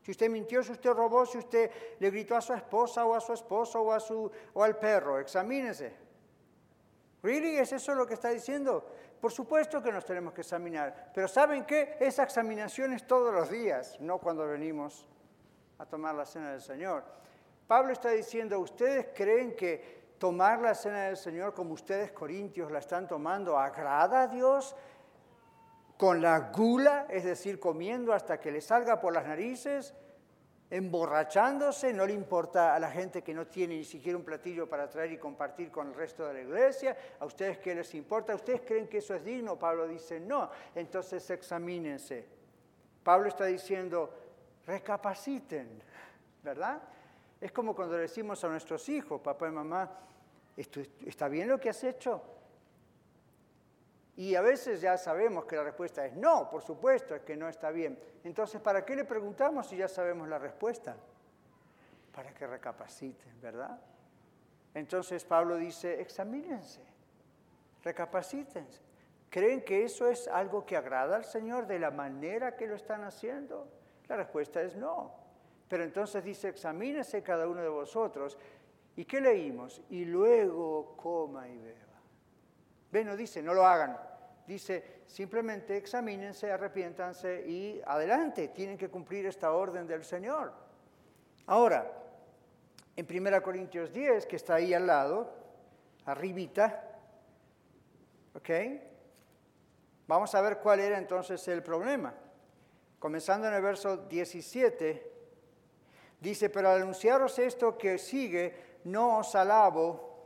Si 0.03 0.13
usted 0.13 0.31
mintió, 0.31 0.63
si 0.63 0.73
usted 0.73 0.91
robó, 0.91 1.27
si 1.27 1.39
usted 1.39 1.71
le 1.99 2.11
gritó 2.11 2.37
a 2.37 2.41
su 2.41 2.55
esposa 2.55 3.05
o 3.05 3.15
a 3.15 3.21
su 3.21 3.33
esposo 3.33 3.81
o, 3.83 3.93
a 3.93 4.01
su, 4.01 4.31
o 4.55 4.63
al 4.63 4.79
perro, 4.79 5.19
examínese. 5.19 5.95
¿Really? 7.23 7.59
¿Es 7.59 7.73
eso 7.73 7.95
lo 7.95 8.07
que 8.07 8.15
está 8.15 8.31
diciendo? 8.31 8.87
Por 9.21 9.33
supuesto 9.33 9.83
que 9.83 9.93
nos 9.93 10.05
tenemos 10.05 10.33
que 10.33 10.43
examinar, 10.43 11.11
pero 11.15 11.27
¿saben 11.29 11.65
qué? 11.65 11.97
Esa 12.01 12.23
examinación 12.23 12.93
es 12.93 13.07
todos 13.07 13.35
los 13.35 13.51
días, 13.51 14.01
no 14.01 14.19
cuando 14.19 14.47
venimos 14.47 15.09
a 15.79 15.87
tomar 15.87 16.15
la 16.15 16.25
cena 16.25 16.53
del 16.53 16.61
Señor. 16.61 17.05
Pablo 17.67 17.93
está 17.93 18.11
diciendo, 18.11 18.59
¿ustedes 18.61 19.09
creen 19.15 19.55
que 19.57 19.99
tomar 20.19 20.61
la 20.61 20.75
cena 20.75 21.05
del 21.05 21.17
Señor 21.17 21.55
como 21.55 21.75
ustedes 21.75 22.13
corintios 22.13 22.71
la 22.71 22.79
están 22.79 23.07
tomando 23.07 23.59
agrada 23.59 24.23
a 24.23 24.27
Dios? 24.29 24.75
con 25.99 26.23
la 26.23 26.39
gula, 26.53 27.07
es 27.11 27.25
decir, 27.25 27.59
comiendo 27.59 28.13
hasta 28.15 28.39
que 28.39 28.53
le 28.53 28.61
salga 28.61 29.01
por 29.01 29.13
las 29.13 29.27
narices, 29.27 29.95
emborrachándose, 30.71 31.93
no 31.93 32.07
le 32.07 32.13
importa 32.13 32.75
a 32.75 32.79
la 32.79 32.91
gente 32.91 33.23
que 33.23 33.33
no 33.33 33.47
tiene 33.47 33.77
ni 33.77 33.85
siquiera 33.85 34.19
un 34.19 34.25
platillo 34.25 34.69
para 34.69 34.89
traer 34.89 35.13
y 35.13 35.19
compartir 35.19 35.71
con 35.71 35.89
el 35.89 35.95
resto 35.95 36.27
de 36.27 36.35
la 36.35 36.41
iglesia, 36.43 36.97
a 37.19 37.25
ustedes 37.25 37.59
qué 37.59 37.75
les 37.75 37.95
importa, 37.95 38.35
ustedes 38.35 38.61
creen 38.63 38.87
que 38.87 38.99
eso 38.99 39.15
es 39.15 39.25
digno, 39.25 39.59
Pablo 39.59 39.89
dice 39.89 40.21
no, 40.21 40.51
entonces 40.75 41.29
examínense. 41.31 42.27
Pablo 43.03 43.29
está 43.29 43.47
diciendo, 43.47 44.13
recapaciten, 44.67 45.83
¿verdad? 46.43 46.83
Es 47.41 47.53
como 47.53 47.75
cuando 47.75 47.97
decimos 47.97 48.43
a 48.45 48.49
nuestros 48.49 48.89
hijos, 48.89 49.21
papá 49.21 49.49
y 49.49 49.53
mamá, 49.53 49.91
¿está 50.57 51.29
bien 51.29 51.49
lo 51.49 51.59
que 51.59 51.71
has 51.71 51.83
hecho? 51.85 52.38
Y 54.19 54.35
a 54.35 54.41
veces 54.41 54.81
ya 54.81 54.99
sabemos 54.99 55.45
que 55.45 55.55
la 55.55 55.63
respuesta 55.63 56.05
es 56.05 56.17
no, 56.17 56.51
por 56.51 56.61
supuesto, 56.61 57.15
es 57.15 57.23
que 57.23 57.37
no 57.37 57.49
está 57.49 57.71
bien. 57.71 57.97
Entonces, 58.25 58.61
¿para 58.61 58.85
qué 58.85 58.97
le 58.97 59.05
preguntamos 59.05 59.69
si 59.69 59.77
ya 59.77 59.87
sabemos 59.87 60.27
la 60.27 60.41
respuesta? 60.41 60.97
Para 62.13 62.35
que 62.35 62.45
recapaciten, 62.45 63.41
¿verdad? 63.41 63.79
Entonces 64.75 65.25
Pablo 65.25 65.55
dice, 65.55 66.01
examínense, 66.01 66.83
recapacítense. 67.85 68.81
¿Creen 69.31 69.63
que 69.63 69.85
eso 69.85 70.09
es 70.09 70.27
algo 70.27 70.67
que 70.67 70.77
agrada 70.77 71.15
al 71.15 71.25
Señor 71.25 71.69
de 71.69 71.79
la 71.79 71.93
manera 71.93 72.57
que 72.57 72.67
lo 72.67 72.75
están 72.75 73.05
haciendo? 73.05 73.69
La 74.09 74.17
respuesta 74.17 74.61
es 74.61 74.75
no. 74.75 75.15
Pero 75.69 75.85
entonces 75.85 76.25
dice, 76.25 76.49
examínense 76.49 77.23
cada 77.23 77.47
uno 77.47 77.63
de 77.63 77.69
vosotros. 77.69 78.37
¿Y 78.97 79.05
qué 79.05 79.21
leímos? 79.21 79.81
Y 79.91 80.05
luego 80.05 80.97
coma 80.97 81.49
y 81.49 81.57
beba. 81.57 81.79
Ve, 82.91 83.05
no 83.05 83.17
dice, 83.17 83.41
no 83.45 83.55
lo 83.55 83.65
hagan. 83.65 84.08
Dice, 84.49 85.03
simplemente 85.07 85.77
examínense, 85.77 86.51
arrepiéntanse 86.51 87.45
y 87.47 87.83
adelante, 87.85 88.49
tienen 88.49 88.79
que 88.79 88.89
cumplir 88.89 89.27
esta 89.27 89.53
orden 89.53 89.87
del 89.87 90.03
Señor. 90.03 90.55
Ahora, 91.49 91.87
en 92.97 93.07
1 93.07 93.43
Corintios 93.43 93.93
10, 93.93 94.25
que 94.25 94.37
está 94.37 94.55
ahí 94.55 94.73
al 94.73 94.87
lado, 94.87 95.31
arribita, 96.07 96.99
¿ok? 98.33 98.51
Vamos 100.07 100.35
a 100.35 100.41
ver 100.41 100.61
cuál 100.61 100.81
era 100.81 100.97
entonces 100.97 101.47
el 101.49 101.63
problema. 101.63 102.15
Comenzando 102.99 103.49
en 103.49 103.53
el 103.53 103.61
verso 103.61 103.99
17, 103.99 105.13
dice, 106.21 106.49
pero 106.49 106.71
al 106.71 106.81
anunciaros 106.81 107.39
esto 107.39 107.77
que 107.77 107.99
sigue, 107.99 108.79
no 108.85 109.19
os 109.19 109.35
alabo 109.35 110.18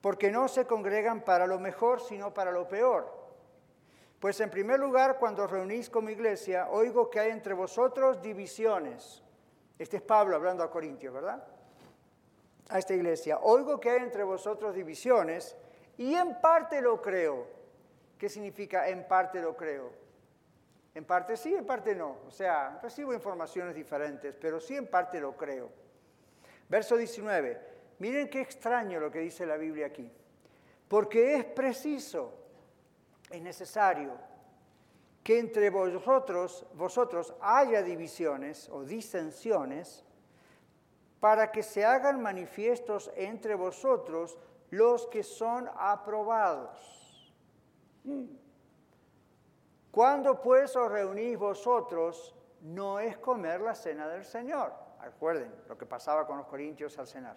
porque 0.00 0.30
no 0.30 0.48
se 0.48 0.66
congregan 0.66 1.22
para 1.22 1.46
lo 1.46 1.58
mejor, 1.58 2.00
sino 2.00 2.32
para 2.32 2.52
lo 2.52 2.68
peor. 2.68 3.18
Pues 4.20 4.40
en 4.40 4.50
primer 4.50 4.80
lugar, 4.80 5.18
cuando 5.18 5.46
reunís 5.46 5.88
como 5.88 6.10
iglesia, 6.10 6.68
oigo 6.70 7.08
que 7.08 7.20
hay 7.20 7.30
entre 7.30 7.54
vosotros 7.54 8.20
divisiones. 8.20 9.22
Este 9.78 9.98
es 9.98 10.02
Pablo 10.02 10.34
hablando 10.34 10.64
a 10.64 10.70
Corintios, 10.70 11.14
¿verdad? 11.14 11.44
A 12.68 12.78
esta 12.78 12.94
iglesia. 12.94 13.38
Oigo 13.42 13.78
que 13.78 13.90
hay 13.90 13.98
entre 13.98 14.24
vosotros 14.24 14.74
divisiones 14.74 15.56
y 15.96 16.14
en 16.14 16.40
parte 16.40 16.80
lo 16.80 17.00
creo. 17.00 17.46
¿Qué 18.18 18.28
significa 18.28 18.88
en 18.88 19.06
parte 19.06 19.40
lo 19.40 19.56
creo? 19.56 19.92
En 20.94 21.04
parte 21.04 21.36
sí, 21.36 21.54
en 21.54 21.64
parte 21.64 21.94
no. 21.94 22.18
O 22.26 22.30
sea, 22.30 22.80
recibo 22.82 23.14
informaciones 23.14 23.74
diferentes, 23.74 24.34
pero 24.34 24.58
sí 24.58 24.76
en 24.76 24.88
parte 24.88 25.20
lo 25.20 25.36
creo. 25.36 25.70
Verso 26.68 26.96
19. 26.96 27.77
Miren 27.98 28.28
qué 28.28 28.40
extraño 28.40 29.00
lo 29.00 29.10
que 29.10 29.20
dice 29.20 29.44
la 29.46 29.56
Biblia 29.56 29.86
aquí. 29.86 30.10
Porque 30.88 31.36
es 31.36 31.44
preciso, 31.44 32.32
es 33.30 33.42
necesario 33.42 34.12
que 35.22 35.38
entre 35.38 35.68
vosotros, 35.68 36.66
vosotros 36.74 37.34
haya 37.40 37.82
divisiones 37.82 38.68
o 38.70 38.84
disensiones 38.84 40.04
para 41.20 41.52
que 41.52 41.62
se 41.62 41.84
hagan 41.84 42.22
manifiestos 42.22 43.10
entre 43.16 43.54
vosotros 43.54 44.38
los 44.70 45.06
que 45.08 45.22
son 45.22 45.68
aprobados. 45.76 47.34
Mm. 48.04 48.24
Cuando 49.90 50.40
pues 50.40 50.76
os 50.76 50.90
reunís 50.90 51.36
vosotros, 51.38 52.34
no 52.62 53.00
es 53.00 53.18
comer 53.18 53.60
la 53.60 53.74
cena 53.74 54.08
del 54.08 54.24
Señor. 54.24 54.72
Recuerden 55.02 55.52
lo 55.68 55.76
que 55.76 55.86
pasaba 55.86 56.26
con 56.26 56.38
los 56.38 56.46
corintios 56.46 56.98
al 56.98 57.06
cenar. 57.06 57.36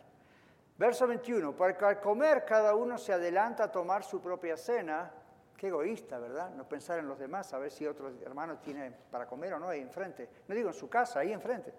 Verso 0.78 1.06
21, 1.06 1.56
porque 1.56 1.86
al 1.86 2.00
comer 2.00 2.44
cada 2.44 2.74
uno 2.76 2.98
se 2.98 3.14
adelanta 3.14 3.66
a 3.66 3.72
tomar 3.72 4.04
su 4.04 4.20
propia 4.20 4.58
cena. 4.58 5.12
Qué 5.56 5.68
egoísta, 5.68 6.18
¿verdad? 6.18 6.50
No 6.56 6.68
pensar 6.68 6.98
en 6.98 7.08
los 7.08 7.20
demás, 7.20 7.54
a 7.54 7.60
ver 7.60 7.70
si 7.70 7.86
otro 7.86 8.12
hermano 8.26 8.58
tiene 8.58 8.92
para 9.12 9.28
comer 9.28 9.54
o 9.54 9.60
no 9.60 9.70
ahí 9.70 9.80
enfrente. 9.80 10.28
No 10.48 10.56
digo 10.56 10.70
en 10.70 10.74
su 10.74 10.90
casa, 10.90 11.20
ahí 11.20 11.32
enfrente. 11.32 11.72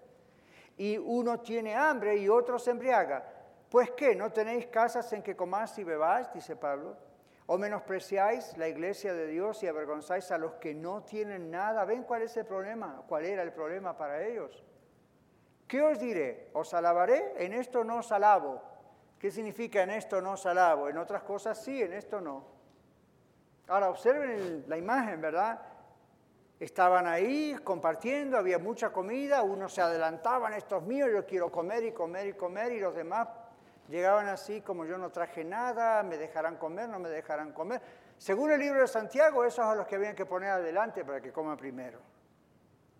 Y 0.77 0.97
uno 0.97 1.41
tiene 1.41 1.75
hambre 1.75 2.15
y 2.15 2.29
otro 2.29 2.57
se 2.57 2.71
embriaga. 2.71 3.23
Pues 3.69 3.91
qué, 3.91 4.15
¿no 4.15 4.31
tenéis 4.31 4.67
casas 4.67 5.11
en 5.11 5.21
que 5.21 5.35
comáis 5.35 5.77
y 5.79 5.83
bebáis? 5.83 6.31
Dice 6.31 6.55
Pablo. 6.55 6.95
¿O 7.47 7.57
menospreciáis 7.57 8.57
la 8.57 8.69
iglesia 8.69 9.13
de 9.13 9.27
Dios 9.27 9.61
y 9.63 9.67
avergonzáis 9.67 10.31
a 10.31 10.37
los 10.37 10.53
que 10.53 10.73
no 10.73 11.03
tienen 11.03 11.51
nada? 11.51 11.83
¿Ven 11.83 12.03
cuál 12.03 12.21
es 12.21 12.37
el 12.37 12.45
problema? 12.45 13.03
¿Cuál 13.05 13.25
era 13.25 13.43
el 13.43 13.51
problema 13.51 13.97
para 13.97 14.23
ellos? 14.25 14.63
¿Qué 15.67 15.81
os 15.81 15.99
diré? 15.99 16.51
¿Os 16.53 16.73
alabaré? 16.73 17.33
En 17.37 17.51
esto 17.51 17.83
no 17.83 17.97
os 17.97 18.11
alabo 18.13 18.61
¿Qué 19.23 19.31
significa 19.31 19.81
en 19.81 19.91
esto 19.91 20.19
no 20.19 20.33
os 20.33 20.45
alabo? 20.45 20.89
En 20.89 20.97
otras 20.97 21.23
cosas 21.23 21.57
sí, 21.57 21.81
en 21.81 21.93
esto 21.93 22.19
no. 22.19 22.43
Ahora 23.69 23.89
observen 23.89 24.65
la 24.67 24.75
imagen, 24.75 25.21
¿verdad? 25.21 25.61
Estaban 26.59 27.07
ahí 27.07 27.55
compartiendo, 27.63 28.37
había 28.37 28.59
mucha 28.59 28.91
comida, 28.91 29.41
unos 29.41 29.73
se 29.73 29.81
adelantaban, 29.81 30.51
estos 30.51 30.83
míos, 30.83 31.09
yo 31.09 31.25
quiero 31.25 31.49
comer 31.49 31.85
y 31.85 31.93
comer 31.93 32.27
y 32.27 32.33
comer, 32.33 32.73
y 32.73 32.81
los 32.81 32.93
demás 32.93 33.29
llegaban 33.87 34.27
así 34.27 34.59
como 34.59 34.83
yo 34.83 34.97
no 34.97 35.09
traje 35.09 35.45
nada, 35.45 36.03
me 36.03 36.17
dejarán 36.17 36.57
comer, 36.57 36.89
no 36.89 36.99
me 36.99 37.07
dejarán 37.07 37.53
comer. 37.53 37.81
Según 38.17 38.51
el 38.51 38.59
libro 38.59 38.81
de 38.81 38.87
Santiago, 38.89 39.45
esos 39.45 39.65
son 39.65 39.77
los 39.77 39.87
que 39.87 39.95
habían 39.95 40.17
que 40.17 40.25
poner 40.25 40.49
adelante 40.49 41.05
para 41.05 41.21
que 41.21 41.31
coman 41.31 41.55
primero. 41.55 42.01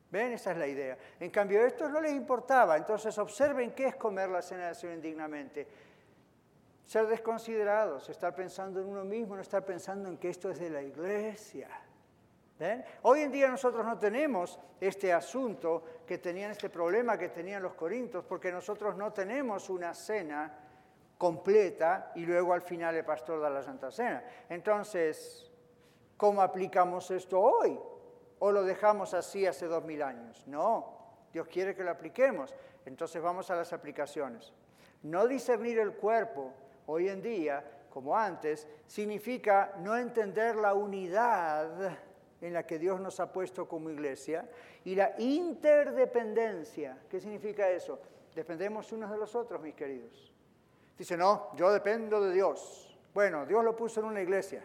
¿Ven? 0.10 0.32
Esa 0.32 0.52
es 0.52 0.58
la 0.58 0.68
idea. 0.68 0.98
En 1.20 1.32
cambio, 1.32 1.60
a 1.60 1.68
estos 1.68 1.92
no 1.92 2.00
les 2.00 2.14
importaba. 2.14 2.78
Entonces, 2.78 3.18
observen 3.18 3.72
qué 3.72 3.88
es 3.88 3.96
comer 3.98 4.30
la 4.30 4.42
cena 4.42 4.68
del 4.68 4.76
Señor 4.76 4.96
indignamente. 4.96 5.68
Ser 6.86 7.08
desconsiderados, 7.08 8.10
estar 8.10 8.36
pensando 8.36 8.80
en 8.80 8.88
uno 8.88 9.04
mismo, 9.04 9.36
no 9.36 9.42
estar 9.42 9.66
pensando 9.66 10.10
en 10.10 10.18
que 10.18 10.30
esto 10.30 10.50
es 10.50 10.60
de 10.60 10.70
la 10.70 10.82
iglesia. 10.82 11.70
Hoy 13.02 13.22
en 13.22 13.32
día 13.32 13.50
nosotros 13.50 13.86
no 13.86 13.98
tenemos 13.98 14.58
este 14.80 15.12
asunto 15.12 15.84
que 16.06 16.18
tenían, 16.18 16.52
este 16.52 16.70
problema 16.70 17.18
que 17.18 17.30
tenían 17.30 17.62
los 17.62 17.74
corintios, 17.74 18.24
porque 18.24 18.52
nosotros 18.52 18.96
no 18.96 19.12
tenemos 19.12 19.70
una 19.70 19.94
cena 19.94 20.60
completa 21.18 22.12
y 22.16 22.26
luego 22.26 22.54
al 22.54 22.62
final 22.62 22.96
el 22.96 23.04
pastor 23.04 23.42
da 23.42 23.50
la 23.50 23.64
Santa 23.64 23.92
Cena. 23.92 24.24
Entonces, 24.48 25.52
¿cómo 26.16 26.42
aplicamos 26.42 27.12
esto 27.12 27.40
hoy? 27.40 27.78
o 28.46 28.52
lo 28.52 28.66
dejamos 28.66 29.14
así 29.14 29.48
hace 29.48 29.68
dos 29.68 29.86
mil 29.86 30.02
años. 30.02 30.44
No, 30.48 30.98
Dios 31.32 31.48
quiere 31.48 31.74
que 31.74 31.82
lo 31.82 31.92
apliquemos. 31.92 32.54
Entonces 32.86 33.22
vamos 33.22 33.50
a 33.50 33.56
las 33.56 33.72
aplicaciones. 33.72 34.52
No 35.04 35.28
discernir 35.28 35.80
el 35.80 35.94
cuerpo 35.94 36.52
hoy 36.88 37.10
en 37.10 37.22
día, 37.22 37.64
como 37.90 38.18
antes, 38.18 38.68
significa 38.86 39.74
no 39.80 39.96
entender 39.96 40.56
la 40.56 40.74
unidad 40.74 41.98
en 42.42 42.54
la 42.54 42.66
que 42.66 42.80
Dios 42.80 43.00
nos 43.00 43.20
ha 43.20 43.32
puesto 43.32 43.68
como 43.68 43.90
iglesia 43.90 44.50
y 44.84 44.96
la 44.96 45.14
interdependencia. 45.18 46.98
¿Qué 47.10 47.20
significa 47.20 47.70
eso? 47.70 48.00
Dependemos 48.36 48.92
unos 48.92 49.12
de 49.12 49.18
los 49.18 49.34
otros, 49.36 49.62
mis 49.62 49.76
queridos. 49.76 50.34
Dice, 50.98 51.16
no, 51.16 51.56
yo 51.56 51.72
dependo 51.72 52.22
de 52.22 52.34
Dios. 52.34 52.98
Bueno, 53.14 53.46
Dios 53.46 53.64
lo 53.64 53.76
puso 53.76 54.00
en 54.00 54.08
una 54.08 54.22
iglesia 54.22 54.64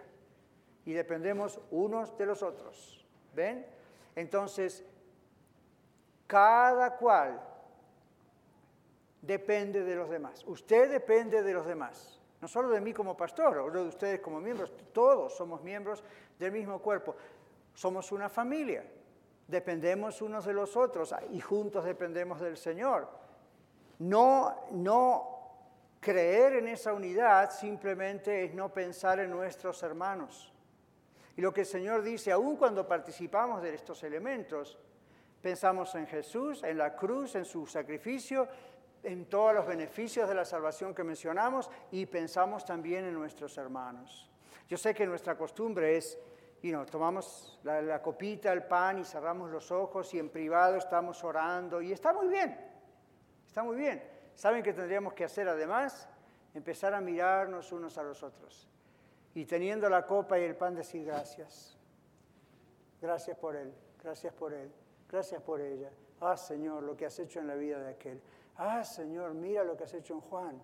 y 0.85 0.93
dependemos 0.93 1.61
unos 1.71 2.17
de 2.17 2.27
los 2.27 2.43
otros. 2.43 3.07
¿Ven? 3.35 3.65
Entonces, 4.17 4.85
cada 6.27 6.97
cual 6.97 7.41
depende 9.23 9.83
de 9.85 9.97
los 9.97 10.09
demás. 10.09 10.45
Usted 10.47 10.91
depende 10.91 11.43
de 11.43 11.53
los 11.53 11.67
demás. 11.67 12.21
No 12.41 12.47
solo 12.47 12.69
de 12.69 12.81
mí 12.81 12.93
como 12.93 13.17
pastor, 13.17 13.59
o 13.59 13.71
de 13.71 13.81
ustedes 13.89 14.21
como 14.21 14.41
miembros, 14.41 14.73
todos 14.93 15.37
somos 15.37 15.63
miembros 15.63 16.05
del 16.39 16.53
mismo 16.53 16.81
cuerpo. 16.81 17.17
Somos 17.75 18.13
una 18.13 18.29
familia, 18.29 18.85
dependemos 19.47 20.23
unos 20.23 20.45
de 20.45 20.53
los 20.53 20.77
otros 20.77 21.15
y 21.31 21.41
juntos 21.41 21.85
dependemos 21.85 22.41
del 22.41 22.57
Señor. 22.57 23.09
No, 23.99 24.67
no 24.71 25.39
creer 26.01 26.55
en 26.55 26.69
esa 26.69 26.93
unidad 26.93 27.51
simplemente 27.51 28.45
es 28.45 28.55
no 28.55 28.73
pensar 28.73 29.19
en 29.19 29.31
nuestros 29.31 29.83
hermanos. 29.83 30.53
Y 31.37 31.41
lo 31.41 31.53
que 31.53 31.61
el 31.63 31.67
Señor 31.67 32.03
dice, 32.03 32.33
aun 32.33 32.57
cuando 32.57 32.87
participamos 32.87 33.63
de 33.63 33.75
estos 33.75 34.03
elementos, 34.03 34.79
pensamos 35.41 35.95
en 35.95 36.07
Jesús, 36.07 36.63
en 36.65 36.79
la 36.79 36.97
cruz, 36.97 37.35
en 37.37 37.45
su 37.45 37.67
sacrificio, 37.67 38.49
en 39.03 39.27
todos 39.27 39.55
los 39.55 39.67
beneficios 39.67 40.29
de 40.29 40.35
la 40.35 40.45
salvación 40.45 40.95
que 40.95 41.05
mencionamos 41.05 41.71
y 41.91 42.07
pensamos 42.07 42.65
también 42.65 43.05
en 43.05 43.15
nuestros 43.15 43.57
hermanos. 43.59 44.31
Yo 44.69 44.77
sé 44.77 44.95
que 44.95 45.07
nuestra 45.07 45.37
costumbre 45.37 45.97
es 45.97 46.19
y 46.63 46.73
nos 46.73 46.91
tomamos 46.91 47.59
la, 47.63 48.03
copita, 48.03 48.53
el 48.53 48.65
pan 48.65 48.99
y 48.99 49.05
cerramos 49.05 49.51
los 49.51 49.71
ojos 49.71 50.13
y 50.15 50.19
en 50.19 50.29
privado 50.29 50.77
estamos 50.77 51.23
orando 51.23 51.81
y 51.81 51.93
está 51.93 52.13
muy 52.13 52.29
bien, 52.29 52.59
está 53.47 53.63
muy 53.63 53.77
bien. 53.77 54.03
¿Saben 54.35 54.63
qué 54.63 54.73
tendríamos 54.73 55.15
que 55.15 55.25
hacer 55.25 55.49
además? 55.49 56.09
Empezar 56.55 56.95
a 56.95 57.01
mirarnos 57.01 57.73
unos 57.73 57.97
a 57.99 58.03
los 58.03 58.23
otros 58.23 58.69
y 59.35 59.45
teniendo 59.45 59.89
la 59.89 60.05
copa 60.05 60.39
y 60.39 60.45
el 60.45 60.57
pan 60.57 60.75
decir 60.75 61.05
gracias. 61.05 61.77
Gracias 63.01 63.37
por 63.39 63.55
él, 63.55 63.73
gracias 64.03 64.33
por 64.33 64.53
él, 64.53 64.73
gracias 65.09 65.41
por 65.43 65.61
ella. 65.61 65.91
Ah, 66.21 66.37
Señor, 66.37 66.83
lo 66.83 66.97
que 66.97 67.07
has 67.07 67.19
hecho 67.21 67.39
en 67.39 67.47
la 67.47 67.55
vida 67.55 67.79
de 67.79 67.91
aquel. 67.91 68.21
Ah, 68.59 68.85
Señor, 68.85 69.35
mira 69.35 69.63
lo 69.63 69.77
que 69.77 69.85
has 69.85 69.95
hecho 69.95 70.15
en 70.15 70.21
Juan. 70.21 70.61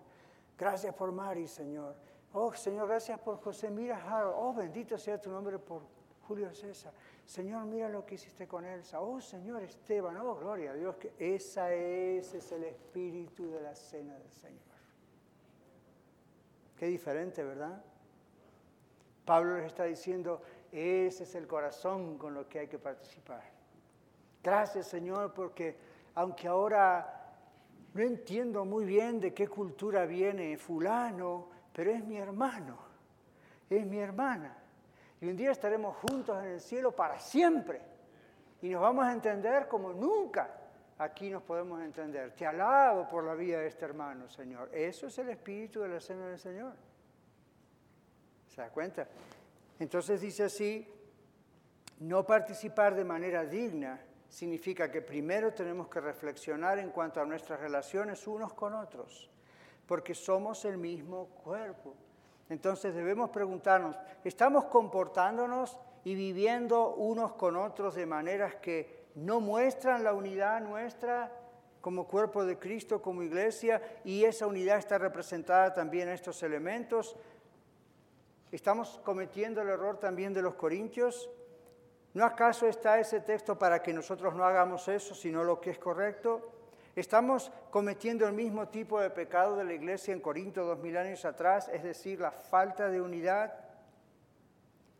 Gracias 0.57 0.93
por 0.93 1.11
Mari, 1.11 1.47
Señor. 1.47 1.95
Oh, 2.33 2.53
Señor, 2.53 2.87
gracias 2.89 3.17
por 3.19 3.37
José. 3.37 3.71
Mira, 3.71 3.97
Harold. 3.97 4.35
Oh, 4.37 4.53
bendito 4.53 4.97
sea 4.97 5.19
tu 5.19 5.31
nombre 5.31 5.57
por 5.57 5.83
Julio 6.27 6.53
César. 6.53 6.93
Señor, 7.25 7.65
mira 7.65 7.87
lo 7.87 8.05
que 8.05 8.15
hiciste 8.15 8.47
con 8.47 8.65
Elsa. 8.65 8.99
Oh, 8.99 9.21
Señor 9.21 9.63
Esteban. 9.63 10.17
Oh, 10.17 10.35
gloria 10.35 10.71
a 10.71 10.73
Dios. 10.73 10.97
Que 10.97 11.13
esa 11.17 11.73
es, 11.73 12.27
ese 12.27 12.37
es 12.39 12.51
el 12.51 12.65
espíritu 12.65 13.49
de 13.49 13.61
la 13.61 13.73
cena 13.73 14.13
del 14.17 14.29
Señor. 14.29 14.59
Qué 16.75 16.87
diferente, 16.87 17.41
¿verdad? 17.43 17.81
Pablo 19.23 19.55
les 19.55 19.67
está 19.67 19.85
diciendo, 19.85 20.41
ese 20.71 21.23
es 21.23 21.35
el 21.35 21.47
corazón 21.47 22.17
con 22.17 22.33
lo 22.33 22.49
que 22.49 22.59
hay 22.59 22.67
que 22.67 22.77
participar. 22.77 23.43
Gracias, 24.43 24.87
Señor, 24.87 25.33
porque 25.33 25.77
aunque 26.13 26.47
ahora 26.47 27.14
no 27.95 28.03
entiendo 28.03 28.65
muy 28.65 28.83
bien 28.83 29.21
de 29.21 29.33
qué 29.33 29.47
cultura 29.47 30.05
viene 30.05 30.57
fulano, 30.57 31.47
pero 31.71 31.91
es 31.91 32.03
mi 32.03 32.17
hermano, 32.17 32.77
es 33.69 33.85
mi 33.85 33.99
hermana. 33.99 34.53
Y 35.21 35.27
un 35.27 35.37
día 35.37 35.51
estaremos 35.51 35.95
juntos 35.95 36.37
en 36.43 36.51
el 36.51 36.59
cielo 36.59 36.93
para 36.93 37.17
siempre. 37.19 37.81
Y 38.61 38.69
nos 38.69 38.81
vamos 38.81 39.05
a 39.05 39.13
entender 39.13 39.69
como 39.69 39.93
nunca 39.93 40.49
aquí 40.97 41.29
nos 41.29 41.41
podemos 41.43 41.81
entender. 41.81 42.31
Te 42.31 42.45
alabo 42.45 43.07
por 43.07 43.23
la 43.23 43.33
vida 43.33 43.59
de 43.59 43.67
este 43.67 43.85
hermano, 43.85 44.29
Señor. 44.29 44.69
Eso 44.73 45.07
es 45.07 45.17
el 45.17 45.29
espíritu 45.29 45.79
de 45.79 45.87
la 45.87 46.01
cena 46.01 46.27
del 46.27 46.37
Señor. 46.37 46.73
¿Se 48.49 48.59
da 48.59 48.69
cuenta? 48.71 49.07
Entonces 49.79 50.19
dice 50.19 50.43
así, 50.43 50.85
no 52.01 52.25
participar 52.25 52.93
de 52.93 53.05
manera 53.05 53.45
digna 53.45 54.01
significa 54.29 54.91
que 54.91 55.01
primero 55.01 55.53
tenemos 55.53 55.87
que 55.87 56.01
reflexionar 56.01 56.79
en 56.79 56.89
cuanto 56.89 57.21
a 57.21 57.25
nuestras 57.25 57.59
relaciones 57.59 58.27
unos 58.27 58.53
con 58.53 58.73
otros 58.73 59.29
porque 59.87 60.15
somos 60.15 60.65
el 60.65 60.77
mismo 60.77 61.27
cuerpo. 61.43 61.93
Entonces 62.49 62.93
debemos 62.93 63.29
preguntarnos, 63.29 63.95
¿estamos 64.23 64.65
comportándonos 64.65 65.77
y 66.03 66.15
viviendo 66.15 66.93
unos 66.95 67.33
con 67.33 67.55
otros 67.55 67.95
de 67.95 68.05
maneras 68.05 68.55
que 68.55 69.05
no 69.15 69.39
muestran 69.39 70.03
la 70.03 70.13
unidad 70.13 70.61
nuestra 70.61 71.31
como 71.81 72.07
cuerpo 72.07 72.45
de 72.45 72.57
Cristo, 72.57 73.01
como 73.01 73.23
iglesia, 73.23 73.81
y 74.03 74.23
esa 74.23 74.47
unidad 74.47 74.77
está 74.77 74.97
representada 74.97 75.73
también 75.73 76.07
en 76.07 76.15
estos 76.15 76.41
elementos? 76.43 77.15
¿Estamos 78.51 78.99
cometiendo 79.03 79.61
el 79.61 79.69
error 79.69 79.99
también 79.99 80.33
de 80.33 80.41
los 80.41 80.55
corintios? 80.55 81.29
¿No 82.15 82.23
acaso 82.23 82.65
está 82.65 82.97
ese 82.97 83.19
texto 83.19 83.59
para 83.59 83.83
que 83.83 83.91
nosotros 83.91 84.33
no 84.35 84.45
hagamos 84.45 84.87
eso, 84.87 85.13
sino 85.13 85.43
lo 85.43 85.59
que 85.59 85.71
es 85.71 85.77
correcto? 85.77 86.49
Estamos 86.95 87.51
cometiendo 87.69 88.25
el 88.25 88.31
mismo 88.31 88.69
tipo 88.69 89.01
de 89.01 89.09
pecado 89.09 89.57
de 89.57 89.65
la 89.65 89.73
iglesia 89.73 90.13
en 90.13 90.21
Corinto 90.21 90.63
dos 90.63 90.79
mil 90.79 90.95
años 90.95 91.25
atrás, 91.25 91.69
es 91.73 91.83
decir, 91.83 92.21
la 92.21 92.31
falta 92.31 92.87
de 92.87 93.01
unidad. 93.01 93.53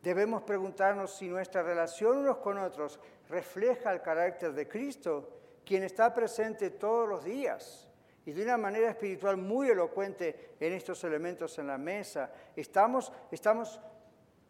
Debemos 0.03 0.43
preguntarnos 0.43 1.15
si 1.15 1.29
nuestra 1.29 1.63
relación 1.63 2.17
unos 2.17 2.39
con 2.39 2.57
otros 2.57 2.99
refleja 3.29 3.93
el 3.93 4.01
carácter 4.01 4.51
de 4.51 4.67
Cristo, 4.67 5.29
quien 5.65 5.83
está 5.83 6.13
presente 6.13 6.71
todos 6.71 7.07
los 7.07 7.23
días 7.23 7.89
y 8.25 8.33
de 8.33 8.43
una 8.43 8.57
manera 8.57 8.89
espiritual 8.89 9.37
muy 9.37 9.69
elocuente 9.69 10.57
en 10.59 10.73
estos 10.73 11.01
elementos 11.05 11.57
en 11.59 11.67
la 11.67 11.77
mesa. 11.77 12.29
¿Estamos, 12.57 13.13
estamos 13.31 13.79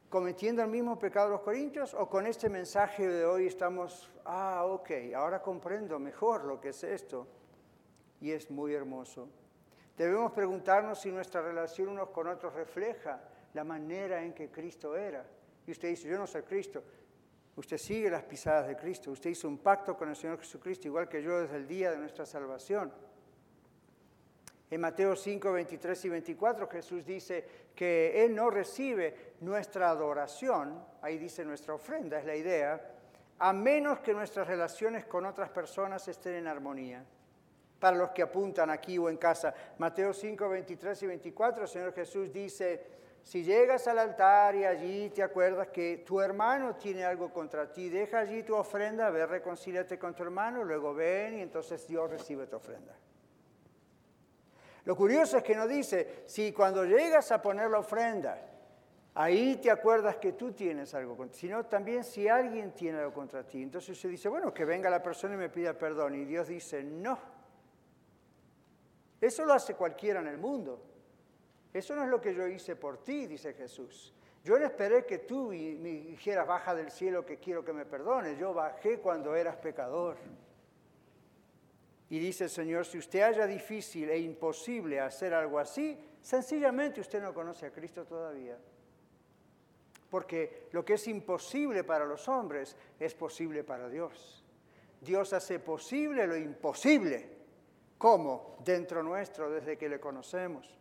cometiendo 0.09 0.61
el 0.61 0.69
mismo 0.69 0.97
pecado 0.97 1.27
de 1.27 1.33
los 1.33 1.41
corintios 1.41 1.93
o 1.93 2.09
con 2.09 2.27
este 2.27 2.49
mensaje 2.49 3.07
de 3.07 3.25
hoy 3.25 3.47
estamos, 3.47 4.11
ah, 4.25 4.65
ok, 4.65 4.91
ahora 5.15 5.41
comprendo 5.41 5.99
mejor 5.99 6.45
lo 6.45 6.59
que 6.59 6.69
es 6.69 6.83
esto? 6.83 7.27
Y 8.21 8.31
es 8.31 8.49
muy 8.49 8.73
hermoso. 8.73 9.27
Debemos 9.97 10.31
preguntarnos 10.31 10.99
si 10.99 11.11
nuestra 11.11 11.41
relación 11.41 11.89
unos 11.89 12.09
con 12.09 12.27
otros 12.27 12.53
refleja 12.53 13.21
la 13.53 13.63
manera 13.63 14.21
en 14.21 14.33
que 14.33 14.49
Cristo 14.49 14.95
era. 14.95 15.25
Y 15.65 15.71
usted 15.71 15.89
dice, 15.89 16.07
yo 16.07 16.17
no 16.17 16.27
soy 16.27 16.43
Cristo. 16.43 16.83
Usted 17.55 17.77
sigue 17.77 18.09
las 18.09 18.23
pisadas 18.23 18.67
de 18.67 18.75
Cristo. 18.75 19.11
Usted 19.11 19.29
hizo 19.29 19.47
un 19.47 19.57
pacto 19.57 19.97
con 19.97 20.09
el 20.09 20.15
Señor 20.15 20.37
Jesucristo, 20.39 20.87
igual 20.87 21.07
que 21.07 21.23
yo 21.23 21.39
desde 21.39 21.55
el 21.55 21.67
día 21.67 21.91
de 21.91 21.97
nuestra 21.97 22.25
salvación. 22.25 22.91
En 24.75 24.81
Mateo 24.81 25.15
5, 25.15 25.53
23 25.53 26.03
y 26.03 26.09
24 26.09 26.67
Jesús 26.67 27.05
dice 27.05 27.45
que 27.73 28.25
Él 28.25 28.35
no 28.35 28.49
recibe 28.49 29.35
nuestra 29.39 29.89
adoración, 29.89 30.83
ahí 31.01 31.17
dice 31.17 31.45
nuestra 31.45 31.75
ofrenda, 31.75 32.19
es 32.19 32.25
la 32.25 32.35
idea, 32.35 32.91
a 33.39 33.53
menos 33.53 33.99
que 33.99 34.13
nuestras 34.13 34.45
relaciones 34.45 35.05
con 35.05 35.25
otras 35.25 35.49
personas 35.49 36.05
estén 36.09 36.33
en 36.33 36.47
armonía. 36.47 37.05
Para 37.79 37.95
los 37.95 38.09
que 38.09 38.21
apuntan 38.21 38.69
aquí 38.69 38.97
o 38.97 39.07
en 39.07 39.15
casa, 39.15 39.53
Mateo 39.77 40.11
5, 40.13 40.49
23 40.49 41.03
y 41.03 41.07
24, 41.07 41.63
el 41.63 41.69
Señor 41.69 41.93
Jesús 41.93 42.33
dice, 42.33 42.85
si 43.23 43.45
llegas 43.45 43.87
al 43.87 43.97
altar 43.97 44.55
y 44.55 44.65
allí 44.65 45.09
te 45.09 45.23
acuerdas 45.23 45.69
que 45.69 46.03
tu 46.05 46.19
hermano 46.19 46.75
tiene 46.75 47.05
algo 47.05 47.31
contra 47.31 47.71
ti, 47.71 47.87
deja 47.87 48.19
allí 48.19 48.43
tu 48.43 48.53
ofrenda, 48.55 49.09
ve, 49.09 49.25
reconcíliate 49.25 49.97
con 49.97 50.13
tu 50.13 50.23
hermano, 50.23 50.65
luego 50.65 50.93
ven 50.93 51.37
y 51.37 51.41
entonces 51.41 51.87
Dios 51.87 52.09
recibe 52.09 52.45
tu 52.47 52.57
ofrenda. 52.57 52.93
Lo 54.85 54.95
curioso 54.95 55.37
es 55.37 55.43
que 55.43 55.55
no 55.55 55.67
dice, 55.67 56.23
si 56.25 56.51
cuando 56.51 56.85
llegas 56.85 57.31
a 57.31 57.41
poner 57.41 57.69
la 57.69 57.79
ofrenda, 57.79 58.39
ahí 59.15 59.57
te 59.57 59.71
acuerdas 59.71 60.17
que 60.17 60.33
tú 60.33 60.51
tienes 60.51 60.93
algo 60.93 61.17
contra 61.17 61.33
ti, 61.33 61.39
sino 61.39 61.65
también 61.65 62.03
si 62.03 62.27
alguien 62.27 62.71
tiene 62.71 62.99
algo 62.99 63.13
contra 63.13 63.43
ti. 63.43 63.63
Entonces 63.63 63.99
se 63.99 64.07
dice, 64.07 64.29
bueno, 64.29 64.53
que 64.53 64.63
venga 64.63 64.89
la 64.89 65.01
persona 65.01 65.33
y 65.33 65.37
me 65.37 65.49
pida 65.49 65.73
perdón. 65.73 66.13
Y 66.15 66.25
Dios 66.25 66.47
dice, 66.47 66.83
no. 66.83 67.17
Eso 69.19 69.43
lo 69.43 69.53
hace 69.53 69.73
cualquiera 69.73 70.19
en 70.19 70.27
el 70.27 70.37
mundo. 70.37 70.79
Eso 71.73 71.95
no 71.95 72.03
es 72.03 72.09
lo 72.09 72.21
que 72.21 72.35
yo 72.35 72.47
hice 72.47 72.75
por 72.75 73.03
ti, 73.03 73.25
dice 73.25 73.53
Jesús. 73.53 74.13
Yo 74.43 74.59
no 74.59 74.65
esperé 74.65 75.05
que 75.05 75.17
tú 75.17 75.47
me 75.47 75.89
dijeras, 75.89 76.45
baja 76.45 76.75
del 76.75 76.91
cielo 76.91 77.25
que 77.25 77.39
quiero 77.39 77.65
que 77.65 77.73
me 77.73 77.85
perdones. 77.85 78.37
Yo 78.37 78.53
bajé 78.53 78.99
cuando 78.99 79.35
eras 79.35 79.55
pecador. 79.55 80.17
Y 82.09 82.19
dice 82.19 82.45
el 82.45 82.49
Señor, 82.49 82.85
si 82.85 82.97
usted 82.97 83.21
haya 83.21 83.47
difícil 83.47 84.09
e 84.09 84.19
imposible 84.19 84.99
hacer 84.99 85.33
algo 85.33 85.57
así, 85.57 85.97
sencillamente 86.21 87.01
usted 87.01 87.21
no 87.21 87.33
conoce 87.33 87.65
a 87.65 87.71
Cristo 87.71 88.05
todavía. 88.05 88.57
porque 90.09 90.69
lo 90.71 90.85
que 90.85 90.93
es 90.93 91.07
imposible 91.09 91.83
para 91.83 92.05
los 92.05 92.29
hombres 92.29 92.77
es 92.99 93.13
posible 93.13 93.65
para 93.65 93.89
Dios. 93.89 94.45
Dios 95.01 95.33
hace 95.33 95.59
posible 95.59 96.25
lo 96.25 96.37
imposible. 96.37 97.29
¿Cómo? 97.97 98.55
Dentro 98.63 99.03
nuestro, 99.03 99.51
desde 99.51 99.77
que 99.77 99.89
le 99.89 99.99
conocemos. 99.99 100.77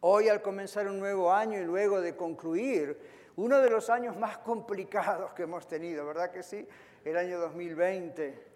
Hoy 0.00 0.28
al 0.28 0.42
comenzar 0.42 0.88
un 0.88 0.98
nuevo 0.98 1.32
año 1.32 1.60
y 1.60 1.64
luego 1.64 2.00
de 2.00 2.16
concluir 2.16 2.98
uno 3.36 3.60
de 3.60 3.70
los 3.70 3.88
años 3.88 4.16
más 4.16 4.38
complicados 4.38 5.32
que 5.34 5.44
hemos 5.44 5.68
tenido, 5.68 6.04
¿verdad 6.04 6.32
que 6.32 6.42
sí? 6.42 6.66
El 7.04 7.16
año 7.16 7.38
2020 7.38 8.47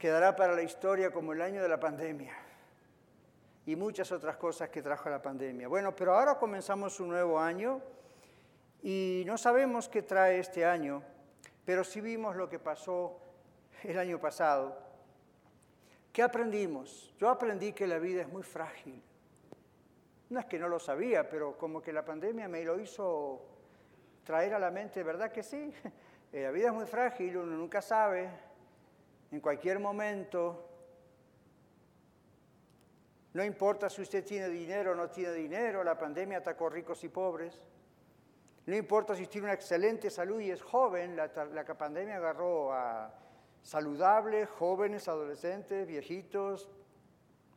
quedará 0.00 0.34
para 0.34 0.54
la 0.54 0.62
historia 0.62 1.12
como 1.12 1.34
el 1.34 1.42
año 1.42 1.62
de 1.62 1.68
la 1.68 1.78
pandemia 1.78 2.32
y 3.66 3.76
muchas 3.76 4.10
otras 4.10 4.38
cosas 4.38 4.70
que 4.70 4.80
trajo 4.80 5.10
la 5.10 5.20
pandemia. 5.20 5.68
Bueno, 5.68 5.94
pero 5.94 6.14
ahora 6.14 6.38
comenzamos 6.38 6.98
un 7.00 7.10
nuevo 7.10 7.38
año 7.38 7.82
y 8.82 9.24
no 9.26 9.36
sabemos 9.36 9.90
qué 9.90 10.00
trae 10.00 10.38
este 10.38 10.64
año, 10.64 11.02
pero 11.66 11.84
sí 11.84 12.00
vimos 12.00 12.34
lo 12.34 12.48
que 12.48 12.58
pasó 12.58 13.20
el 13.84 13.98
año 13.98 14.18
pasado. 14.18 14.74
¿Qué 16.14 16.22
aprendimos? 16.22 17.14
Yo 17.18 17.28
aprendí 17.28 17.74
que 17.74 17.86
la 17.86 17.98
vida 17.98 18.22
es 18.22 18.28
muy 18.28 18.42
frágil. 18.42 19.02
No 20.30 20.40
es 20.40 20.46
que 20.46 20.58
no 20.58 20.68
lo 20.68 20.78
sabía, 20.78 21.28
pero 21.28 21.58
como 21.58 21.82
que 21.82 21.92
la 21.92 22.06
pandemia 22.06 22.48
me 22.48 22.64
lo 22.64 22.80
hizo 22.80 23.42
traer 24.24 24.54
a 24.54 24.58
la 24.58 24.70
mente, 24.70 25.02
¿verdad 25.02 25.30
que 25.30 25.42
sí? 25.42 25.74
Eh, 26.32 26.44
la 26.44 26.52
vida 26.52 26.68
es 26.68 26.72
muy 26.72 26.86
frágil, 26.86 27.38
uno 27.38 27.56
nunca 27.56 27.82
sabe, 27.82 28.30
en 29.30 29.40
cualquier 29.40 29.78
momento, 29.78 30.68
no 33.32 33.44
importa 33.44 33.88
si 33.88 34.02
usted 34.02 34.24
tiene 34.24 34.48
dinero 34.48 34.92
o 34.92 34.94
no 34.94 35.08
tiene 35.08 35.32
dinero, 35.34 35.84
la 35.84 35.96
pandemia 35.96 36.38
atacó 36.38 36.68
ricos 36.68 37.02
y 37.04 37.08
pobres. 37.08 37.62
No 38.66 38.76
importa 38.76 39.14
si 39.14 39.26
tiene 39.26 39.46
una 39.46 39.54
excelente 39.54 40.10
salud 40.10 40.40
y 40.40 40.50
es 40.50 40.62
joven, 40.62 41.16
la, 41.16 41.30
la 41.52 41.64
pandemia 41.64 42.16
agarró 42.16 42.72
a 42.72 43.14
saludables, 43.62 44.48
jóvenes, 44.48 45.08
adolescentes, 45.08 45.86
viejitos, 45.86 46.68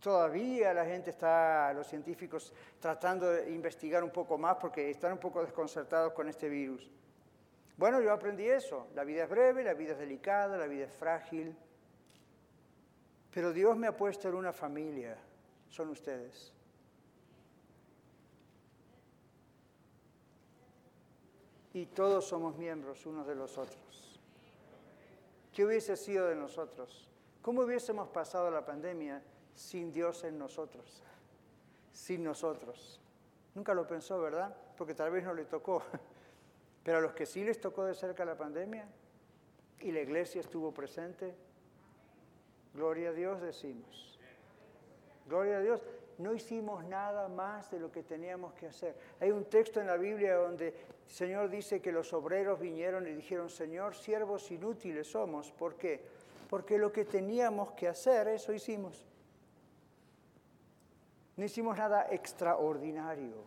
Todavía 0.03 0.73
la 0.73 0.83
gente 0.83 1.11
está, 1.11 1.71
los 1.71 1.87
científicos, 1.87 2.51
tratando 2.77 3.31
de 3.31 3.49
investigar 3.53 4.03
un 4.03 4.09
poco 4.09 4.37
más 4.37 4.57
porque 4.57 4.89
están 4.89 5.13
un 5.13 5.17
poco 5.17 5.41
desconcertados 5.41 6.11
con 6.11 6.27
este 6.27 6.49
virus. 6.49 6.91
Bueno, 7.77 8.01
yo 8.01 8.11
aprendí 8.11 8.47
eso. 8.47 8.87
La 8.95 9.03
vida 9.03 9.23
es 9.23 9.29
breve, 9.29 9.63
la 9.63 9.73
vida 9.73 9.93
es 9.93 9.99
delicada, 9.99 10.57
la 10.57 10.67
vida 10.67 10.85
es 10.85 10.93
frágil. 10.93 11.55
Pero 13.33 13.51
Dios 13.51 13.75
me 13.77 13.87
ha 13.87 13.97
puesto 13.97 14.29
en 14.29 14.35
una 14.35 14.53
familia. 14.53 15.17
Son 15.69 15.89
ustedes. 15.89 16.53
Y 21.73 21.87
todos 21.87 22.25
somos 22.25 22.55
miembros 22.55 23.05
unos 23.05 23.25
de 23.25 23.33
los 23.33 23.57
otros. 23.57 24.19
¿Qué 25.51 25.65
hubiese 25.65 25.97
sido 25.97 26.27
de 26.27 26.35
nosotros? 26.35 27.09
¿Cómo 27.41 27.61
hubiésemos 27.61 28.07
pasado 28.09 28.51
la 28.51 28.63
pandemia 28.63 29.21
sin 29.55 29.91
Dios 29.91 30.23
en 30.23 30.37
nosotros, 30.37 31.01
sin 31.91 32.23
nosotros. 32.23 32.99
Nunca 33.55 33.73
lo 33.73 33.87
pensó, 33.87 34.19
¿verdad? 34.19 34.55
Porque 34.77 34.95
tal 34.95 35.11
vez 35.11 35.23
no 35.23 35.33
le 35.33 35.45
tocó. 35.45 35.83
Pero 36.83 36.97
a 36.97 37.01
los 37.01 37.13
que 37.13 37.25
sí 37.25 37.43
les 37.43 37.59
tocó 37.59 37.85
de 37.85 37.93
cerca 37.93 38.25
la 38.25 38.37
pandemia 38.37 38.85
y 39.79 39.91
la 39.91 40.01
iglesia 40.01 40.41
estuvo 40.41 40.73
presente, 40.73 41.33
gloria 42.73 43.09
a 43.09 43.13
Dios 43.13 43.41
decimos. 43.41 44.19
Gloria 45.27 45.57
a 45.57 45.61
Dios. 45.61 45.81
No 46.17 46.33
hicimos 46.33 46.83
nada 46.85 47.27
más 47.27 47.71
de 47.71 47.79
lo 47.79 47.91
que 47.91 48.03
teníamos 48.03 48.53
que 48.53 48.67
hacer. 48.67 48.95
Hay 49.19 49.31
un 49.31 49.45
texto 49.45 49.79
en 49.81 49.87
la 49.87 49.97
Biblia 49.97 50.35
donde 50.35 50.67
el 50.67 51.11
Señor 51.11 51.49
dice 51.49 51.81
que 51.81 51.91
los 51.91 52.13
obreros 52.13 52.59
vinieron 52.59 53.07
y 53.07 53.13
dijeron, 53.13 53.49
Señor, 53.49 53.95
siervos 53.95 54.51
inútiles 54.51 55.07
somos. 55.07 55.51
¿Por 55.51 55.75
qué? 55.75 56.01
Porque 56.49 56.77
lo 56.77 56.91
que 56.91 57.05
teníamos 57.05 57.71
que 57.71 57.87
hacer, 57.87 58.27
eso 58.27 58.53
hicimos. 58.53 59.05
No 61.35 61.45
hicimos 61.45 61.77
nada 61.77 62.07
extraordinario. 62.11 63.43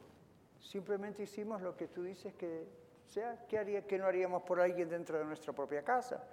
Simplemente 0.61 1.23
hicimos 1.23 1.63
lo 1.63 1.77
que 1.77 1.87
tú 1.87 2.03
dices 2.03 2.35
que 2.35 2.67
sea. 3.07 3.47
¿Qué, 3.49 3.59
haría, 3.59 3.87
qué 3.87 3.99
no 3.99 4.07
haríamos 4.07 4.43
por 4.43 4.61
alguien 4.61 4.89
dentro 4.89 5.19
de 5.19 5.25
nuestra 5.25 5.53
propia 5.53 5.83
casa? 5.83 6.25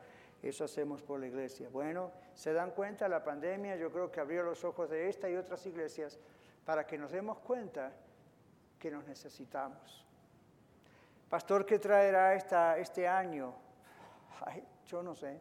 Eso 0.41 0.65
hacemos 0.65 1.01
por 1.01 1.19
la 1.19 1.27
iglesia. 1.27 1.69
Bueno, 1.69 2.11
se 2.33 2.51
dan 2.51 2.71
cuenta, 2.71 3.07
la 3.07 3.23
pandemia 3.23 3.77
yo 3.77 3.91
creo 3.91 4.11
que 4.11 4.19
abrió 4.19 4.43
los 4.43 4.63
ojos 4.65 4.89
de 4.89 5.07
esta 5.07 5.29
y 5.29 5.35
otras 5.35 5.65
iglesias 5.65 6.19
para 6.65 6.85
que 6.85 6.97
nos 6.97 7.11
demos 7.11 7.39
cuenta 7.39 7.93
que 8.77 8.91
nos 8.91 9.07
necesitamos. 9.07 10.05
Pastor, 11.29 11.65
¿qué 11.65 11.79
traerá 11.79 12.35
esta, 12.35 12.77
este 12.77 13.07
año? 13.07 13.55
Ay, 14.45 14.63
yo 14.85 15.01
no 15.01 15.15
sé. 15.15 15.39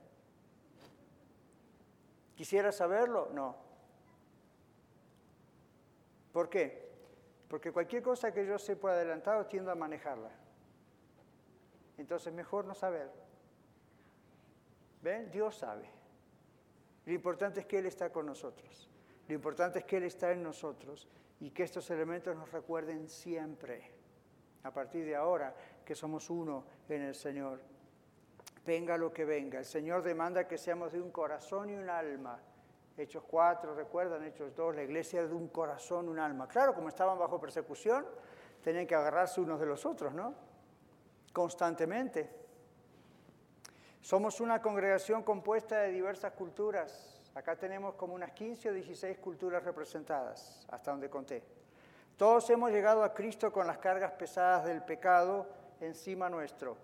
¿Quisiera 2.37 2.73
saberlo? 2.73 3.29
No. 3.33 3.57
¿Por 6.33 6.49
qué? 6.49 6.91
Porque 7.49 7.73
cualquier 7.73 8.03
cosa 8.03 8.33
que 8.33 8.47
yo 8.47 8.59
sepa 8.59 8.93
adelantado 8.93 9.47
tiendo 9.47 9.71
a 9.71 9.75
manejarla. 9.75 10.31
Entonces 11.99 12.33
mejor 12.33 12.65
no 12.65 12.75
saber. 12.75 13.11
¿Ven? 15.03 15.31
Dios 15.31 15.57
sabe. 15.57 15.89
Lo 17.05 17.13
importante 17.13 17.61
es 17.61 17.67
que 17.67 17.79
Él 17.79 17.87
está 17.87 18.11
con 18.11 18.27
nosotros. 18.27 18.89
Lo 19.29 19.35
importante 19.35 19.81
es 19.81 19.85
que 19.85 19.97
Él 19.97 20.05
está 20.05 20.33
en 20.33 20.43
nosotros 20.43 21.09
y 21.41 21.51
que 21.51 21.65
estos 21.65 21.91
elementos 21.91 22.37
nos 22.37 22.51
recuerden 22.53 23.09
siempre, 23.09 23.91
a 24.63 24.73
partir 24.73 25.05
de 25.05 25.17
ahora, 25.17 25.55
que 25.85 25.95
somos 25.95 26.31
uno 26.31 26.65
en 26.89 27.03
el 27.03 27.15
Señor. 27.15 27.61
Venga 28.65 28.97
lo 28.97 29.13
que 29.13 29.25
venga. 29.25 29.59
El 29.59 29.65
Señor 29.65 30.03
demanda 30.03 30.47
que 30.47 30.57
seamos 30.57 30.93
de 30.93 31.01
un 31.01 31.11
corazón 31.11 31.71
y 31.71 31.75
un 31.75 31.91
alma 31.91 32.41
Hechos 32.97 33.25
4, 33.27 33.75
recuerdan, 33.75 34.23
Hechos 34.25 34.55
2, 34.55 34.77
la 34.77 34.83
iglesia 34.83 35.27
de 35.27 35.33
un 35.33 35.49
corazón, 35.49 36.09
un 36.09 36.19
alma. 36.19 36.47
Claro, 36.47 36.75
como 36.75 36.89
estaban 36.89 37.19
bajo 37.19 37.41
persecución, 37.41 38.05
tenían 38.63 38.87
que 38.87 38.95
agarrarse 38.95 39.41
unos 39.41 39.59
de 39.61 39.67
los 39.67 39.87
otros, 39.87 40.13
¿no? 40.13 40.35
Constantemente. 41.33 42.31
Somos 44.01 44.41
una 44.41 44.61
congregación 44.61 45.23
compuesta 45.23 45.79
de 45.81 45.93
diversas 45.93 46.33
culturas. 46.33 47.21
Acá 47.35 47.57
tenemos 47.57 47.95
como 47.95 48.15
unas 48.15 48.33
15 48.33 48.71
o 48.71 48.73
16 48.75 49.19
culturas 49.19 49.63
representadas, 49.65 50.67
hasta 50.71 50.91
donde 50.91 51.09
conté. 51.09 51.43
Todos 52.17 52.51
hemos 52.51 52.71
llegado 52.71 53.05
a 53.05 53.15
Cristo 53.15 53.53
con 53.53 53.67
las 53.67 53.79
cargas 53.79 54.13
pesadas 54.13 54.67
del 54.67 54.83
pecado 54.83 55.47
encima 55.81 56.29
nuestro. 56.29 56.77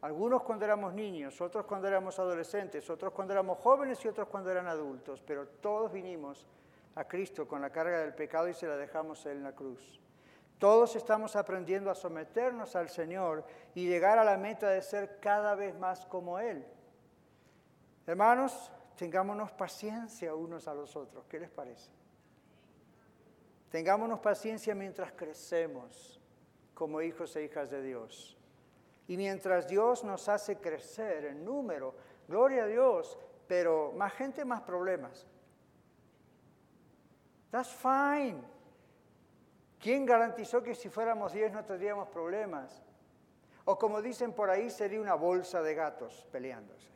Algunos 0.00 0.42
cuando 0.42 0.64
éramos 0.64 0.92
niños, 0.92 1.40
otros 1.40 1.64
cuando 1.64 1.88
éramos 1.88 2.18
adolescentes, 2.18 2.90
otros 2.90 3.12
cuando 3.12 3.32
éramos 3.32 3.58
jóvenes 3.58 4.04
y 4.04 4.08
otros 4.08 4.28
cuando 4.28 4.50
eran 4.50 4.66
adultos, 4.66 5.22
pero 5.26 5.46
todos 5.46 5.92
vinimos 5.92 6.46
a 6.94 7.04
Cristo 7.04 7.48
con 7.48 7.62
la 7.62 7.70
carga 7.70 8.00
del 8.00 8.14
pecado 8.14 8.48
y 8.48 8.54
se 8.54 8.66
la 8.66 8.76
dejamos 8.76 9.24
en 9.26 9.42
la 9.42 9.52
cruz. 9.52 10.00
Todos 10.64 10.96
estamos 10.96 11.36
aprendiendo 11.36 11.90
a 11.90 11.94
someternos 11.94 12.74
al 12.74 12.88
Señor 12.88 13.44
y 13.74 13.86
llegar 13.86 14.18
a 14.18 14.24
la 14.24 14.38
meta 14.38 14.70
de 14.70 14.80
ser 14.80 15.20
cada 15.20 15.54
vez 15.54 15.78
más 15.78 16.06
como 16.06 16.38
Él. 16.38 16.64
Hermanos, 18.06 18.72
tengámonos 18.96 19.52
paciencia 19.52 20.34
unos 20.34 20.66
a 20.66 20.72
los 20.72 20.96
otros. 20.96 21.26
¿Qué 21.26 21.38
les 21.38 21.50
parece? 21.50 21.90
Tengámonos 23.68 24.20
paciencia 24.20 24.74
mientras 24.74 25.12
crecemos 25.12 26.18
como 26.72 27.02
hijos 27.02 27.36
e 27.36 27.44
hijas 27.44 27.68
de 27.68 27.82
Dios. 27.82 28.34
Y 29.06 29.18
mientras 29.18 29.68
Dios 29.68 30.02
nos 30.02 30.30
hace 30.30 30.56
crecer 30.56 31.26
en 31.26 31.44
número, 31.44 31.94
gloria 32.26 32.64
a 32.64 32.68
Dios, 32.68 33.18
pero 33.46 33.92
más 33.92 34.14
gente, 34.14 34.46
más 34.46 34.62
problemas. 34.62 35.26
That's 37.50 37.68
fine. 37.68 38.53
¿Quién 39.84 40.06
garantizó 40.06 40.62
que 40.62 40.74
si 40.74 40.88
fuéramos 40.88 41.34
10 41.34 41.52
no 41.52 41.62
tendríamos 41.62 42.08
problemas? 42.08 42.82
O 43.66 43.76
como 43.76 44.00
dicen 44.00 44.32
por 44.32 44.48
ahí, 44.48 44.70
sería 44.70 44.98
una 44.98 45.12
bolsa 45.12 45.60
de 45.60 45.74
gatos 45.74 46.26
peleándose. 46.32 46.88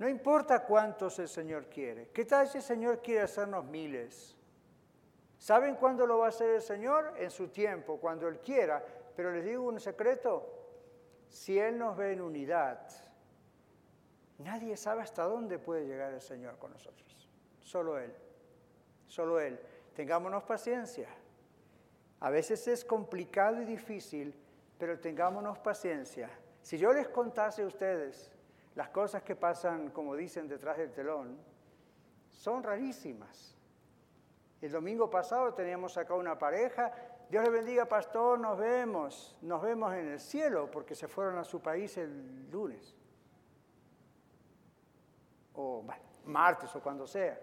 No 0.00 0.08
importa 0.08 0.64
cuántos 0.64 1.20
el 1.20 1.28
Señor 1.28 1.66
quiere. 1.66 2.08
¿Qué 2.08 2.24
tal 2.24 2.48
si 2.48 2.58
el 2.58 2.64
Señor 2.64 3.00
quiere 3.00 3.20
hacernos 3.20 3.64
miles? 3.64 4.36
¿Saben 5.38 5.76
cuándo 5.76 6.04
lo 6.04 6.18
va 6.18 6.26
a 6.26 6.28
hacer 6.30 6.50
el 6.50 6.62
Señor? 6.62 7.14
En 7.16 7.30
su 7.30 7.46
tiempo, 7.46 8.00
cuando 8.00 8.26
Él 8.26 8.40
quiera. 8.40 8.84
Pero 9.14 9.30
les 9.30 9.44
digo 9.44 9.62
un 9.62 9.78
secreto, 9.78 10.52
si 11.28 11.60
Él 11.60 11.78
nos 11.78 11.96
ve 11.96 12.10
en 12.10 12.22
unidad, 12.22 12.88
nadie 14.38 14.76
sabe 14.76 15.02
hasta 15.02 15.22
dónde 15.22 15.60
puede 15.60 15.86
llegar 15.86 16.12
el 16.12 16.20
Señor 16.20 16.58
con 16.58 16.72
nosotros. 16.72 17.30
Solo 17.60 18.00
Él. 18.00 18.12
Solo 19.06 19.38
Él. 19.38 19.60
Tengámonos 19.94 20.42
paciencia. 20.42 21.08
A 22.20 22.30
veces 22.30 22.66
es 22.68 22.84
complicado 22.84 23.60
y 23.62 23.64
difícil, 23.64 24.34
pero 24.78 24.98
tengámonos 24.98 25.58
paciencia. 25.58 26.30
Si 26.62 26.78
yo 26.78 26.92
les 26.92 27.08
contase 27.08 27.62
a 27.62 27.66
ustedes 27.66 28.30
las 28.74 28.88
cosas 28.90 29.22
que 29.22 29.36
pasan, 29.36 29.90
como 29.90 30.16
dicen, 30.16 30.48
detrás 30.48 30.78
del 30.78 30.92
telón, 30.92 31.38
son 32.28 32.62
rarísimas. 32.62 33.54
El 34.60 34.72
domingo 34.72 35.08
pasado 35.08 35.54
teníamos 35.54 35.96
acá 35.96 36.14
una 36.14 36.38
pareja 36.38 36.92
Dios 37.28 37.44
le 37.44 37.50
bendiga, 37.50 37.84
pastor, 37.84 38.38
nos 38.38 38.56
vemos, 38.58 39.36
nos 39.42 39.60
vemos 39.60 39.92
en 39.92 40.08
el 40.08 40.20
cielo 40.20 40.70
porque 40.70 40.94
se 40.94 41.08
fueron 41.08 41.36
a 41.36 41.44
su 41.44 41.60
país 41.60 41.98
el 41.98 42.50
lunes. 42.50 42.96
O 45.54 45.84
martes 46.24 46.74
o 46.74 46.80
cuando 46.80 47.06
sea. 47.06 47.38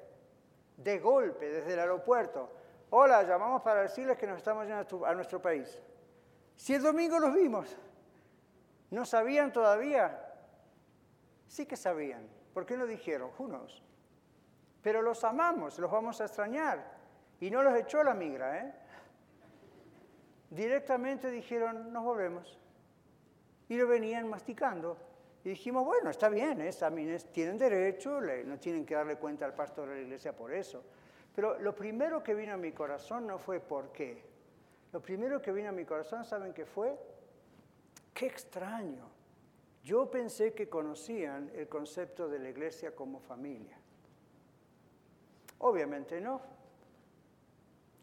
De 0.78 0.99
golpe, 0.99 1.49
desde 1.49 1.73
el 1.73 1.80
aeropuerto. 1.80 2.51
Hola, 2.91 3.23
llamamos 3.23 3.61
para 3.61 3.81
decirles 3.81 4.17
que 4.17 4.27
nos 4.27 4.38
estamos 4.38 4.67
yendo 4.67 5.05
a 5.05 5.13
nuestro 5.13 5.41
país. 5.41 5.79
Si 6.55 6.73
el 6.73 6.83
domingo 6.83 7.19
los 7.19 7.33
vimos, 7.33 7.75
¿no 8.91 9.05
sabían 9.05 9.51
todavía? 9.51 10.33
Sí 11.47 11.65
que 11.65 11.75
sabían. 11.75 12.27
¿Por 12.53 12.65
qué 12.65 12.77
no 12.77 12.86
dijeron? 12.86 13.31
Who 13.38 13.67
Pero 14.81 15.01
los 15.01 15.23
amamos, 15.23 15.77
los 15.79 15.91
vamos 15.91 16.21
a 16.21 16.25
extrañar. 16.25 16.95
Y 17.39 17.49
no 17.49 17.63
los 17.63 17.75
echó 17.75 18.03
la 18.03 18.13
migra, 18.13 18.59
¿eh? 18.59 18.73
Directamente 20.49 21.29
dijeron, 21.31 21.91
nos 21.91 22.03
volvemos. 22.03 22.57
Y 23.67 23.77
lo 23.77 23.88
venían 23.88 24.29
masticando. 24.29 24.97
Y 25.43 25.49
dijimos, 25.49 25.83
bueno, 25.86 26.09
está 26.09 26.29
bien, 26.29 26.61
¿eh? 26.61 26.71
tienen 27.31 27.57
derecho, 27.57 28.21
no 28.21 28.57
tienen 28.57 28.86
que 28.86 28.95
darle 28.95 29.17
cuenta 29.17 29.45
al 29.45 29.53
pastor 29.53 29.89
de 29.89 29.95
la 29.95 30.01
iglesia 30.01 30.36
por 30.36 30.53
eso. 30.53 30.83
Pero 31.36 31.59
lo 31.59 31.75
primero 31.75 32.23
que 32.23 32.33
vino 32.33 32.53
a 32.53 32.57
mi 32.57 32.71
corazón 32.71 33.27
no 33.27 33.38
fue 33.38 33.59
por 33.59 33.91
qué. 33.91 34.23
Lo 34.93 35.01
primero 35.01 35.41
que 35.41 35.51
vino 35.51 35.69
a 35.69 35.73
mi 35.73 35.83
corazón, 35.83 36.23
¿saben 36.23 36.53
qué 36.53 36.65
fue? 36.65 36.97
Qué 38.13 38.27
extraño. 38.27 39.09
Yo 39.83 40.09
pensé 40.09 40.53
que 40.53 40.69
conocían 40.69 41.51
el 41.53 41.67
concepto 41.67 42.29
de 42.29 42.39
la 42.39 42.49
iglesia 42.49 42.95
como 42.95 43.19
familia. 43.19 43.77
Obviamente 45.59 46.21
no. 46.21 46.41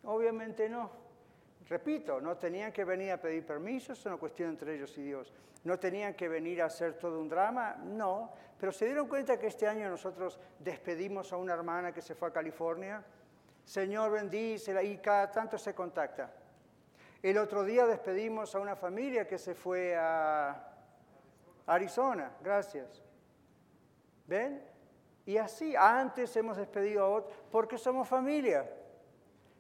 Obviamente 0.05 0.68
no. 0.68 0.91
Repito, 1.68 2.20
no 2.20 2.37
tenían 2.37 2.72
que 2.72 2.85
venir 2.85 3.12
a 3.12 3.20
pedir 3.20 3.47
permiso, 3.47 3.95
es 3.95 4.05
una 4.05 4.16
cuestión 4.16 4.51
entre 4.51 4.74
ellos 4.74 4.97
y 4.99 5.03
Dios. 5.03 5.33
No 5.64 5.78
tenían 5.78 6.14
que 6.14 6.28
venir 6.28 6.61
a 6.61 6.66
hacer 6.66 6.99
todo 6.99 7.18
un 7.20 7.28
drama, 7.28 7.76
no. 7.76 8.33
Pero 8.59 8.72
se 8.72 8.85
dieron 8.85 9.09
cuenta 9.09 9.39
que 9.39 9.47
este 9.47 9.66
año 9.66 9.89
nosotros 9.89 10.39
despedimos 10.59 11.33
a 11.33 11.37
una 11.37 11.55
hermana 11.55 11.93
que 11.93 12.03
se 12.03 12.14
fue 12.14 12.28
a 12.28 12.33
California. 12.33 13.05
Señor 13.65 14.11
bendícela 14.11 14.83
y 14.83 14.99
cada 14.99 15.31
tanto 15.31 15.59
se 15.59 15.75
contacta. 15.75 16.33
El 17.23 17.39
otro 17.39 17.65
día 17.65 17.87
despedimos 17.87 18.55
a 18.55 18.59
una 18.59 18.75
familia 18.75 19.27
que 19.27 19.39
se 19.39 19.55
fue 19.55 19.95
a 19.97 20.75
Arizona, 21.67 22.33
gracias. 22.43 23.03
¿Ven? 24.27 24.63
Y 25.25 25.37
así, 25.37 25.75
antes 25.77 26.37
hemos 26.37 26.57
despedido 26.57 27.05
a 27.05 27.09
otros, 27.09 27.33
porque 27.51 27.79
somos 27.79 28.09
familia. 28.09 28.69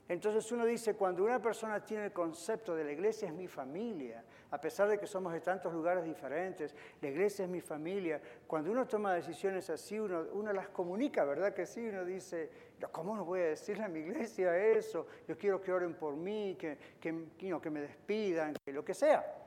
Entonces 0.08 0.50
uno 0.52 0.66
dice, 0.66 0.94
cuando 0.94 1.24
una 1.24 1.40
persona 1.40 1.84
tiene 1.84 2.06
el 2.06 2.12
concepto 2.12 2.74
de 2.74 2.84
la 2.84 2.92
iglesia 2.92 3.28
es 3.28 3.34
mi 3.34 3.46
familia, 3.46 4.24
a 4.50 4.60
pesar 4.60 4.88
de 4.88 4.98
que 4.98 5.06
somos 5.06 5.32
de 5.32 5.40
tantos 5.40 5.72
lugares 5.72 6.04
diferentes, 6.04 6.74
la 7.00 7.08
iglesia 7.08 7.44
es 7.44 7.50
mi 7.50 7.60
familia, 7.60 8.20
cuando 8.46 8.70
uno 8.70 8.86
toma 8.86 9.14
decisiones 9.14 9.70
así, 9.70 9.98
uno, 9.98 10.52
las 10.52 10.68
comunica, 10.68 11.24
¿verdad 11.24 11.54
que 11.54 11.66
sí? 11.66 11.88
Uno 11.88 12.04
dice, 12.04 12.50
¿cómo 12.90 13.16
no 13.16 13.24
voy 13.24 13.40
a 13.40 13.44
decirle 13.44 13.84
a 13.84 13.88
mi 13.88 14.00
iglesia 14.00 14.56
eso? 14.56 15.06
Yo 15.26 15.38
quiero 15.38 15.60
que 15.60 15.72
oren 15.72 15.94
por 15.94 16.14
mí, 16.14 16.56
que, 16.58 16.76
que, 17.00 17.28
que 17.38 17.70
me 17.70 17.80
despidan, 17.80 18.54
que 18.64 18.72
lo 18.72 18.84
que 18.84 18.94
sea. 18.94 19.38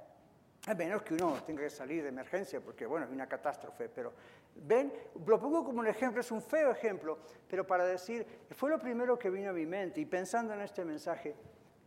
A 0.67 0.73
menos 0.73 1.03
que 1.03 1.13
uno 1.13 1.37
tenga 1.45 1.61
que 1.61 1.69
salir 1.69 2.01
de 2.01 2.09
emergencia, 2.09 2.59
porque 2.59 2.87
bueno, 2.87 3.05
es 3.05 3.11
una 3.11 3.27
catástrofe, 3.27 3.87
pero 3.87 4.13
ven, 4.55 4.91
lo 5.25 5.39
pongo 5.39 5.63
como 5.63 5.79
un 5.79 5.87
ejemplo, 5.87 6.21
es 6.21 6.31
un 6.31 6.41
feo 6.41 6.71
ejemplo, 6.71 7.19
pero 7.47 7.65
para 7.65 7.85
decir, 7.85 8.25
fue 8.51 8.69
lo 8.69 8.79
primero 8.79 9.17
que 9.19 9.29
vino 9.29 9.49
a 9.49 9.53
mi 9.53 9.65
mente 9.65 10.01
y 10.01 10.05
pensando 10.05 10.53
en 10.53 10.61
este 10.61 10.83
mensaje, 10.85 11.35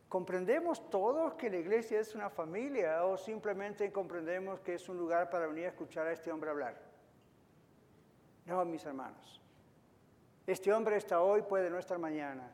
¿comprendemos 0.09 0.89
todos 0.91 1.35
que 1.35 1.51
la 1.51 1.57
iglesia 1.57 2.01
es 2.01 2.15
una 2.15 2.31
familia 2.31 3.05
o 3.05 3.17
simplemente 3.17 3.91
comprendemos 3.93 4.61
que 4.61 4.75
es 4.75 4.89
un 4.89 4.99
lugar 4.99 5.31
para 5.31 5.47
venir 5.47 5.67
a 5.67 5.69
escuchar 5.69 6.07
a 6.07 6.13
este 6.13 6.31
hombre 6.31 6.51
hablar? 6.51 6.81
No, 8.47 8.65
mis 8.65 8.85
hermanos. 8.85 9.43
Este 10.47 10.73
hombre 10.73 10.97
está 10.97 11.21
hoy, 11.21 11.43
puede 11.43 11.69
no 11.69 11.79
estar 11.79 11.99
mañana. 11.99 12.51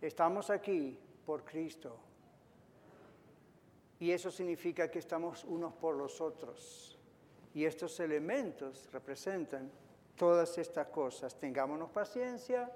Estamos 0.00 0.50
aquí 0.50 0.96
por 1.24 1.44
Cristo. 1.44 1.98
Y 3.98 4.12
eso 4.12 4.30
significa 4.30 4.88
que 4.90 5.00
estamos 5.00 5.44
unos 5.44 5.72
por 5.74 5.96
los 5.96 6.20
otros. 6.20 6.95
Y 7.56 7.64
estos 7.64 7.98
elementos 8.00 8.86
representan 8.92 9.70
todas 10.14 10.58
estas 10.58 10.88
cosas. 10.88 11.34
Tengámonos 11.36 11.88
paciencia, 11.88 12.70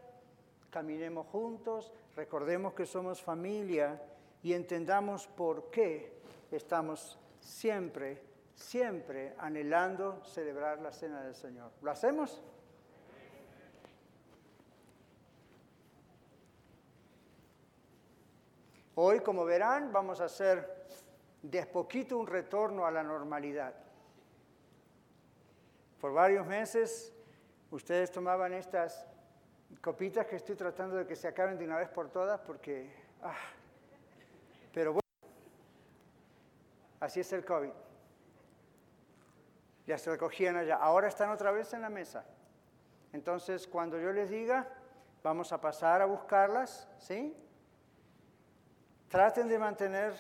caminemos 0.71 1.27
juntos, 1.27 1.93
recordemos 2.17 2.73
que 2.73 2.87
somos 2.87 3.21
familia 3.21 4.01
y 4.43 4.55
entendamos 4.55 5.27
por 5.27 5.71
qué 5.71 6.15
estamos 6.51 7.19
siempre, 7.41 8.23
siempre 8.55 9.35
anhelando 9.37 10.25
celebrar 10.25 10.81
la 10.81 10.93
cena 10.93 11.25
del 11.25 11.35
Señor. 11.35 11.73
¿Lo 11.83 11.91
hacemos? 11.91 12.43
Hoy, 18.95 19.21
como 19.21 19.45
verán, 19.45 19.93
vamos 19.93 20.23
a 20.23 20.25
hacer 20.25 20.87
de 21.43 21.67
poquito 21.67 22.17
un 22.17 22.27
retorno 22.27 22.87
a 22.87 22.91
la 22.91 23.03
normalidad. 23.03 23.90
Por 26.01 26.15
varios 26.15 26.47
meses 26.47 27.13
ustedes 27.71 28.11
tomaban 28.11 28.55
estas 28.55 29.07
copitas 29.81 30.27
que 30.27 30.37
estoy 30.37 30.57
tratando 30.57 30.97
de 30.97 31.07
que 31.07 31.15
se 31.15 31.29
acaben 31.29 31.59
de 31.59 31.65
una 31.65 31.77
vez 31.77 31.89
por 31.89 32.09
todas 32.09 32.41
porque... 32.41 32.91
Ah, 33.23 33.37
pero 34.73 34.93
bueno, 34.95 35.35
así 37.01 37.21
es 37.21 37.33
el 37.33 37.45
COVID. 37.45 37.73
Ya 39.87 39.99
se 39.99 40.11
recogían 40.11 40.57
allá. 40.57 40.77
Ahora 40.77 41.09
están 41.09 41.31
otra 41.31 41.51
vez 41.51 41.73
en 41.75 41.83
la 41.83 41.91
mesa. 41.91 42.25
Entonces, 43.13 43.67
cuando 43.67 43.99
yo 43.99 44.13
les 44.13 44.31
diga, 44.31 44.69
vamos 45.23 45.53
a 45.53 45.61
pasar 45.61 46.01
a 46.01 46.07
buscarlas, 46.07 46.89
¿sí? 46.99 47.37
Traten 49.09 49.49
de 49.49 49.59
mantener 49.59 50.15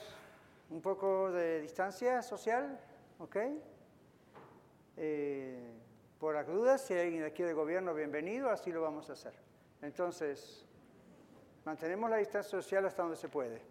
un 0.68 0.82
poco 0.82 1.30
de 1.30 1.60
distancia 1.60 2.20
social, 2.22 2.78
¿ok? 3.18 3.36
Eh, 5.02 5.58
por 6.18 6.34
las 6.34 6.46
dudas, 6.46 6.82
si 6.82 6.92
hay 6.92 7.06
alguien 7.06 7.24
aquí 7.24 7.42
del 7.42 7.54
gobierno, 7.54 7.94
bienvenido, 7.94 8.50
así 8.50 8.70
lo 8.70 8.82
vamos 8.82 9.08
a 9.08 9.14
hacer. 9.14 9.32
Entonces, 9.80 10.66
mantenemos 11.64 12.10
la 12.10 12.18
distancia 12.18 12.50
social 12.50 12.84
hasta 12.84 13.00
donde 13.00 13.16
se 13.16 13.30
puede, 13.30 13.62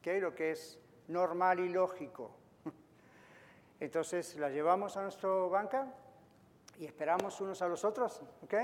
¿ok? 0.00 0.06
Lo 0.18 0.34
que 0.34 0.52
es 0.52 0.80
normal 1.08 1.60
y 1.60 1.68
lógico. 1.68 2.30
Entonces, 3.80 4.34
la 4.36 4.48
llevamos 4.48 4.96
a 4.96 5.02
nuestra 5.02 5.28
banca 5.28 5.92
y 6.78 6.86
esperamos 6.86 7.38
unos 7.42 7.60
a 7.60 7.68
los 7.68 7.84
otros, 7.84 8.22
¿ok? 8.42 8.54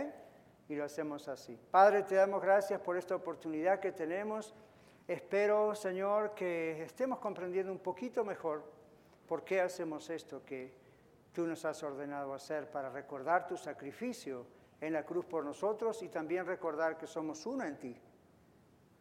Y 0.71 0.77
lo 0.77 0.85
hacemos 0.85 1.29
así. 1.29 1.61
Padre, 1.71 2.05
te 2.05 2.15
damos 2.15 2.41
gracias 2.41 2.81
por 2.81 2.97
esta 2.97 3.15
oportunidad 3.15 3.81
que 3.81 3.93
tenemos 3.93 4.55
Espero, 5.09 5.75
Señor, 5.75 6.35
que 6.35 6.83
estemos 6.83 7.19
comprendiendo 7.19 7.73
un 7.73 7.79
poquito 7.79 8.27
mejor 8.27 8.63
por 9.27 9.43
qué 9.43 9.63
hacemos 9.63 10.11
esto 10.11 10.45
que 10.45 10.71
tú 11.33 11.47
nos 11.47 11.65
has 11.65 11.83
ordenado 11.83 12.35
hacer 12.35 12.71
para 12.71 12.91
recordar 12.91 13.47
tu 13.47 13.57
sacrificio 13.57 14.47
en 14.81 14.93
la 14.93 15.05
cruz 15.05 15.27
por 15.27 15.45
nosotros 15.45 16.03
y 16.03 16.09
también 16.09 16.47
recordar 16.47 16.97
que 16.97 17.07
somos 17.07 17.45
uno 17.47 17.65
en 17.65 17.77
ti 17.79 17.97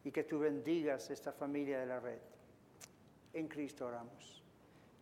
y 0.04 0.12
que 0.12 0.24
tú 0.24 0.40
bendigas 0.40 1.10
esta 1.10 1.32
familia 1.32 1.80
de 1.80 1.86
la 1.86 2.00
red. 2.00 2.20
En 3.34 3.48
Cristo 3.48 3.88
oramos. 3.88 4.44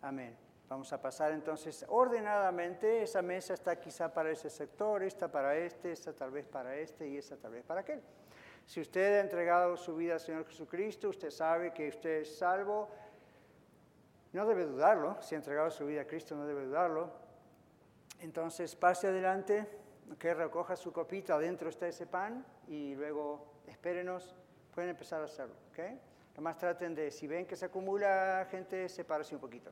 Amén. 0.01 0.35
Vamos 0.67 0.91
a 0.91 1.01
pasar 1.01 1.31
entonces 1.31 1.85
ordenadamente. 1.89 3.03
Esa 3.03 3.21
mesa 3.21 3.53
está 3.53 3.79
quizá 3.79 4.11
para 4.11 4.31
ese 4.31 4.49
sector, 4.49 5.03
esta 5.03 5.31
para 5.31 5.55
este, 5.55 5.91
esta 5.91 6.13
tal 6.13 6.31
vez 6.31 6.45
para 6.47 6.75
este 6.75 7.07
y 7.07 7.17
esta 7.17 7.37
tal 7.37 7.51
vez 7.51 7.63
para 7.63 7.81
aquel. 7.81 8.01
Si 8.65 8.81
usted 8.81 9.19
ha 9.19 9.21
entregado 9.21 9.77
su 9.77 9.95
vida 9.95 10.13
al 10.13 10.19
Señor 10.19 10.45
Jesucristo, 10.47 11.09
usted 11.09 11.29
sabe 11.29 11.71
que 11.71 11.87
usted 11.87 12.21
es 12.21 12.37
salvo. 12.37 12.89
No 14.35 14.45
debe 14.45 14.65
dudarlo. 14.65 15.17
Si 15.21 15.33
ha 15.33 15.37
entregado 15.37 15.71
su 15.71 15.85
vida 15.85 16.01
a 16.01 16.05
Cristo, 16.05 16.35
no 16.35 16.45
debe 16.45 16.65
dudarlo. 16.65 17.09
Entonces, 18.19 18.75
pase 18.75 19.07
adelante, 19.07 19.65
que 20.19 20.33
recoja 20.33 20.75
su 20.75 20.91
copita, 20.91 21.35
adentro 21.35 21.69
está 21.69 21.87
ese 21.87 22.05
pan 22.05 22.45
y 22.67 22.95
luego 22.95 23.61
espérenos, 23.65 24.35
pueden 24.73 24.89
empezar 24.89 25.21
a 25.21 25.23
hacerlo. 25.23 25.55
¿okay? 25.71 26.01
Nomás 26.35 26.57
traten 26.57 26.93
de, 26.93 27.11
si 27.11 27.27
ven 27.27 27.45
que 27.45 27.55
se 27.55 27.63
acumula 27.63 28.45
gente, 28.51 28.89
sepárese 28.89 29.35
un 29.35 29.39
poquito. 29.39 29.71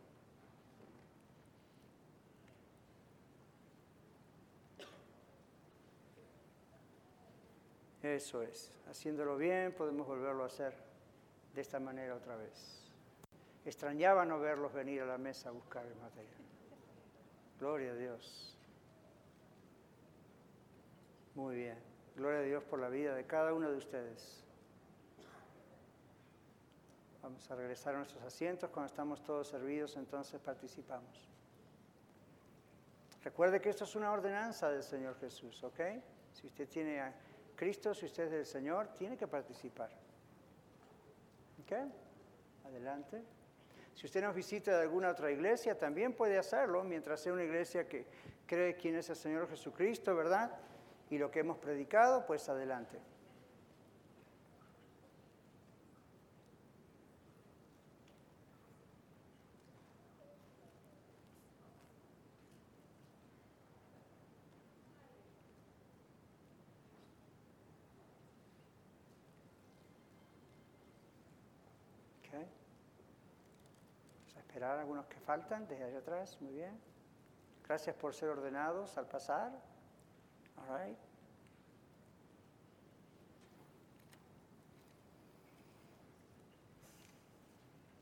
Eso 8.02 8.42
es. 8.42 8.72
Haciéndolo 8.90 9.36
bien 9.36 9.74
podemos 9.74 10.08
volverlo 10.08 10.44
a 10.44 10.48
hacer 10.48 10.74
de 11.54 11.60
esta 11.60 11.82
manera 11.82 12.16
otra 12.16 12.38
vez. 12.38 12.83
Extrañaba 13.66 14.26
no 14.26 14.40
verlos 14.40 14.74
venir 14.74 15.02
a 15.02 15.06
la 15.06 15.18
mesa 15.18 15.50
a 15.50 15.52
buscar 15.52 15.86
el 15.86 15.96
material. 15.96 16.44
Gloria 17.60 17.92
a 17.92 17.96
Dios. 17.96 18.58
Muy 21.36 21.56
bien. 21.56 21.78
Gloria 22.16 22.40
a 22.40 22.44
Dios 22.44 22.64
por 22.64 22.80
la 22.80 22.90
vida 22.90 23.16
de 23.16 23.26
cada 23.26 23.54
uno 23.54 23.70
de 23.70 23.78
ustedes. 23.78 24.44
Vamos 27.22 27.50
a 27.50 27.56
regresar 27.56 27.96
a 27.96 28.00
nuestros 28.00 28.22
asientos. 28.24 28.70
Cuando 28.70 28.88
estamos 28.88 29.24
todos 29.24 29.48
servidos, 29.48 29.96
entonces 29.96 30.42
participamos. 30.42 31.30
Recuerde 33.24 33.62
que 33.62 33.70
esto 33.70 33.86
es 33.86 33.96
una 33.96 34.12
ordenanza 34.12 34.70
del 34.70 34.84
Señor 34.84 35.18
Jesús, 35.20 35.64
¿ok? 35.64 35.80
Si 36.34 36.48
usted 36.48 36.68
tiene 36.68 37.00
a 37.00 37.16
Cristo, 37.56 37.94
si 37.94 38.08
usted 38.08 38.26
es 38.26 38.32
del 38.32 38.46
Señor, 38.46 38.90
tiene 38.98 39.16
que 39.16 39.28
participar. 39.28 39.90
¿Ok? 41.64 41.72
Adelante. 42.66 43.24
Si 43.94 44.06
usted 44.08 44.24
nos 44.24 44.34
visita 44.34 44.76
de 44.76 44.82
alguna 44.82 45.10
otra 45.10 45.32
iglesia, 45.32 45.78
también 45.78 46.14
puede 46.14 46.38
hacerlo 46.38 46.84
mientras 46.84 47.20
sea 47.22 47.34
una 47.34 47.44
iglesia 47.44 47.88
que 47.88 48.06
cree 48.46 48.76
quién 48.76 48.96
es 48.96 49.10
el 49.10 49.16
Señor 49.16 49.48
Jesucristo, 49.50 50.16
¿verdad? 50.16 50.52
Y 51.10 51.18
lo 51.18 51.30
que 51.30 51.40
hemos 51.40 51.58
predicado, 51.58 52.26
pues 52.26 52.50
adelante. 52.50 53.00
Algunos 74.72 75.06
que 75.08 75.20
faltan 75.20 75.68
desde 75.68 75.84
allá 75.86 76.00
atrás. 76.00 76.38
Muy 76.42 76.54
bien. 76.54 76.80
Gracias 77.68 77.96
por 77.96 78.14
ser 78.14 78.30
ordenados 78.30 78.98
al 78.98 79.08
pasar. 79.08 79.52
All 80.58 80.96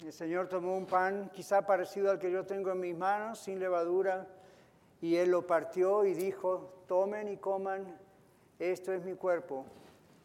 El 0.02 0.14
Señor 0.14 0.48
tomó 0.48 0.76
un 0.76 0.88
pan 0.88 1.30
quizá 1.32 1.66
parecido 1.66 2.10
al 2.10 2.18
que 2.18 2.32
yo 2.32 2.44
tengo 2.44 2.72
en 2.72 2.80
mis 2.80 2.98
manos, 2.98 3.38
sin 3.38 3.60
levadura, 3.60 4.28
y 5.00 5.16
Él 5.16 5.30
lo 5.30 5.46
partió 5.46 6.06
y 6.06 6.16
dijo, 6.16 6.84
tomen 6.88 7.28
y 7.28 7.38
coman, 7.38 8.00
esto 8.58 8.92
es 8.94 9.04
mi 9.04 9.14
cuerpo, 9.14 9.64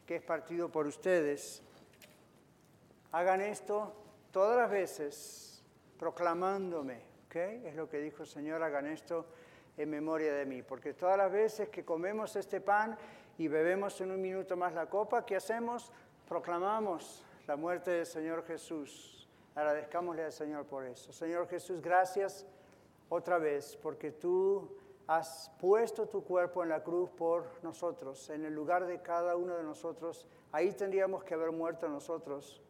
que 0.07 0.17
es 0.17 0.23
partido 0.23 0.71
por 0.71 0.87
ustedes. 0.87 1.63
Hagan 3.13 3.43
esto 3.43 3.93
todas 4.33 4.57
las 4.57 4.71
veces 4.71 5.56
proclamándome. 5.99 7.03
¿okay? 7.27 7.67
Es 7.67 7.75
lo 7.75 7.89
que 7.89 7.99
dijo 7.99 8.23
el 8.23 8.29
Señor, 8.29 8.63
hagan 8.63 8.87
esto 8.87 9.27
en 9.77 9.91
memoria 9.91 10.35
de 10.35 10.47
mí. 10.47 10.63
Porque 10.63 10.95
todas 10.95 11.19
las 11.19 11.31
veces 11.31 11.69
que 11.69 11.85
comemos 11.85 12.37
este 12.37 12.61
pan 12.61 12.97
y 13.39 13.49
bebemos 13.49 14.01
en 14.01 14.11
un 14.11 14.21
minuto 14.21 14.57
más 14.57 14.73
la 14.75 14.87
copa, 14.87 15.25
¿qué 15.25 15.37
hacemos? 15.37 15.93
Proclamamos 16.29 17.25
la 17.47 17.57
muerte 17.57 17.91
del 17.91 18.07
Señor 18.07 18.45
Jesús. 18.45 19.29
Agradezcámosle 19.55 20.25
al 20.25 20.33
Señor 20.33 20.67
por 20.67 20.85
eso. 20.85 21.13
Señor 21.13 21.49
Jesús, 21.49 21.81
gracias 21.81 22.47
otra 23.09 23.39
vez 23.39 23.77
porque 23.83 24.11
tú 24.13 24.77
has 25.07 25.53
puesto 25.61 26.09
tu 26.09 26.25
cuerpo 26.25 26.63
en 26.63 26.69
la 26.69 26.83
cruz 26.83 27.11
por 27.11 27.47
nosotros, 27.63 28.29
en 28.31 28.45
el 28.45 28.55
lugar 28.55 28.87
de 28.87 29.01
cada 29.01 29.37
uno 29.37 29.57
de 29.57 29.63
nosotros. 29.63 30.27
Ahí 30.53 30.73
tendríamos 30.73 31.23
que 31.25 31.35
haber 31.35 31.53
muerto 31.53 31.89
nosotros 31.89 32.61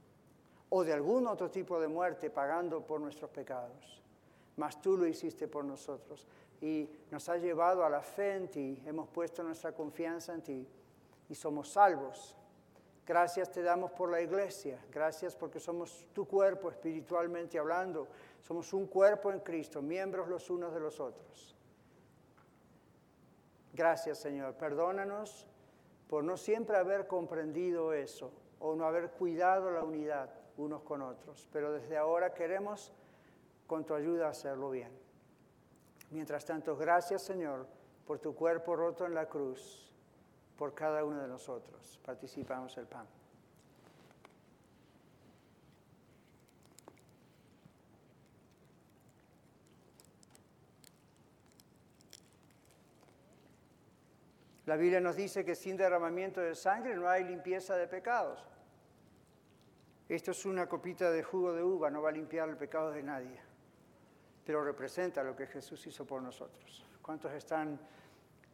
o 0.68 0.84
de 0.84 0.92
algún 0.92 1.26
otro 1.26 1.50
tipo 1.50 1.80
de 1.80 1.88
muerte 1.88 2.30
pagando 2.30 2.80
por 2.84 3.00
nuestros 3.00 3.30
pecados. 3.30 4.02
Mas 4.56 4.80
tú 4.80 4.96
lo 4.96 5.06
hiciste 5.06 5.48
por 5.48 5.64
nosotros 5.64 6.26
y 6.60 6.88
nos 7.10 7.28
has 7.28 7.40
llevado 7.42 7.84
a 7.84 7.90
la 7.90 8.00
fe 8.00 8.34
en 8.34 8.48
ti, 8.48 8.82
hemos 8.86 9.08
puesto 9.08 9.42
nuestra 9.42 9.72
confianza 9.72 10.32
en 10.34 10.42
ti 10.42 10.68
y 11.28 11.34
somos 11.34 11.70
salvos. 11.70 12.36
Gracias 13.06 13.52
te 13.52 13.62
damos 13.62 13.92
por 13.92 14.10
la 14.10 14.20
iglesia, 14.20 14.84
gracias 14.90 15.36
porque 15.36 15.60
somos 15.60 16.06
tu 16.12 16.26
cuerpo 16.26 16.70
espiritualmente 16.70 17.58
hablando, 17.58 18.08
somos 18.42 18.72
un 18.72 18.86
cuerpo 18.86 19.30
en 19.30 19.40
Cristo, 19.40 19.80
miembros 19.80 20.28
los 20.28 20.50
unos 20.50 20.74
de 20.74 20.80
los 20.80 20.98
otros. 20.98 21.54
Gracias 23.72 24.18
Señor, 24.18 24.54
perdónanos 24.54 25.46
por 26.08 26.24
no 26.24 26.36
siempre 26.36 26.76
haber 26.76 27.06
comprendido 27.06 27.92
eso 27.92 28.32
o 28.58 28.74
no 28.74 28.86
haber 28.86 29.10
cuidado 29.10 29.70
la 29.70 29.84
unidad 29.84 30.30
unos 30.56 30.82
con 30.82 31.02
otros. 31.02 31.48
Pero 31.52 31.72
desde 31.72 31.96
ahora 31.96 32.34
queremos, 32.34 32.92
con 33.66 33.84
tu 33.84 33.94
ayuda, 33.94 34.28
hacerlo 34.28 34.70
bien. 34.70 34.90
Mientras 36.10 36.44
tanto, 36.44 36.76
gracias 36.76 37.22
Señor 37.22 37.66
por 38.06 38.20
tu 38.20 38.34
cuerpo 38.34 38.76
roto 38.76 39.04
en 39.04 39.14
la 39.14 39.28
cruz, 39.28 39.92
por 40.56 40.74
cada 40.74 41.04
uno 41.04 41.20
de 41.20 41.28
nosotros. 41.28 41.98
Participamos 42.04 42.76
el 42.78 42.86
pan. 42.86 43.06
La 54.66 54.76
Biblia 54.76 55.00
nos 55.00 55.14
dice 55.14 55.44
que 55.44 55.54
sin 55.54 55.76
derramamiento 55.76 56.40
de 56.40 56.56
sangre 56.56 56.96
no 56.96 57.08
hay 57.08 57.22
limpieza 57.22 57.76
de 57.76 57.86
pecados. 57.86 58.44
Esto 60.08 60.30
es 60.30 60.44
una 60.46 60.68
copita 60.68 61.10
de 61.10 61.22
jugo 61.22 61.52
de 61.52 61.62
uva, 61.62 61.90
no 61.90 62.02
va 62.02 62.10
a 62.10 62.12
limpiar 62.12 62.48
el 62.48 62.56
pecado 62.56 62.92
de 62.92 63.02
nadie, 63.02 63.40
pero 64.44 64.62
representa 64.62 65.24
lo 65.24 65.34
que 65.34 65.46
Jesús 65.46 65.84
hizo 65.86 66.06
por 66.06 66.22
nosotros. 66.22 66.86
¿Cuántos 67.02 67.32
están 67.32 67.78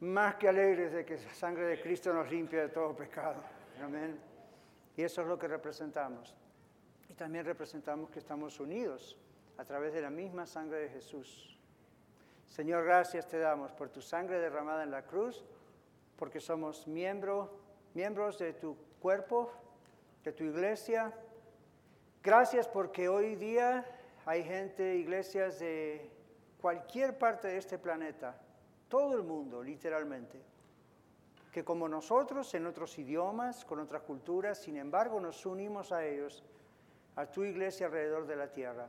más 0.01 0.37
que 0.37 0.49
alegres 0.49 0.93
de 0.93 1.05
que 1.05 1.17
la 1.17 1.35
sangre 1.35 1.67
de 1.67 1.81
Cristo 1.81 2.13
nos 2.13 2.31
limpie 2.31 2.59
de 2.59 2.69
todo 2.69 2.97
pecado? 2.97 3.43
Amén. 3.83 4.19
Y 4.97 5.03
eso 5.03 5.23
es 5.23 5.29
lo 5.29 5.39
que 5.39 5.49
representamos. 5.49 6.35
Y 7.09 7.15
también 7.15 7.45
representamos 7.45 8.11
que 8.11 8.19
estamos 8.19 8.59
unidos 8.59 9.19
a 9.59 9.65
través 9.65 9.93
de 9.93 10.01
la 10.01 10.11
misma 10.11 10.47
sangre 10.47 10.79
de 10.79 10.89
Jesús. 10.89 11.59
Señor, 12.47 12.85
gracias 12.85 13.29
te 13.29 13.39
damos 13.39 13.73
por 13.73 13.91
tu 13.91 14.01
sangre 14.01 14.39
derramada 14.39 14.83
en 14.83 14.91
la 14.91 15.03
cruz, 15.07 15.45
porque 16.17 16.41
somos 16.41 16.87
miembros 16.87 17.49
de 18.39 18.55
tu 18.55 18.77
cuerpo, 19.01 19.53
de 20.25 20.33
tu 20.33 20.45
iglesia, 20.45 21.13
Gracias 22.23 22.69
porque 22.69 23.09
hoy 23.09 23.35
día 23.35 23.85
hay 24.27 24.45
gente, 24.45 24.95
iglesias 24.95 25.59
de 25.59 26.09
cualquier 26.61 27.19
parte 27.19 27.49
de 27.49 27.57
este 27.57 27.81
planeta, 27.81 28.41
todo 28.89 29.17
el 29.17 29.25
mundo 29.25 29.61
literalmente, 29.61 30.41
que 31.51 31.65
como 31.65 31.89
nosotros 31.89 32.55
en 32.55 32.67
otros 32.67 32.97
idiomas, 32.97 33.65
con 33.65 33.81
otras 33.81 34.03
culturas, 34.03 34.59
sin 34.59 34.77
embargo 34.77 35.19
nos 35.19 35.45
unimos 35.45 35.91
a 35.91 36.07
ellos, 36.07 36.45
a 37.17 37.27
tu 37.27 37.43
iglesia 37.43 37.87
alrededor 37.87 38.29
de 38.29 38.37
la 38.37 38.53
tierra, 38.53 38.89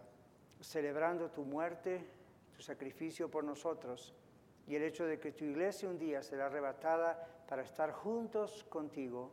celebrando 0.61 1.31
tu 1.31 1.43
muerte, 1.43 2.05
tu 2.55 2.61
sacrificio 2.61 3.31
por 3.31 3.43
nosotros 3.43 4.13
y 4.67 4.75
el 4.75 4.83
hecho 4.83 5.07
de 5.07 5.19
que 5.19 5.31
tu 5.31 5.43
iglesia 5.43 5.89
un 5.89 5.97
día 5.97 6.21
será 6.21 6.45
arrebatada 6.45 7.27
para 7.49 7.63
estar 7.63 7.93
juntos 7.93 8.63
contigo 8.69 9.31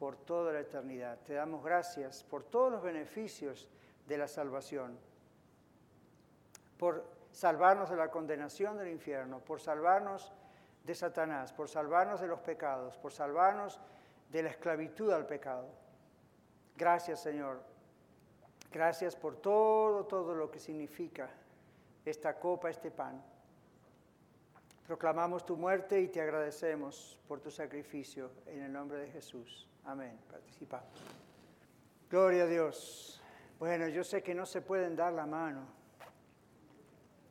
por 0.00 0.16
toda 0.16 0.54
la 0.54 0.60
eternidad. 0.60 1.18
Te 1.26 1.34
damos 1.34 1.62
gracias 1.62 2.24
por 2.24 2.42
todos 2.42 2.72
los 2.72 2.82
beneficios 2.82 3.68
de 4.08 4.16
la 4.16 4.26
salvación, 4.26 4.98
por 6.78 7.04
salvarnos 7.30 7.90
de 7.90 7.96
la 7.96 8.10
condenación 8.10 8.78
del 8.78 8.88
infierno, 8.88 9.40
por 9.40 9.60
salvarnos 9.60 10.32
de 10.84 10.94
Satanás, 10.94 11.52
por 11.52 11.68
salvarnos 11.68 12.18
de 12.18 12.28
los 12.28 12.40
pecados, 12.40 12.96
por 12.96 13.12
salvarnos 13.12 13.78
de 14.30 14.42
la 14.42 14.48
esclavitud 14.48 15.12
al 15.12 15.26
pecado. 15.26 15.68
Gracias 16.78 17.20
Señor. 17.20 17.60
Gracias 18.72 19.14
por 19.14 19.36
todo, 19.36 20.06
todo 20.06 20.34
lo 20.34 20.50
que 20.50 20.58
significa 20.58 21.28
esta 22.06 22.38
copa, 22.38 22.70
este 22.70 22.90
pan. 22.90 23.22
Proclamamos 24.86 25.44
tu 25.44 25.58
muerte 25.58 26.00
y 26.00 26.08
te 26.08 26.22
agradecemos 26.22 27.20
por 27.28 27.38
tu 27.40 27.50
sacrificio 27.50 28.30
en 28.46 28.62
el 28.62 28.72
nombre 28.72 28.98
de 28.98 29.08
Jesús. 29.08 29.69
Amén. 29.84 30.18
Participamos. 30.30 30.88
Gloria 32.10 32.44
a 32.44 32.46
Dios. 32.46 33.20
Bueno, 33.58 33.88
yo 33.88 34.02
sé 34.04 34.22
que 34.22 34.34
no 34.34 34.46
se 34.46 34.62
pueden 34.62 34.96
dar 34.96 35.12
la 35.12 35.26
mano, 35.26 35.62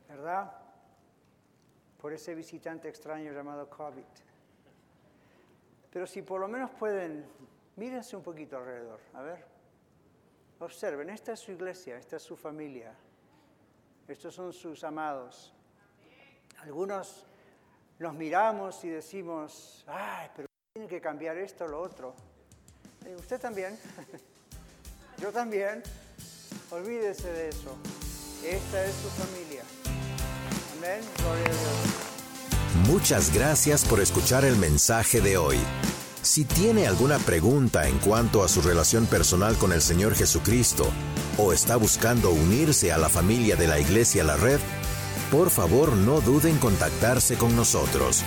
¿verdad? 0.07 0.51
Por 1.99 2.13
ese 2.13 2.35
visitante 2.35 2.87
extraño 2.87 3.31
llamado 3.31 3.69
COVID. 3.69 4.03
Pero 5.91 6.07
si 6.07 6.21
por 6.21 6.39
lo 6.39 6.47
menos 6.47 6.71
pueden, 6.71 7.25
mírense 7.75 8.15
un 8.15 8.23
poquito 8.23 8.57
alrededor, 8.57 8.99
a 9.13 9.21
ver. 9.21 9.45
Observen, 10.59 11.09
esta 11.09 11.33
es 11.33 11.39
su 11.39 11.51
iglesia, 11.51 11.97
esta 11.97 12.17
es 12.17 12.23
su 12.23 12.35
familia, 12.35 12.93
estos 14.07 14.35
son 14.35 14.53
sus 14.53 14.83
amados. 14.83 15.53
Algunos 16.59 17.25
nos 17.97 18.13
miramos 18.13 18.83
y 18.83 18.89
decimos, 18.89 19.83
ay, 19.87 20.29
pero 20.35 20.47
tiene 20.73 20.87
que 20.87 21.01
cambiar 21.01 21.37
esto 21.37 21.65
o 21.65 21.67
lo 21.67 21.81
otro 21.81 22.13
usted 23.17 23.39
también. 23.39 23.77
Yo 25.21 25.31
también. 25.31 25.83
Olvídese 26.71 27.31
de 27.31 27.49
eso. 27.49 27.75
Esta 28.45 28.85
es 28.85 28.95
su 28.95 29.09
familia. 29.09 29.63
Amén. 30.77 31.01
Gloria 31.17 31.45
a 31.45 31.49
Dios. 31.49 32.87
Muchas 32.87 33.33
gracias 33.33 33.85
por 33.85 33.99
escuchar 33.99 34.45
el 34.45 34.55
mensaje 34.55 35.21
de 35.21 35.37
hoy. 35.37 35.57
Si 36.21 36.45
tiene 36.45 36.87
alguna 36.87 37.17
pregunta 37.17 37.87
en 37.87 37.97
cuanto 37.99 38.43
a 38.43 38.47
su 38.47 38.61
relación 38.61 39.05
personal 39.05 39.57
con 39.57 39.71
el 39.71 39.81
Señor 39.81 40.15
Jesucristo 40.15 40.91
o 41.37 41.53
está 41.53 41.75
buscando 41.77 42.31
unirse 42.31 42.91
a 42.91 42.97
la 42.97 43.09
familia 43.09 43.55
de 43.55 43.67
la 43.67 43.79
Iglesia 43.79 44.23
La 44.23 44.35
Red, 44.35 44.59
por 45.31 45.49
favor 45.49 45.93
no 45.93 46.21
duden 46.21 46.55
en 46.55 46.59
contactarse 46.59 47.35
con 47.35 47.55
nosotros. 47.55 48.23